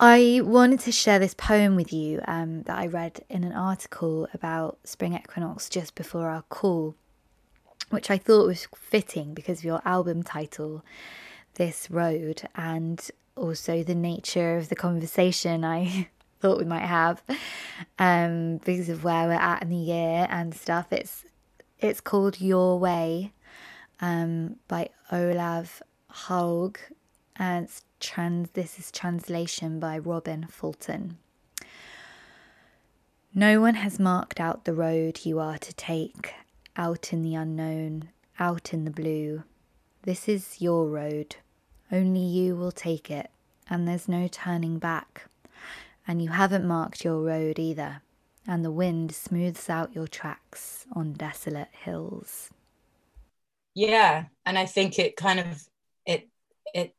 I 0.00 0.40
wanted 0.44 0.80
to 0.80 0.92
share 0.92 1.18
this 1.18 1.34
poem 1.34 1.76
with 1.76 1.92
you 1.92 2.20
um, 2.26 2.64
that 2.64 2.78
I 2.78 2.86
read 2.86 3.24
in 3.30 3.44
an 3.44 3.52
article 3.52 4.28
about 4.34 4.78
spring 4.84 5.14
equinox 5.14 5.68
just 5.68 5.94
before 5.94 6.28
our 6.28 6.42
call, 6.42 6.96
which 7.90 8.10
I 8.10 8.18
thought 8.18 8.46
was 8.46 8.66
fitting 8.76 9.32
because 9.32 9.60
of 9.60 9.64
your 9.64 9.80
album 9.84 10.22
title, 10.22 10.84
This 11.54 11.90
Road, 11.90 12.42
and 12.56 13.08
also 13.36 13.82
the 13.82 13.94
nature 13.94 14.56
of 14.56 14.68
the 14.68 14.76
conversation. 14.76 15.64
I 15.64 16.08
thought 16.40 16.58
we 16.58 16.64
might 16.64 16.86
have 16.86 17.22
um, 17.98 18.58
because 18.58 18.88
of 18.88 19.04
where 19.04 19.26
we're 19.26 19.34
at 19.34 19.62
in 19.62 19.70
the 19.70 19.76
year 19.76 20.26
and 20.30 20.54
stuff. 20.54 20.92
It's 20.92 21.24
it's 21.78 22.00
called 22.00 22.40
Your 22.40 22.78
Way 22.78 23.32
um, 24.00 24.56
by 24.68 24.90
Olav 25.12 25.82
Hauge, 26.10 26.78
and 27.36 27.64
it's 27.64 27.82
trans. 28.00 28.50
This 28.50 28.78
is 28.78 28.90
translation 28.90 29.78
by 29.78 29.98
Robin 29.98 30.46
Fulton. 30.48 31.18
No 33.34 33.60
one 33.60 33.74
has 33.74 33.98
marked 33.98 34.40
out 34.40 34.64
the 34.64 34.72
road 34.72 35.26
you 35.26 35.38
are 35.38 35.58
to 35.58 35.74
take, 35.74 36.32
out 36.76 37.12
in 37.12 37.20
the 37.20 37.34
unknown, 37.34 38.08
out 38.38 38.72
in 38.72 38.84
the 38.84 38.90
blue. 38.90 39.42
This 40.04 40.28
is 40.28 40.60
your 40.60 40.88
road. 40.88 41.36
Only 41.92 42.20
you 42.20 42.56
will 42.56 42.72
take 42.72 43.10
it, 43.10 43.30
and 43.68 43.86
there's 43.86 44.08
no 44.08 44.28
turning 44.28 44.78
back. 44.78 45.26
And 46.06 46.22
you 46.22 46.28
haven't 46.28 46.66
marked 46.66 47.04
your 47.04 47.20
road 47.22 47.58
either, 47.58 48.02
and 48.46 48.64
the 48.64 48.70
wind 48.70 49.12
smooths 49.12 49.68
out 49.68 49.94
your 49.94 50.06
tracks 50.06 50.86
on 50.92 51.14
desolate 51.14 51.70
hills. 51.72 52.50
Yeah, 53.74 54.26
and 54.44 54.58
I 54.58 54.66
think 54.66 54.98
it 54.98 55.16
kind 55.16 55.40
of 55.40 55.68
it 56.06 56.28
it 56.72 56.94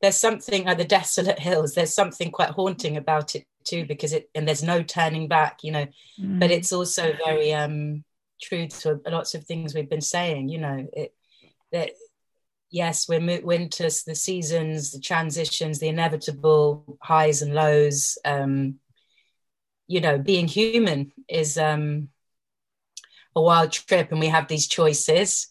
there's 0.00 0.16
something 0.16 0.64
like 0.64 0.78
the 0.78 0.84
desolate 0.84 1.38
hills. 1.38 1.74
There's 1.74 1.94
something 1.94 2.30
quite 2.30 2.50
haunting 2.50 2.96
about 2.96 3.34
it 3.34 3.44
too, 3.64 3.84
because 3.84 4.12
it 4.12 4.30
and 4.34 4.46
there's 4.46 4.62
no 4.62 4.82
turning 4.82 5.26
back, 5.26 5.64
you 5.64 5.72
know. 5.72 5.86
Mm. 6.20 6.38
But 6.38 6.50
it's 6.50 6.72
also 6.72 7.14
very 7.24 7.52
um 7.54 8.04
true 8.42 8.68
to 8.68 9.00
lots 9.06 9.34
of 9.34 9.44
things 9.44 9.74
we've 9.74 9.90
been 9.90 10.00
saying. 10.00 10.48
You 10.50 10.58
know, 10.58 10.88
it 10.92 11.14
that 11.72 11.92
yes, 12.70 13.08
we're 13.08 13.40
winters, 13.42 14.04
the 14.04 14.14
seasons, 14.14 14.92
the 14.92 15.00
transitions, 15.00 15.78
the 15.78 15.88
inevitable 15.88 16.98
highs 17.02 17.42
and 17.42 17.54
lows. 17.54 18.18
Um, 18.24 18.76
you 19.86 20.00
know, 20.00 20.18
being 20.18 20.46
human 20.46 21.12
is 21.28 21.58
um, 21.58 22.08
a 23.34 23.42
wild 23.42 23.72
trip, 23.72 24.12
and 24.12 24.20
we 24.20 24.28
have 24.28 24.48
these 24.48 24.68
choices, 24.68 25.48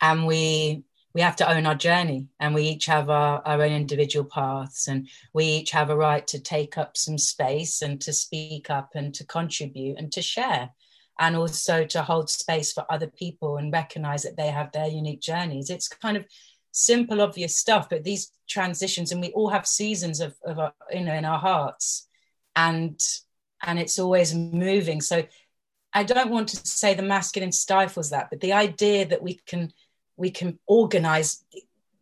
and 0.00 0.26
we 0.26 0.84
we 1.12 1.22
have 1.22 1.34
to 1.36 1.50
own 1.50 1.66
our 1.66 1.74
journey, 1.74 2.28
and 2.38 2.54
we 2.54 2.62
each 2.62 2.86
have 2.86 3.10
our, 3.10 3.42
our 3.44 3.62
own 3.62 3.72
individual 3.72 4.24
paths, 4.24 4.86
and 4.86 5.08
we 5.34 5.44
each 5.44 5.72
have 5.72 5.90
a 5.90 5.96
right 5.96 6.26
to 6.28 6.38
take 6.38 6.78
up 6.78 6.96
some 6.96 7.18
space 7.18 7.82
and 7.82 8.00
to 8.02 8.12
speak 8.12 8.70
up 8.70 8.90
and 8.94 9.12
to 9.14 9.26
contribute 9.26 9.98
and 9.98 10.12
to 10.12 10.22
share 10.22 10.70
and 11.20 11.36
also 11.36 11.84
to 11.84 12.02
hold 12.02 12.30
space 12.30 12.72
for 12.72 12.84
other 12.90 13.06
people 13.06 13.58
and 13.58 13.72
recognize 13.72 14.22
that 14.22 14.38
they 14.38 14.48
have 14.48 14.72
their 14.72 14.88
unique 14.88 15.20
journeys. 15.20 15.68
It's 15.68 15.86
kind 15.86 16.16
of 16.16 16.24
simple, 16.72 17.20
obvious 17.20 17.56
stuff, 17.56 17.88
but 17.88 18.04
these 18.04 18.32
transitions, 18.48 19.12
and 19.12 19.20
we 19.20 19.30
all 19.32 19.50
have 19.50 19.66
seasons 19.66 20.20
of, 20.20 20.34
of 20.44 20.58
our, 20.58 20.72
you 20.92 21.04
know, 21.04 21.14
in 21.14 21.24
our 21.24 21.38
hearts, 21.38 22.08
and 22.56 23.00
and 23.62 23.78
it's 23.78 23.98
always 23.98 24.34
moving. 24.34 25.00
So 25.00 25.24
I 25.92 26.02
don't 26.04 26.30
want 26.30 26.48
to 26.50 26.56
say 26.56 26.94
the 26.94 27.02
masculine 27.02 27.52
stifles 27.52 28.10
that, 28.10 28.28
but 28.30 28.40
the 28.40 28.52
idea 28.52 29.06
that 29.06 29.22
we 29.22 29.40
can 29.46 29.72
we 30.16 30.30
can 30.30 30.58
organize 30.66 31.44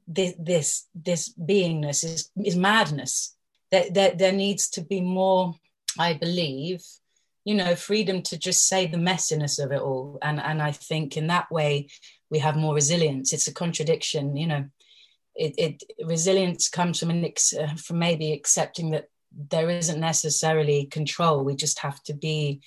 this 0.07 0.35
this, 0.39 0.87
this 0.95 1.35
beingness 1.35 2.05
is 2.05 2.31
is 2.45 2.57
madness. 2.57 3.35
That 3.71 3.93
there, 3.93 4.15
there 4.15 4.33
needs 4.33 4.71
to 4.71 4.81
be 4.81 5.03
more, 5.03 5.55
I 5.99 6.15
believe, 6.15 6.83
you 7.45 7.55
know, 7.55 7.77
freedom 7.77 8.23
to 8.23 8.39
just 8.39 8.67
say 8.67 8.87
the 8.87 8.97
messiness 8.97 9.63
of 9.63 9.73
it 9.73 9.81
all. 9.81 10.19
And 10.23 10.41
and 10.41 10.63
I 10.63 10.73
think 10.73 11.17
in 11.17 11.27
that 11.27 11.51
way 11.51 11.89
we 12.31 12.39
have 12.39 12.57
more 12.57 12.75
resilience. 12.75 13.33
It's 13.33 13.49
a 13.49 13.55
contradiction, 13.55 14.37
you 14.37 14.47
know. 14.47 14.65
It, 15.35 15.55
it 15.57 15.83
resilience 16.05 16.69
comes 16.69 16.99
from 16.99 17.11
an 17.11 17.25
ex, 17.25 17.53
uh, 17.53 17.75
from 17.77 18.01
maybe 18.01 18.33
accepting 18.33 18.91
that 18.91 19.09
there 19.33 19.71
isn't 19.71 20.01
necessarily 20.01 20.87
control. 20.87 21.45
We 21.45 21.55
just 21.55 21.79
have 21.81 22.03
to 22.05 22.15
be 22.15 22.61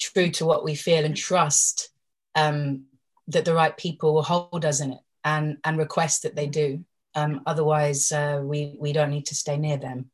true 0.00 0.30
to 0.30 0.46
what 0.46 0.64
we 0.64 0.74
feel 0.74 1.04
and 1.04 1.16
trust 1.16 1.90
um, 2.34 2.84
that 3.28 3.44
the 3.44 3.54
right 3.54 3.76
people 3.76 4.14
will 4.14 4.22
hold 4.22 4.64
us 4.64 4.80
in 4.80 4.92
it 4.92 5.00
and 5.24 5.58
and 5.64 5.78
request 5.78 6.22
that 6.22 6.36
they 6.36 6.46
do. 6.46 6.84
Um, 7.14 7.42
otherwise, 7.46 8.12
uh, 8.12 8.40
we 8.42 8.76
we 8.78 8.92
don't 8.92 9.10
need 9.10 9.26
to 9.26 9.34
stay 9.34 9.56
near 9.56 9.76
them. 9.76 10.10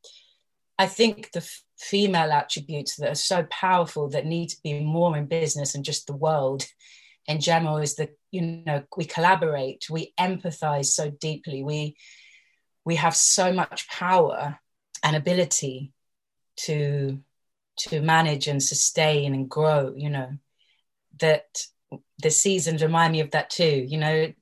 I 0.78 0.86
think 0.86 1.30
the 1.32 1.40
f- 1.40 1.62
female 1.78 2.32
attributes 2.32 2.96
that 2.96 3.10
are 3.10 3.14
so 3.14 3.46
powerful 3.50 4.08
that 4.10 4.26
need 4.26 4.48
to 4.48 4.62
be 4.62 4.80
more 4.80 5.16
in 5.16 5.26
business 5.26 5.74
and 5.74 5.84
just 5.84 6.06
the 6.06 6.16
world 6.16 6.66
in 7.26 7.40
general 7.40 7.78
is 7.78 7.96
that 7.96 8.16
you 8.36 8.62
know 8.66 8.82
we 8.96 9.04
collaborate 9.04 9.88
we 9.90 10.12
empathize 10.18 10.86
so 10.86 11.10
deeply. 11.10 11.62
We 11.62 11.96
we 12.84 12.96
have 12.96 13.16
so 13.16 13.52
much 13.52 13.88
power 13.88 14.58
and 15.02 15.16
ability 15.16 15.92
to 16.66 17.20
to 17.78 18.00
manage 18.00 18.46
and 18.46 18.62
sustain 18.62 19.34
and 19.34 19.50
grow 19.50 19.94
you 19.96 20.10
know 20.10 20.30
that 21.20 21.66
the 22.22 22.30
seasons 22.30 22.82
remind 22.82 23.12
me 23.12 23.20
of 23.20 23.30
that 23.32 23.50
too 23.50 23.86
you 23.88 23.98
know. 23.98 24.32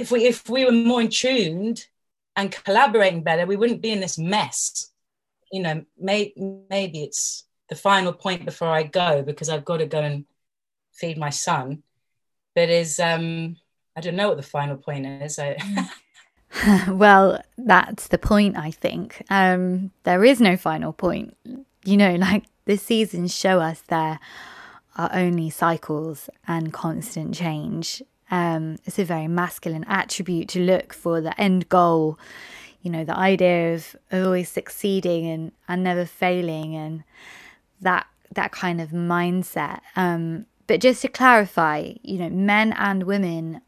If 0.00 0.10
we 0.10 0.24
if 0.24 0.48
we 0.48 0.64
were 0.64 0.72
more 0.72 1.02
in 1.02 1.08
tuned 1.08 1.86
and 2.34 2.50
collaborating 2.50 3.22
better 3.22 3.46
we 3.46 3.56
wouldn't 3.56 3.82
be 3.82 3.92
in 3.92 4.00
this 4.00 4.18
mess. 4.18 4.90
You 5.52 5.62
know 5.62 5.84
may, 5.98 6.32
maybe 6.70 7.04
it's 7.04 7.44
the 7.68 7.76
final 7.76 8.12
point 8.12 8.44
before 8.44 8.68
i 8.68 8.82
go 8.82 9.22
because 9.22 9.48
i've 9.48 9.64
got 9.64 9.78
to 9.78 9.86
go 9.86 10.00
and 10.00 10.24
feed 10.92 11.18
my 11.18 11.30
son, 11.30 11.82
but 12.54 12.68
is 12.68 12.98
um 12.98 13.56
I 13.96 14.00
don't 14.00 14.16
know 14.16 14.28
what 14.28 14.36
the 14.36 14.42
final 14.42 14.76
point 14.76 15.06
is. 15.06 15.38
I... 15.38 15.56
well, 16.88 17.42
that's 17.58 18.08
the 18.08 18.18
point. 18.18 18.56
I 18.56 18.70
think 18.70 19.22
um, 19.30 19.90
there 20.04 20.24
is 20.24 20.40
no 20.40 20.56
final 20.56 20.92
point. 20.92 21.36
You 21.84 21.96
know, 21.96 22.14
like 22.14 22.44
the 22.64 22.76
seasons 22.76 23.34
show 23.34 23.60
us 23.60 23.82
there 23.82 24.18
are 24.96 25.10
only 25.12 25.50
cycles 25.50 26.30
and 26.46 26.72
constant 26.72 27.34
change. 27.34 28.02
Um, 28.30 28.78
it's 28.84 28.98
a 28.98 29.04
very 29.04 29.28
masculine 29.28 29.84
attribute 29.84 30.48
to 30.50 30.60
look 30.60 30.94
for 30.94 31.20
the 31.20 31.38
end 31.40 31.68
goal. 31.68 32.18
You 32.80 32.90
know, 32.90 33.04
the 33.04 33.16
idea 33.16 33.74
of 33.74 33.96
always 34.12 34.48
succeeding 34.48 35.26
and, 35.26 35.52
and 35.68 35.84
never 35.84 36.06
failing, 36.06 36.74
and 36.74 37.04
that 37.80 38.06
that 38.34 38.52
kind 38.52 38.80
of 38.80 38.90
mindset. 38.90 39.80
Um, 39.96 40.46
but 40.66 40.80
just 40.80 41.02
to 41.02 41.08
clarify, 41.08 41.94
you 42.02 42.18
know, 42.18 42.30
men 42.30 42.72
and 42.72 43.04
women 43.04 43.60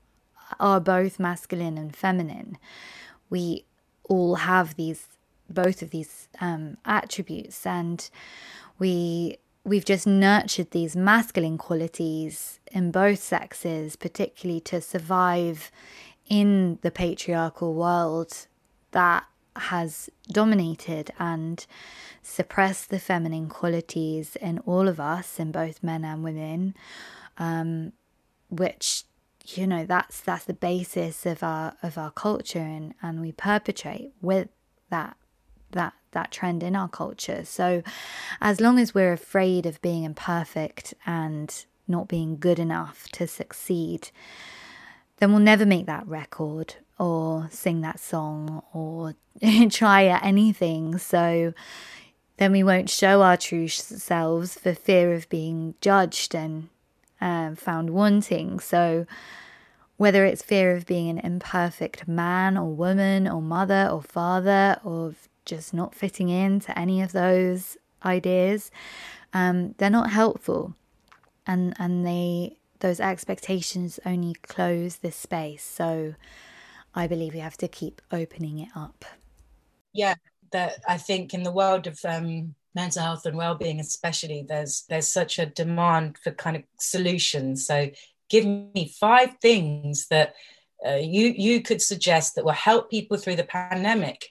are 0.61 0.81
both 0.81 1.19
masculine 1.19 1.79
and 1.79 1.95
feminine. 1.95 2.59
We 3.31 3.65
all 4.05 4.37
have 4.37 4.77
these 4.77 5.09
both 5.51 5.83
of 5.83 5.91
these 5.91 6.29
um, 6.41 6.79
attributes, 6.85 7.67
and 7.67 8.09
we 8.79 9.39
we've 9.65 9.85
just 9.85 10.07
nurtured 10.07 10.71
these 10.71 10.95
masculine 10.95 11.59
qualities 11.59 12.61
in 12.71 12.91
both 12.91 13.23
sexes, 13.23 13.97
particularly 13.97 14.61
to 14.61 14.81
survive 14.81 15.71
in 16.29 16.79
the 16.83 16.91
patriarchal 16.91 17.75
world 17.75 18.47
that 18.93 19.25
has 19.57 20.11
dominated 20.29 21.11
and 21.19 21.65
suppressed 22.23 22.91
the 22.91 22.99
feminine 22.99 23.49
qualities 23.49 24.37
in 24.37 24.59
all 24.61 24.89
of 24.89 24.99
us, 24.99 25.39
in 25.39 25.53
both 25.53 25.83
men 25.83 26.05
and 26.05 26.25
women, 26.25 26.75
um, 27.39 27.93
which 28.51 29.05
you 29.47 29.67
know 29.67 29.85
that's 29.85 30.21
that's 30.21 30.45
the 30.45 30.55
basis 30.55 31.27
of 31.27 31.43
our 31.43 31.77
of 31.83 31.99
our 31.99 32.11
culture, 32.11 32.59
and 32.59 32.95
and 33.03 33.21
we 33.21 33.33
perpetrate 33.33 34.13
with 34.21 34.49
that 34.91 35.17
that 35.73 35.93
that 36.13 36.31
trend 36.31 36.63
in 36.63 36.75
our 36.75 36.89
culture. 36.89 37.45
So, 37.45 37.83
as 38.41 38.61
long 38.61 38.79
as 38.79 38.95
we're 38.95 39.13
afraid 39.13 39.67
of 39.67 39.83
being 39.83 40.05
imperfect 40.05 40.95
and 41.05 41.65
not 41.87 42.09
being 42.09 42.39
good 42.39 42.59
enough 42.59 43.09
to 43.13 43.27
succeed, 43.27 44.11
then 45.19 45.31
we'll 45.31 45.41
never 45.41 45.67
make 45.67 45.87
that 45.87 46.07
record 46.07 46.77
or 46.99 47.49
sing 47.51 47.81
that 47.81 47.99
song 47.99 48.63
or 48.73 49.15
try 49.71 50.07
at 50.07 50.25
anything. 50.25 50.99
So 50.99 51.53
then 52.37 52.53
we 52.53 52.63
won't 52.63 52.91
show 52.91 53.23
our 53.23 53.37
true 53.37 53.69
selves 53.69 54.59
for 54.59 54.75
fear 54.75 55.13
of 55.15 55.29
being 55.29 55.75
judged 55.81 56.35
and 56.35 56.69
uh, 57.21 57.55
found 57.55 57.91
wanting. 57.91 58.61
So 58.61 59.07
whether 59.97 60.25
it's 60.25 60.43
fear 60.43 60.75
of 60.75 60.87
being 60.87 61.09
an 61.09 61.19
imperfect 61.19 62.09
man 62.09 62.57
or 62.57 62.75
woman 62.75 63.29
or 63.29 63.41
mother 63.41 63.89
or 63.91 64.03
father 64.03 64.79
or 64.85 65.15
just 65.45 65.73
not 65.73 65.95
fitting 65.95 66.29
into 66.29 66.77
any 66.79 67.01
of 67.01 67.13
those 67.13 67.77
ideas, 68.05 68.71
um, 69.33 69.75
they're 69.79 69.91
not 69.91 70.11
helpful. 70.11 70.75
And, 71.47 71.75
and 71.79 72.07
they 72.07 72.57
those 72.81 73.01
expectations 73.01 73.99
only 74.05 74.35
close 74.35 74.97
this 74.97 75.17
space. 75.17 75.65
So 75.65 76.15
I 76.95 77.07
believe 77.07 77.35
we 77.35 77.41
have 77.41 77.57
to 77.59 77.69
keep 77.69 78.01
opening 78.13 78.59
it 78.61 78.69
up. 78.75 79.05
Yeah, 79.93 80.15
that 80.53 80.83
I 80.89 80.97
think 80.97 81.35
in 81.35 81.43
the 81.43 81.53
world 81.53 81.87
of 81.87 81.99
um, 82.05 82.55
mental 82.75 83.03
health 83.03 83.27
and 83.27 83.37
well-being, 83.37 83.81
especially, 83.81 84.45
there's 84.49 84.85
there's 84.89 85.11
such 85.11 85.39
a 85.39 85.47
demand 85.47 86.19
for 86.23 86.31
kind 86.33 86.57
of 86.57 86.63
solutions. 86.79 87.67
So 87.67 87.91
give 88.29 88.45
me 88.45 88.93
five 88.99 89.37
things 89.41 90.07
that 90.09 90.35
uh, 90.87 90.97
you 90.97 91.35
you 91.37 91.63
could 91.63 91.83
suggest 91.83 92.35
that 92.35 92.45
will 92.45 92.53
help 92.53 92.91
people 92.91 93.17
through 93.17 93.37
the 93.37 93.45
pandemic. 93.45 94.31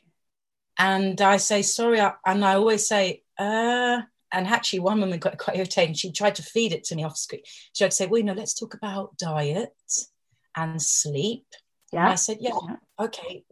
And 0.78 1.22
I 1.22 1.38
say 1.38 1.62
sorry, 1.62 2.02
I, 2.02 2.14
and 2.26 2.44
I 2.44 2.56
always 2.56 2.88
say 2.88 3.24
uh, 3.38 4.02
and 4.34 4.48
actually 4.48 4.80
one 4.80 5.00
woman 5.00 5.20
got 5.20 5.38
quite 5.38 5.58
irritated. 5.58 5.98
She 5.98 6.12
tried 6.12 6.36
to 6.36 6.44
feed 6.44 6.74
it 6.74 6.84
to 6.86 6.96
me 6.96 7.04
off 7.04 7.16
screen. 7.16 7.42
She 7.74 7.86
to 7.86 7.92
say, 7.92 8.08
well, 8.08 8.18
you 8.18 8.26
know, 8.26 8.34
let's 8.34 8.56
talk 8.56 8.74
about 8.74 9.18
diet 9.18 9.70
and 10.56 10.82
sleep. 10.82 11.46
Yeah. 11.94 12.04
And 12.04 12.10
I 12.10 12.16
said, 12.16 12.38
yeah, 12.42 12.52
okay. 13.00 13.46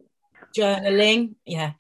Journaling, 0.58 1.36
yeah. 1.46 1.74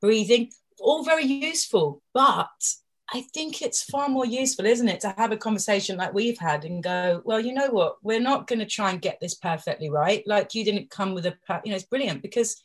Breathing, 0.00 0.52
all 0.78 1.04
very 1.04 1.24
useful. 1.24 2.02
But 2.12 2.74
I 3.12 3.22
think 3.32 3.62
it's 3.62 3.82
far 3.82 4.08
more 4.08 4.26
useful, 4.26 4.66
isn't 4.66 4.88
it, 4.88 5.00
to 5.00 5.14
have 5.16 5.32
a 5.32 5.36
conversation 5.36 5.96
like 5.96 6.14
we've 6.14 6.38
had 6.38 6.64
and 6.64 6.82
go, 6.82 7.22
well, 7.24 7.40
you 7.40 7.52
know 7.52 7.70
what, 7.70 7.96
we're 8.02 8.20
not 8.20 8.46
going 8.46 8.58
to 8.60 8.66
try 8.66 8.90
and 8.90 9.00
get 9.00 9.18
this 9.20 9.34
perfectly 9.34 9.90
right. 9.90 10.22
Like 10.26 10.54
you 10.54 10.64
didn't 10.64 10.90
come 10.90 11.14
with 11.14 11.26
a, 11.26 11.36
you 11.64 11.70
know, 11.70 11.76
it's 11.76 11.84
brilliant 11.84 12.22
because 12.22 12.62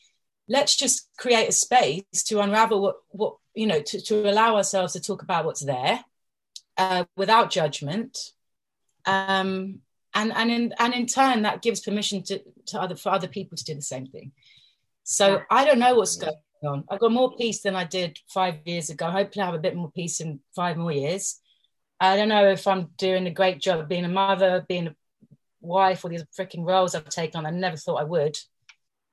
let's 0.47 0.75
just 0.75 1.07
create 1.17 1.49
a 1.49 1.53
space 1.53 2.03
to 2.25 2.41
unravel 2.41 2.81
what, 2.81 2.95
what 3.09 3.35
you 3.53 3.67
know, 3.67 3.81
to, 3.81 4.01
to 4.01 4.29
allow 4.29 4.55
ourselves 4.55 4.93
to 4.93 4.99
talk 4.99 5.21
about 5.21 5.45
what's 5.45 5.63
there 5.63 6.03
uh, 6.77 7.05
without 7.15 7.51
judgment. 7.51 8.17
Um, 9.05 9.79
and 10.13 10.31
and 10.33 10.51
in 10.51 10.73
and 10.79 10.93
in 10.93 11.05
turn, 11.05 11.43
that 11.43 11.61
gives 11.61 11.81
permission 11.81 12.23
to, 12.23 12.41
to 12.67 12.81
other 12.81 12.95
for 12.95 13.09
other 13.09 13.27
people 13.27 13.57
to 13.57 13.63
do 13.63 13.75
the 13.75 13.81
same 13.81 14.07
thing. 14.07 14.31
So 15.03 15.41
I 15.49 15.65
don't 15.65 15.79
know 15.79 15.95
what's 15.95 16.17
going 16.17 16.35
on. 16.63 16.83
I've 16.89 16.99
got 16.99 17.11
more 17.11 17.35
peace 17.35 17.61
than 17.61 17.75
I 17.75 17.83
did 17.83 18.19
five 18.27 18.55
years 18.65 18.89
ago. 18.89 19.09
Hopefully, 19.09 19.43
I 19.43 19.45
have 19.47 19.55
a 19.55 19.59
bit 19.59 19.75
more 19.75 19.91
peace 19.91 20.19
in 20.19 20.39
five 20.55 20.77
more 20.77 20.91
years. 20.91 21.39
I 21.99 22.15
don't 22.15 22.29
know 22.29 22.47
if 22.47 22.65
I'm 22.65 22.89
doing 22.97 23.27
a 23.27 23.31
great 23.31 23.59
job 23.59 23.89
being 23.89 24.05
a 24.05 24.09
mother, 24.09 24.65
being 24.67 24.87
a 24.87 24.95
wife, 25.61 26.03
all 26.03 26.11
these 26.11 26.23
freaking 26.37 26.65
roles 26.65 26.95
I've 26.95 27.09
taken 27.09 27.39
on. 27.39 27.45
I 27.45 27.51
never 27.51 27.77
thought 27.77 28.01
I 28.01 28.03
would. 28.03 28.37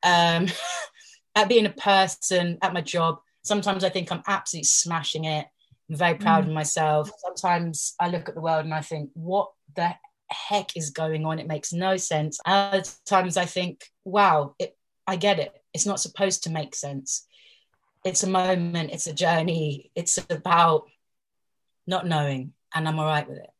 Um, 0.03 0.47
at 1.35 1.49
being 1.49 1.67
a 1.67 1.71
person, 1.71 2.59
at 2.63 2.73
my 2.73 2.81
job. 2.81 3.19
Sometimes 3.43 3.85
I 3.85 3.91
think 3.91 4.11
I'm 4.11 4.23
absolutely 4.27 4.65
smashing 4.65 5.25
it. 5.25 5.47
I'm 5.89 5.97
very 5.97 6.15
proud 6.15 6.45
mm. 6.45 6.49
of 6.49 6.55
myself. 6.55 7.11
Sometimes 7.19 7.95
I 8.01 8.09
look 8.09 8.29
at 8.29 8.35
the 8.35 8.41
world 8.41 8.65
and 8.65 8.75
I 8.75 8.81
think, 8.81 9.11
what 9.15 9.51
the 9.75 9.95
heck 10.31 10.77
is 10.77 10.91
going 10.91 11.25
on? 11.25 11.39
It 11.39 11.47
makes 11.47 11.73
no 11.73 11.97
sense. 11.97 12.39
Other 12.45 12.83
times 13.05 13.37
I 13.37 13.45
think, 13.45 13.85
wow, 14.05 14.55
it, 14.59 14.77
I 15.07 15.17
get 15.17 15.39
it. 15.39 15.53
It's 15.73 15.87
not 15.87 16.01
supposed 16.01 16.45
to 16.45 16.51
make 16.51 16.75
sense 16.75 17.27
it's 18.07 18.23
a 18.23 18.29
moment, 18.29 18.91
it's 18.93 19.09
a 19.09 19.13
journey, 19.13 19.91
it's 19.97 20.17
about 20.31 20.87
not 21.89 22.07
knowing, 22.07 22.53
and 22.73 22.87
I'm 22.87 22.99
all 23.01 23.07
right 23.07 23.29
with 23.29 23.39
it. 23.39 23.51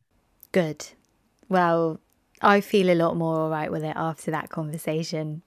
Good. 0.53 0.87
Well, 1.49 2.01
I 2.41 2.61
feel 2.61 2.91
a 2.91 2.95
lot 2.95 3.17
more 3.17 3.41
all 3.41 3.51
right 3.51 3.71
with 3.71 3.83
it 3.83 3.95
after 3.97 4.31
that 4.31 4.49
conversation. 4.49 5.43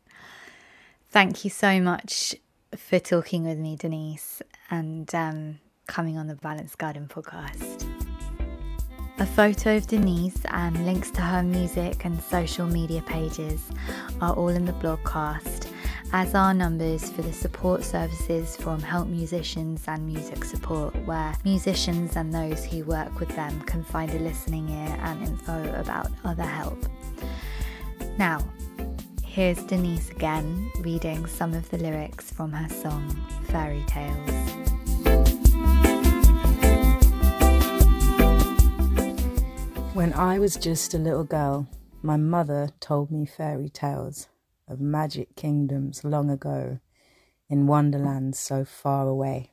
Thank 1.10 1.46
you 1.46 1.50
so 1.50 1.80
much 1.80 2.36
for 2.76 3.00
talking 3.00 3.46
with 3.46 3.58
me, 3.58 3.78
Denise, 3.78 4.42
and 4.70 5.14
um, 5.16 5.60
coming 5.88 6.18
on 6.18 6.28
the 6.28 6.36
Balanced 6.36 6.78
Garden 6.78 7.08
podcast. 7.08 7.99
A 9.20 9.26
photo 9.26 9.76
of 9.76 9.86
Denise 9.86 10.46
and 10.46 10.86
links 10.86 11.12
to 11.12 11.20
her 11.20 11.44
music 11.44 12.06
and 12.06 12.24
social 12.24 12.66
media 12.66 13.02
pages 13.02 13.70
are 14.22 14.34
all 14.34 14.48
in 14.48 14.64
the 14.64 14.72
blogcast 14.72 15.70
as 16.14 16.34
are 16.34 16.54
numbers 16.54 17.10
for 17.10 17.22
the 17.22 17.34
support 17.34 17.84
services 17.84 18.56
from 18.56 18.82
Help 18.82 19.10
Musicians 19.10 19.84
and 19.88 20.06
Music 20.06 20.46
Support, 20.46 20.96
where 21.06 21.36
musicians 21.44 22.16
and 22.16 22.34
those 22.34 22.64
who 22.64 22.86
work 22.86 23.20
with 23.20 23.28
them 23.36 23.60
can 23.64 23.84
find 23.84 24.10
a 24.12 24.20
listening 24.20 24.70
ear 24.70 24.98
and 25.02 25.28
info 25.28 25.74
about 25.74 26.08
other 26.24 26.44
help. 26.44 26.82
Now, 28.18 28.40
here's 29.26 29.62
Denise 29.64 30.12
again 30.12 30.72
reading 30.80 31.26
some 31.26 31.54
of 31.54 31.70
the 31.70 31.78
lyrics 31.78 32.32
from 32.32 32.54
her 32.54 32.74
song 32.74 33.10
Fairy 33.50 33.84
Tales. 33.86 34.79
When 39.94 40.14
I 40.14 40.38
was 40.38 40.56
just 40.56 40.94
a 40.94 41.00
little 41.00 41.24
girl, 41.24 41.68
my 42.04 42.16
mother 42.16 42.70
told 42.80 43.10
me 43.10 43.26
fairy 43.26 43.70
tales 43.70 44.28
of 44.68 44.80
magic 44.80 45.36
kingdoms 45.36 46.04
long 46.04 46.30
ago 46.30 46.80
in 47.50 47.66
wonderlands 47.66 48.38
so 48.38 48.64
far 48.64 49.08
away. 49.08 49.52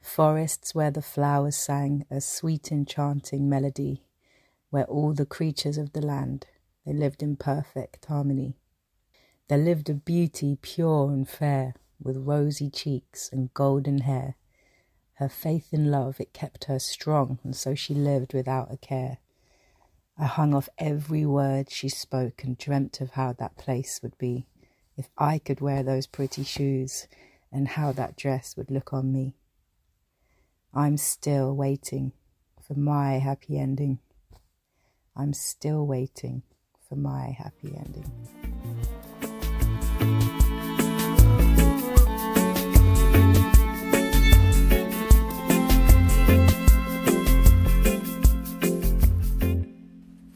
Forests 0.00 0.74
where 0.74 0.90
the 0.90 1.02
flowers 1.02 1.54
sang 1.54 2.06
a 2.10 2.22
sweet 2.22 2.72
enchanting 2.72 3.48
melody, 3.48 4.02
where 4.70 4.84
all 4.84 5.12
the 5.12 5.26
creatures 5.26 5.76
of 5.76 5.92
the 5.92 6.00
land 6.00 6.46
they 6.86 6.94
lived 6.94 7.22
in 7.22 7.36
perfect 7.36 8.06
harmony. 8.06 8.56
There 9.48 9.58
lived 9.58 9.90
a 9.90 9.94
beauty 9.94 10.56
pure 10.60 11.12
and 11.12 11.28
fair, 11.28 11.74
with 12.02 12.16
rosy 12.16 12.70
cheeks 12.70 13.28
and 13.30 13.52
golden 13.52 13.98
hair. 13.98 14.36
Her 15.20 15.28
faith 15.28 15.74
in 15.74 15.90
love 15.90 16.18
it 16.18 16.32
kept 16.32 16.64
her 16.64 16.78
strong, 16.78 17.40
and 17.44 17.54
so 17.54 17.74
she 17.74 17.92
lived 17.92 18.32
without 18.32 18.72
a 18.72 18.78
care. 18.78 19.18
I 20.16 20.24
hung 20.24 20.54
off 20.54 20.70
every 20.78 21.26
word 21.26 21.70
she 21.70 21.90
spoke 21.90 22.42
and 22.42 22.56
dreamt 22.56 23.02
of 23.02 23.10
how 23.10 23.34
that 23.34 23.58
place 23.58 24.00
would 24.02 24.16
be 24.16 24.46
if 24.96 25.10
I 25.18 25.38
could 25.38 25.60
wear 25.60 25.82
those 25.82 26.06
pretty 26.06 26.42
shoes 26.42 27.06
and 27.52 27.68
how 27.68 27.92
that 27.92 28.16
dress 28.16 28.56
would 28.56 28.70
look 28.70 28.94
on 28.94 29.12
me. 29.12 29.34
I'm 30.72 30.96
still 30.96 31.54
waiting 31.54 32.12
for 32.58 32.72
my 32.72 33.18
happy 33.18 33.58
ending. 33.58 33.98
I'm 35.14 35.34
still 35.34 35.86
waiting 35.86 36.44
for 36.88 36.96
my 36.96 37.36
happy 37.38 37.76
ending. 37.76 38.39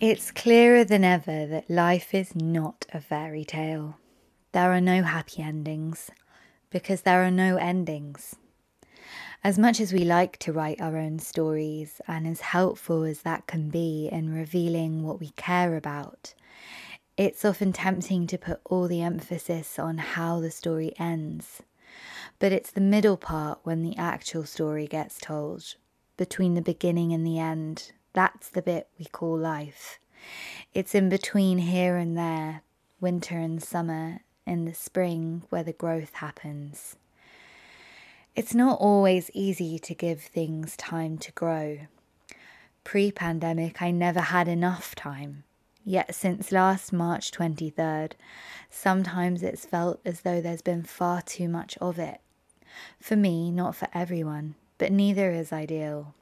It's 0.06 0.30
clearer 0.30 0.84
than 0.84 1.02
ever 1.02 1.46
that 1.46 1.70
life 1.70 2.12
is 2.12 2.36
not 2.36 2.84
a 2.92 3.00
fairy 3.00 3.42
tale. 3.42 3.96
There 4.52 4.70
are 4.70 4.80
no 4.80 5.02
happy 5.02 5.40
endings 5.40 6.10
because 6.68 7.00
there 7.00 7.24
are 7.24 7.30
no 7.30 7.56
endings. 7.56 8.36
As 9.42 9.58
much 9.58 9.80
as 9.80 9.94
we 9.94 10.04
like 10.04 10.36
to 10.40 10.52
write 10.52 10.78
our 10.78 10.98
own 10.98 11.20
stories, 11.20 12.02
and 12.06 12.26
as 12.26 12.42
helpful 12.42 13.04
as 13.04 13.22
that 13.22 13.46
can 13.46 13.70
be 13.70 14.10
in 14.12 14.30
revealing 14.30 15.04
what 15.04 15.20
we 15.20 15.30
care 15.36 15.74
about, 15.74 16.34
it's 17.16 17.42
often 17.42 17.72
tempting 17.72 18.26
to 18.26 18.36
put 18.36 18.60
all 18.66 18.86
the 18.86 19.00
emphasis 19.00 19.78
on 19.78 19.96
how 19.96 20.38
the 20.38 20.50
story 20.50 20.92
ends. 20.98 21.62
But 22.38 22.52
it's 22.52 22.72
the 22.72 22.82
middle 22.82 23.16
part 23.16 23.60
when 23.62 23.82
the 23.82 23.96
actual 23.96 24.44
story 24.44 24.86
gets 24.86 25.18
told, 25.18 25.76
between 26.18 26.52
the 26.52 26.60
beginning 26.60 27.14
and 27.14 27.26
the 27.26 27.38
end, 27.38 27.92
that's 28.14 28.48
the 28.48 28.62
bit 28.62 28.88
we 28.98 29.04
call 29.04 29.36
life. 29.36 29.98
It's 30.72 30.94
in 30.94 31.10
between 31.10 31.58
here 31.58 31.96
and 31.96 32.16
there, 32.16 32.62
winter 33.00 33.38
and 33.38 33.62
summer, 33.62 34.20
in 34.46 34.64
the 34.64 34.74
spring 34.74 35.42
where 35.50 35.62
the 35.62 35.72
growth 35.72 36.14
happens. 36.14 36.96
It's 38.34 38.54
not 38.54 38.80
always 38.80 39.30
easy 39.34 39.78
to 39.80 39.94
give 39.94 40.22
things 40.22 40.76
time 40.76 41.18
to 41.18 41.32
grow. 41.32 41.80
Pre 42.82 43.12
pandemic, 43.12 43.82
I 43.82 43.90
never 43.90 44.20
had 44.20 44.48
enough 44.48 44.94
time. 44.94 45.44
Yet 45.84 46.14
since 46.14 46.50
last 46.50 46.92
March 46.92 47.30
23rd, 47.30 48.12
sometimes 48.70 49.42
it's 49.42 49.66
felt 49.66 50.00
as 50.04 50.22
though 50.22 50.40
there's 50.40 50.62
been 50.62 50.82
far 50.82 51.20
too 51.20 51.48
much 51.48 51.76
of 51.78 51.98
it. 51.98 52.20
For 52.98 53.16
me, 53.16 53.50
not 53.50 53.76
for 53.76 53.88
everyone, 53.92 54.54
but 54.78 54.90
neither 54.90 55.30
is 55.30 55.52
ideal. 55.52 56.14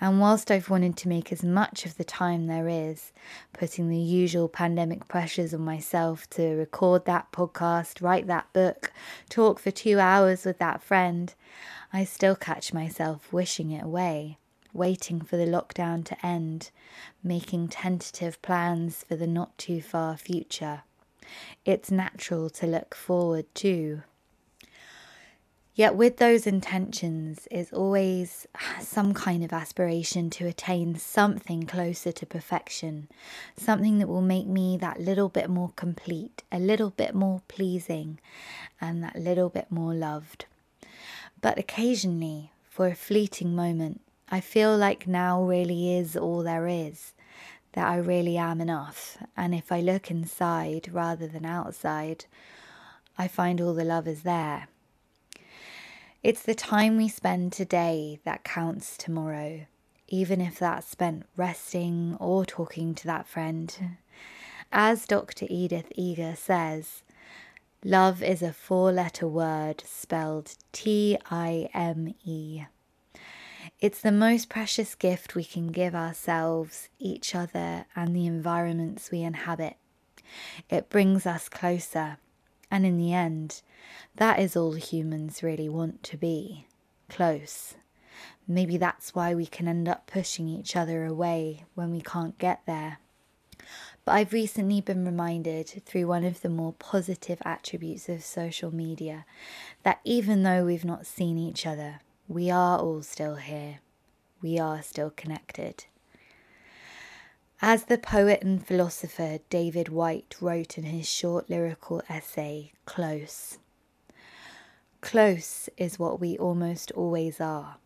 And 0.00 0.20
whilst 0.20 0.50
I've 0.50 0.70
wanted 0.70 0.96
to 0.98 1.08
make 1.08 1.32
as 1.32 1.42
much 1.42 1.86
of 1.86 1.96
the 1.96 2.04
time 2.04 2.46
there 2.46 2.68
is, 2.68 3.12
putting 3.52 3.88
the 3.88 3.98
usual 3.98 4.48
pandemic 4.48 5.08
pressures 5.08 5.54
on 5.54 5.62
myself 5.62 6.28
to 6.30 6.54
record 6.54 7.04
that 7.04 7.32
podcast, 7.32 8.02
write 8.02 8.26
that 8.26 8.52
book, 8.52 8.92
talk 9.28 9.58
for 9.58 9.70
two 9.70 9.98
hours 9.98 10.44
with 10.44 10.58
that 10.58 10.82
friend, 10.82 11.34
I 11.92 12.04
still 12.04 12.36
catch 12.36 12.72
myself 12.72 13.32
wishing 13.32 13.70
it 13.70 13.84
away, 13.84 14.38
waiting 14.72 15.20
for 15.20 15.36
the 15.36 15.46
lockdown 15.46 16.04
to 16.06 16.26
end, 16.26 16.70
making 17.22 17.68
tentative 17.68 18.42
plans 18.42 19.04
for 19.08 19.16
the 19.16 19.26
not 19.26 19.56
too 19.58 19.80
far 19.80 20.16
future. 20.16 20.82
It's 21.64 21.90
natural 21.90 22.50
to 22.50 22.66
look 22.66 22.94
forward 22.94 23.46
to. 23.56 24.02
Yet, 25.76 25.96
with 25.96 26.18
those 26.18 26.46
intentions 26.46 27.48
is 27.50 27.72
always 27.72 28.46
some 28.80 29.12
kind 29.12 29.42
of 29.44 29.52
aspiration 29.52 30.30
to 30.30 30.46
attain 30.46 30.94
something 30.94 31.66
closer 31.66 32.12
to 32.12 32.26
perfection, 32.26 33.08
something 33.56 33.98
that 33.98 34.06
will 34.06 34.22
make 34.22 34.46
me 34.46 34.76
that 34.76 35.00
little 35.00 35.28
bit 35.28 35.50
more 35.50 35.72
complete, 35.74 36.44
a 36.52 36.60
little 36.60 36.90
bit 36.90 37.12
more 37.12 37.42
pleasing, 37.48 38.20
and 38.80 39.02
that 39.02 39.16
little 39.16 39.48
bit 39.48 39.66
more 39.68 39.92
loved. 39.92 40.46
But 41.40 41.58
occasionally, 41.58 42.52
for 42.70 42.86
a 42.86 42.94
fleeting 42.94 43.56
moment, 43.56 44.00
I 44.30 44.40
feel 44.40 44.76
like 44.76 45.08
now 45.08 45.42
really 45.42 45.96
is 45.96 46.16
all 46.16 46.44
there 46.44 46.68
is, 46.68 47.14
that 47.72 47.88
I 47.88 47.96
really 47.96 48.36
am 48.36 48.60
enough, 48.60 49.18
and 49.36 49.52
if 49.52 49.72
I 49.72 49.80
look 49.80 50.08
inside 50.08 50.88
rather 50.92 51.26
than 51.26 51.44
outside, 51.44 52.26
I 53.18 53.26
find 53.26 53.60
all 53.60 53.74
the 53.74 53.82
love 53.82 54.06
is 54.06 54.22
there 54.22 54.68
It's 56.24 56.40
the 56.40 56.54
time 56.54 56.96
we 56.96 57.10
spend 57.10 57.52
today 57.52 58.18
that 58.24 58.44
counts 58.44 58.96
tomorrow, 58.96 59.66
even 60.08 60.40
if 60.40 60.58
that's 60.58 60.88
spent 60.88 61.26
resting 61.36 62.16
or 62.18 62.46
talking 62.46 62.94
to 62.94 63.06
that 63.08 63.26
friend. 63.26 63.98
As 64.72 65.06
Dr. 65.06 65.44
Edith 65.50 65.92
Eger 65.96 66.34
says, 66.34 67.02
love 67.84 68.22
is 68.22 68.40
a 68.40 68.54
four 68.54 68.90
letter 68.90 69.28
word 69.28 69.82
spelled 69.86 70.54
T 70.72 71.18
I 71.30 71.68
M 71.74 72.14
E. 72.24 72.62
It's 73.78 74.00
the 74.00 74.10
most 74.10 74.48
precious 74.48 74.94
gift 74.94 75.34
we 75.34 75.44
can 75.44 75.72
give 75.72 75.94
ourselves, 75.94 76.88
each 76.98 77.34
other, 77.34 77.84
and 77.94 78.16
the 78.16 78.24
environments 78.24 79.10
we 79.10 79.20
inhabit. 79.20 79.76
It 80.70 80.88
brings 80.88 81.26
us 81.26 81.50
closer, 81.50 82.16
and 82.70 82.86
in 82.86 82.96
the 82.96 83.12
end, 83.12 83.60
that 84.16 84.38
is 84.38 84.56
all 84.56 84.74
humans 84.74 85.42
really 85.42 85.68
want 85.68 86.02
to 86.04 86.16
be 86.16 86.66
close. 87.08 87.74
Maybe 88.46 88.76
that's 88.76 89.14
why 89.14 89.34
we 89.34 89.46
can 89.46 89.66
end 89.66 89.88
up 89.88 90.06
pushing 90.06 90.48
each 90.48 90.76
other 90.76 91.04
away 91.04 91.64
when 91.74 91.90
we 91.90 92.00
can't 92.00 92.38
get 92.38 92.60
there. 92.66 92.98
But 94.04 94.12
I've 94.12 94.34
recently 94.34 94.82
been 94.82 95.04
reminded 95.04 95.82
through 95.86 96.06
one 96.06 96.24
of 96.24 96.42
the 96.42 96.50
more 96.50 96.74
positive 96.74 97.40
attributes 97.44 98.08
of 98.08 98.22
social 98.22 98.74
media 98.74 99.24
that 99.82 100.00
even 100.04 100.42
though 100.42 100.66
we've 100.66 100.84
not 100.84 101.06
seen 101.06 101.38
each 101.38 101.66
other, 101.66 102.00
we 102.28 102.50
are 102.50 102.78
all 102.78 103.02
still 103.02 103.36
here. 103.36 103.80
We 104.42 104.58
are 104.58 104.82
still 104.82 105.10
connected. 105.10 105.86
As 107.62 107.84
the 107.84 107.96
poet 107.96 108.42
and 108.42 108.64
philosopher 108.64 109.38
David 109.48 109.88
Whyte 109.88 110.36
wrote 110.38 110.76
in 110.76 110.84
his 110.84 111.08
short 111.08 111.48
lyrical 111.48 112.02
essay, 112.10 112.72
Close, 112.84 113.58
Close 115.04 115.68
is 115.76 115.98
what 115.98 116.18
we 116.18 116.38
almost 116.38 116.90
always 116.92 117.38
are. 117.38 117.76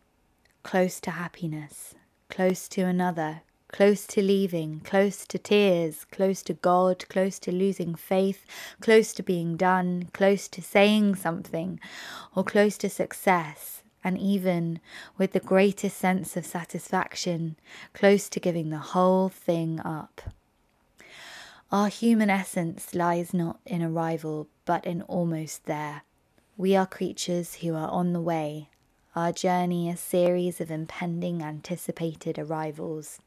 Close 0.63 1.01
to 1.01 1.11
happiness, 1.11 1.93
close 2.29 2.69
to 2.69 2.83
another, 2.83 3.41
close 3.67 4.07
to 4.07 4.21
leaving, 4.21 4.79
close 4.85 5.27
to 5.27 5.37
tears, 5.37 6.05
close 6.05 6.41
to 6.43 6.53
God, 6.53 7.05
close 7.09 7.37
to 7.39 7.51
losing 7.51 7.93
faith, 7.93 8.45
close 8.79 9.11
to 9.11 9.21
being 9.21 9.57
done, 9.57 10.07
close 10.13 10.47
to 10.47 10.61
saying 10.61 11.15
something, 11.15 11.81
or 12.37 12.45
close 12.45 12.77
to 12.77 12.89
success, 12.89 13.83
and 14.01 14.17
even 14.17 14.79
with 15.17 15.33
the 15.33 15.41
greatest 15.41 15.97
sense 15.97 16.37
of 16.37 16.45
satisfaction, 16.45 17.57
close 17.93 18.29
to 18.29 18.39
giving 18.39 18.69
the 18.69 18.93
whole 18.95 19.27
thing 19.27 19.81
up. 19.81 20.21
Our 21.69 21.89
human 21.89 22.29
essence 22.29 22.95
lies 22.95 23.33
not 23.33 23.59
in 23.65 23.83
arrival, 23.83 24.47
but 24.63 24.85
in 24.85 25.01
almost 25.01 25.65
there 25.65 26.03
we 26.59 26.75
are 26.75 26.85
creatures 26.85 27.55
who 27.55 27.73
are 27.73 27.89
on 27.89 28.11
the 28.11 28.19
way, 28.19 28.67
our 29.15 29.31
journey 29.31 29.89
a 29.89 29.95
series 29.95 30.59
of 30.59 30.69
impending 30.69 31.41
anticipated 31.41 32.37
arrivals. 32.37 33.17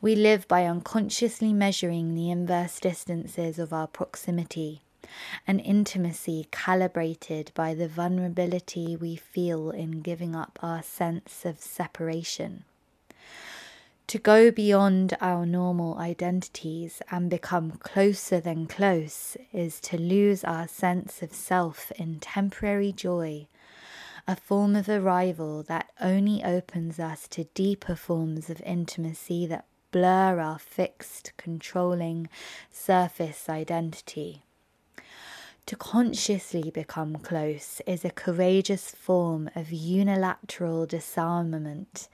We 0.00 0.16
live 0.16 0.48
by 0.48 0.64
unconsciously 0.64 1.52
measuring 1.52 2.16
the 2.16 2.28
inverse 2.28 2.80
distances 2.80 3.60
of 3.60 3.72
our 3.72 3.86
proximity, 3.86 4.82
an 5.46 5.60
intimacy 5.60 6.48
calibrated 6.50 7.52
by 7.54 7.72
the 7.72 7.86
vulnerability 7.86 8.96
we 8.96 9.14
feel 9.14 9.70
in 9.70 10.00
giving 10.00 10.34
up 10.34 10.58
our 10.60 10.82
sense 10.82 11.44
of 11.44 11.60
separation. 11.60 12.64
To 14.10 14.18
go 14.18 14.50
beyond 14.50 15.16
our 15.20 15.46
normal 15.46 15.96
identities 15.96 17.00
and 17.12 17.30
become 17.30 17.70
closer 17.78 18.40
than 18.40 18.66
close 18.66 19.36
is 19.52 19.78
to 19.82 20.00
lose 20.00 20.42
our 20.42 20.66
sense 20.66 21.22
of 21.22 21.32
self 21.32 21.92
in 21.92 22.18
temporary 22.18 22.90
joy, 22.90 23.46
a 24.26 24.34
form 24.34 24.74
of 24.74 24.88
arrival 24.88 25.62
that 25.62 25.90
only 26.00 26.42
opens 26.42 26.98
us 26.98 27.28
to 27.28 27.44
deeper 27.54 27.94
forms 27.94 28.50
of 28.50 28.60
intimacy 28.62 29.46
that 29.46 29.66
blur 29.92 30.40
our 30.40 30.58
fixed, 30.58 31.30
controlling 31.36 32.28
surface 32.72 33.48
identity. 33.48 34.42
To 35.70 35.76
consciously 35.76 36.72
become 36.72 37.14
close 37.14 37.80
is 37.86 38.04
a 38.04 38.10
courageous 38.10 38.90
form 38.90 39.48
of 39.54 39.70
unilateral 39.70 40.84
disarmament, 40.84 42.08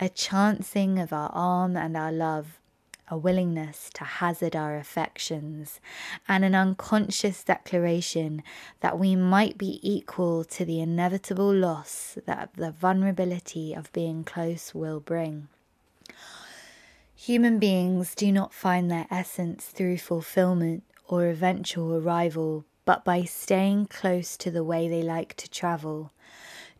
a 0.00 0.08
chancing 0.08 0.98
of 0.98 1.12
our 1.12 1.30
arm 1.32 1.76
and 1.76 1.96
our 1.96 2.10
love, 2.10 2.58
a 3.06 3.16
willingness 3.16 3.88
to 3.94 4.02
hazard 4.02 4.56
our 4.56 4.76
affections, 4.76 5.78
and 6.26 6.44
an 6.44 6.56
unconscious 6.56 7.44
declaration 7.44 8.42
that 8.80 8.98
we 8.98 9.14
might 9.14 9.56
be 9.56 9.78
equal 9.80 10.42
to 10.46 10.64
the 10.64 10.80
inevitable 10.80 11.54
loss 11.54 12.18
that 12.26 12.50
the 12.56 12.72
vulnerability 12.72 13.74
of 13.74 13.92
being 13.92 14.24
close 14.24 14.74
will 14.74 14.98
bring. 14.98 15.46
Human 17.14 17.60
beings 17.60 18.16
do 18.16 18.32
not 18.32 18.52
find 18.52 18.90
their 18.90 19.06
essence 19.08 19.66
through 19.66 19.98
fulfillment 19.98 20.82
or 21.06 21.28
eventual 21.28 21.94
arrival, 21.94 22.64
but 22.88 23.04
by 23.04 23.22
staying 23.22 23.84
close 23.84 24.34
to 24.34 24.50
the 24.50 24.64
way 24.64 24.88
they 24.88 25.02
like 25.02 25.34
to 25.36 25.50
travel, 25.50 26.10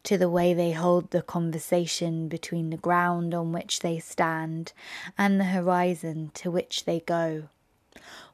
to 0.02 0.16
the 0.16 0.30
way 0.30 0.54
they 0.54 0.72
hold 0.72 1.10
the 1.10 1.20
conversation 1.20 2.28
between 2.28 2.70
the 2.70 2.78
ground 2.78 3.34
on 3.34 3.52
which 3.52 3.80
they 3.80 3.98
stand 3.98 4.72
and 5.18 5.38
the 5.38 5.44
horizon 5.44 6.30
to 6.32 6.50
which 6.50 6.86
they 6.86 7.00
go. 7.00 7.42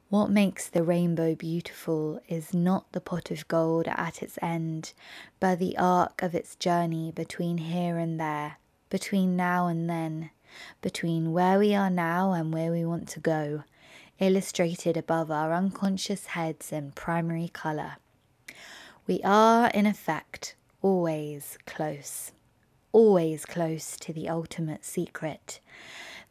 What 0.07 0.29
makes 0.29 0.69
the 0.69 0.83
rainbow 0.83 1.35
beautiful 1.35 2.21
is 2.29 2.53
not 2.53 2.89
the 2.93 3.01
pot 3.01 3.29
of 3.29 3.45
gold 3.49 3.89
at 3.89 4.23
its 4.23 4.39
end, 4.41 4.93
but 5.41 5.59
the 5.59 5.77
arc 5.77 6.23
of 6.23 6.33
its 6.33 6.55
journey 6.55 7.11
between 7.11 7.57
here 7.57 7.97
and 7.97 8.17
there, 8.17 8.55
between 8.89 9.35
now 9.35 9.67
and 9.67 9.89
then, 9.89 10.29
between 10.81 11.33
where 11.33 11.59
we 11.59 11.75
are 11.75 11.89
now 11.89 12.31
and 12.31 12.53
where 12.53 12.71
we 12.71 12.85
want 12.85 13.09
to 13.09 13.19
go, 13.19 13.65
illustrated 14.19 14.95
above 14.97 15.29
our 15.29 15.53
unconscious 15.53 16.27
heads 16.27 16.71
in 16.71 16.91
primary 16.91 17.49
colour. 17.49 17.97
We 19.07 19.21
are, 19.23 19.69
in 19.69 19.85
effect, 19.85 20.55
always 20.81 21.57
close, 21.65 22.31
always 22.91 23.45
close 23.45 23.97
to 23.97 24.13
the 24.13 24.29
ultimate 24.29 24.85
secret 24.85 25.59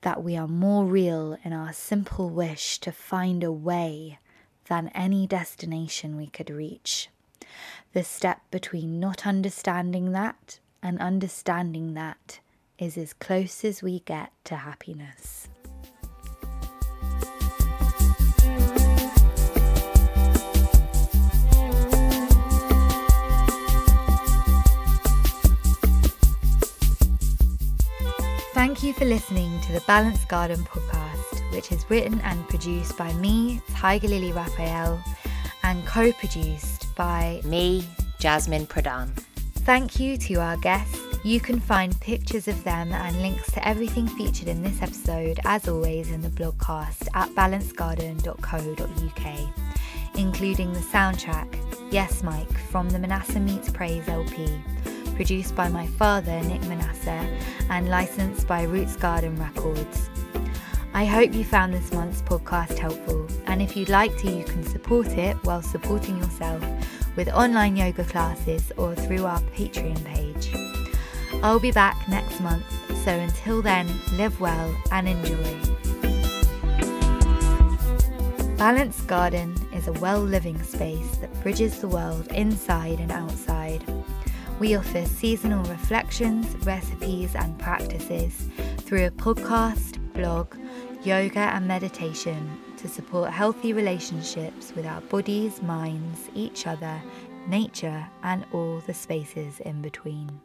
that 0.01 0.23
we 0.23 0.37
are 0.37 0.49
more 0.49 0.85
real 0.85 1.39
in 1.45 1.53
our 1.53 1.73
simple 1.73 2.29
wish 2.29 2.79
to 2.79 2.93
find 2.93 3.43
a 3.43 3.51
way 3.53 4.19
than 4.69 4.89
any 4.89 5.27
destination 5.27 6.17
we 6.17 6.27
could 6.27 6.51
reach. 6.51 7.09
The 7.93 8.05
step 8.05 8.41
between 8.51 9.01
not 9.01 9.27
understanding 9.27 10.13
that 10.13 10.59
and 10.83 10.99
understanding 11.01 11.95
that 11.95 12.41
is 12.79 12.99
as 12.99 13.13
close 13.13 13.65
as 13.65 13.83
we 13.83 14.01
get 14.01 14.33
to 14.45 14.57
happiness. 14.57 15.49
You 28.85 28.93
for 28.93 29.07
listening 29.07 29.59
to 29.63 29.73
the 29.73 29.81
Balanced 29.87 30.29
Garden 30.29 30.63
podcast, 30.65 31.41
which 31.53 31.73
is 31.73 31.89
written 31.89 32.21
and 32.21 32.47
produced 32.49 32.99
by 32.99 33.11
me, 33.15 33.63
Tiger 33.71 34.09
Lily 34.09 34.31
Raphael, 34.31 35.03
and 35.63 35.87
co 35.87 36.13
produced 36.13 36.95
by 36.95 37.41
me, 37.45 37.83
Jasmine 38.19 38.67
Pradhan. 38.67 39.09
Thank 39.65 39.99
you 39.99 40.19
to 40.19 40.35
our 40.35 40.59
guests. 40.59 41.01
You 41.25 41.41
can 41.41 41.61
find 41.61 41.99
pictures 42.01 42.47
of 42.47 42.63
them 42.63 42.93
and 42.93 43.23
links 43.23 43.51
to 43.53 43.67
everything 43.67 44.07
featured 44.07 44.49
in 44.49 44.63
this 44.63 44.83
episode, 44.83 45.41
as 45.47 45.67
always, 45.67 46.11
in 46.11 46.21
the 46.21 46.29
blogcast 46.29 47.09
at 47.15 47.31
balancedgarden.co.uk, 47.31 50.19
including 50.19 50.75
the 50.75 50.81
soundtrack, 50.81 51.57
Yes 51.91 52.23
Mike, 52.23 52.59
from 52.71 52.91
the 52.91 52.99
Manasseh 52.99 53.41
Meets 53.41 53.71
Praise 53.71 54.07
LP 54.09 54.61
produced 55.15 55.55
by 55.55 55.69
my 55.69 55.87
father, 55.87 56.41
Nick 56.43 56.63
Manasseh, 56.63 57.29
and 57.71 57.89
licensed 57.89 58.47
by 58.47 58.63
Roots 58.65 58.97
Garden 58.97 59.37
Records. 59.37 60.09
I 60.93 61.05
hope 61.05 61.35
you 61.35 61.45
found 61.45 61.75
this 61.75 61.93
month's 61.93 62.23
podcast 62.23 62.79
helpful, 62.79 63.27
and 63.47 63.61
if 63.61 63.77
you'd 63.77 63.89
like 63.89 64.17
to, 64.19 64.31
you 64.31 64.45
can 64.45 64.63
support 64.65 65.09
it 65.09 65.37
while 65.45 65.63
supporting 65.63 66.19
yourself 66.19 66.63
with 67.17 67.29
online 67.29 67.77
yoga 67.77 68.05
classes 68.05 68.73
or 68.77 68.95
through 68.95 69.25
our 69.25 69.41
Patreon 69.57 70.05
page. 70.05 70.55
I'll 71.43 71.61
be 71.61 71.73
back 71.73 72.09
next 72.09 72.41
month, 72.41 72.65
so 73.05 73.11
until 73.11 73.61
then, 73.61 73.89
live 74.17 74.41
well 74.41 74.75
and 74.93 75.09
enjoy. 75.09 75.61
Balanced 78.57 79.07
Garden 79.09 79.55
is 79.75 79.89
a 79.89 79.93
well 79.95 80.21
living 80.21 80.63
space 80.63 81.17
that 81.17 81.43
bridges 81.43 81.81
the 81.81 81.89
world 81.89 82.29
inside 82.33 83.01
and 83.01 83.11
outside. 83.11 83.85
We 84.61 84.77
offer 84.77 85.05
seasonal 85.05 85.65
reflections, 85.65 86.47
recipes, 86.65 87.35
and 87.35 87.59
practices 87.59 88.49
through 88.79 89.07
a 89.07 89.11
podcast, 89.11 89.99
blog, 90.13 90.55
yoga, 91.03 91.41
and 91.41 91.67
meditation 91.67 92.61
to 92.77 92.87
support 92.87 93.31
healthy 93.31 93.73
relationships 93.73 94.73
with 94.77 94.87
our 94.87 95.01
bodies, 95.03 95.61
minds, 95.61 96.31
each 96.35 96.69
other, 96.69 97.03
nature, 97.49 98.07
and 98.23 98.47
all 98.53 98.81
the 98.87 98.95
spaces 98.95 99.59
in 99.61 99.83
between. 99.83 100.41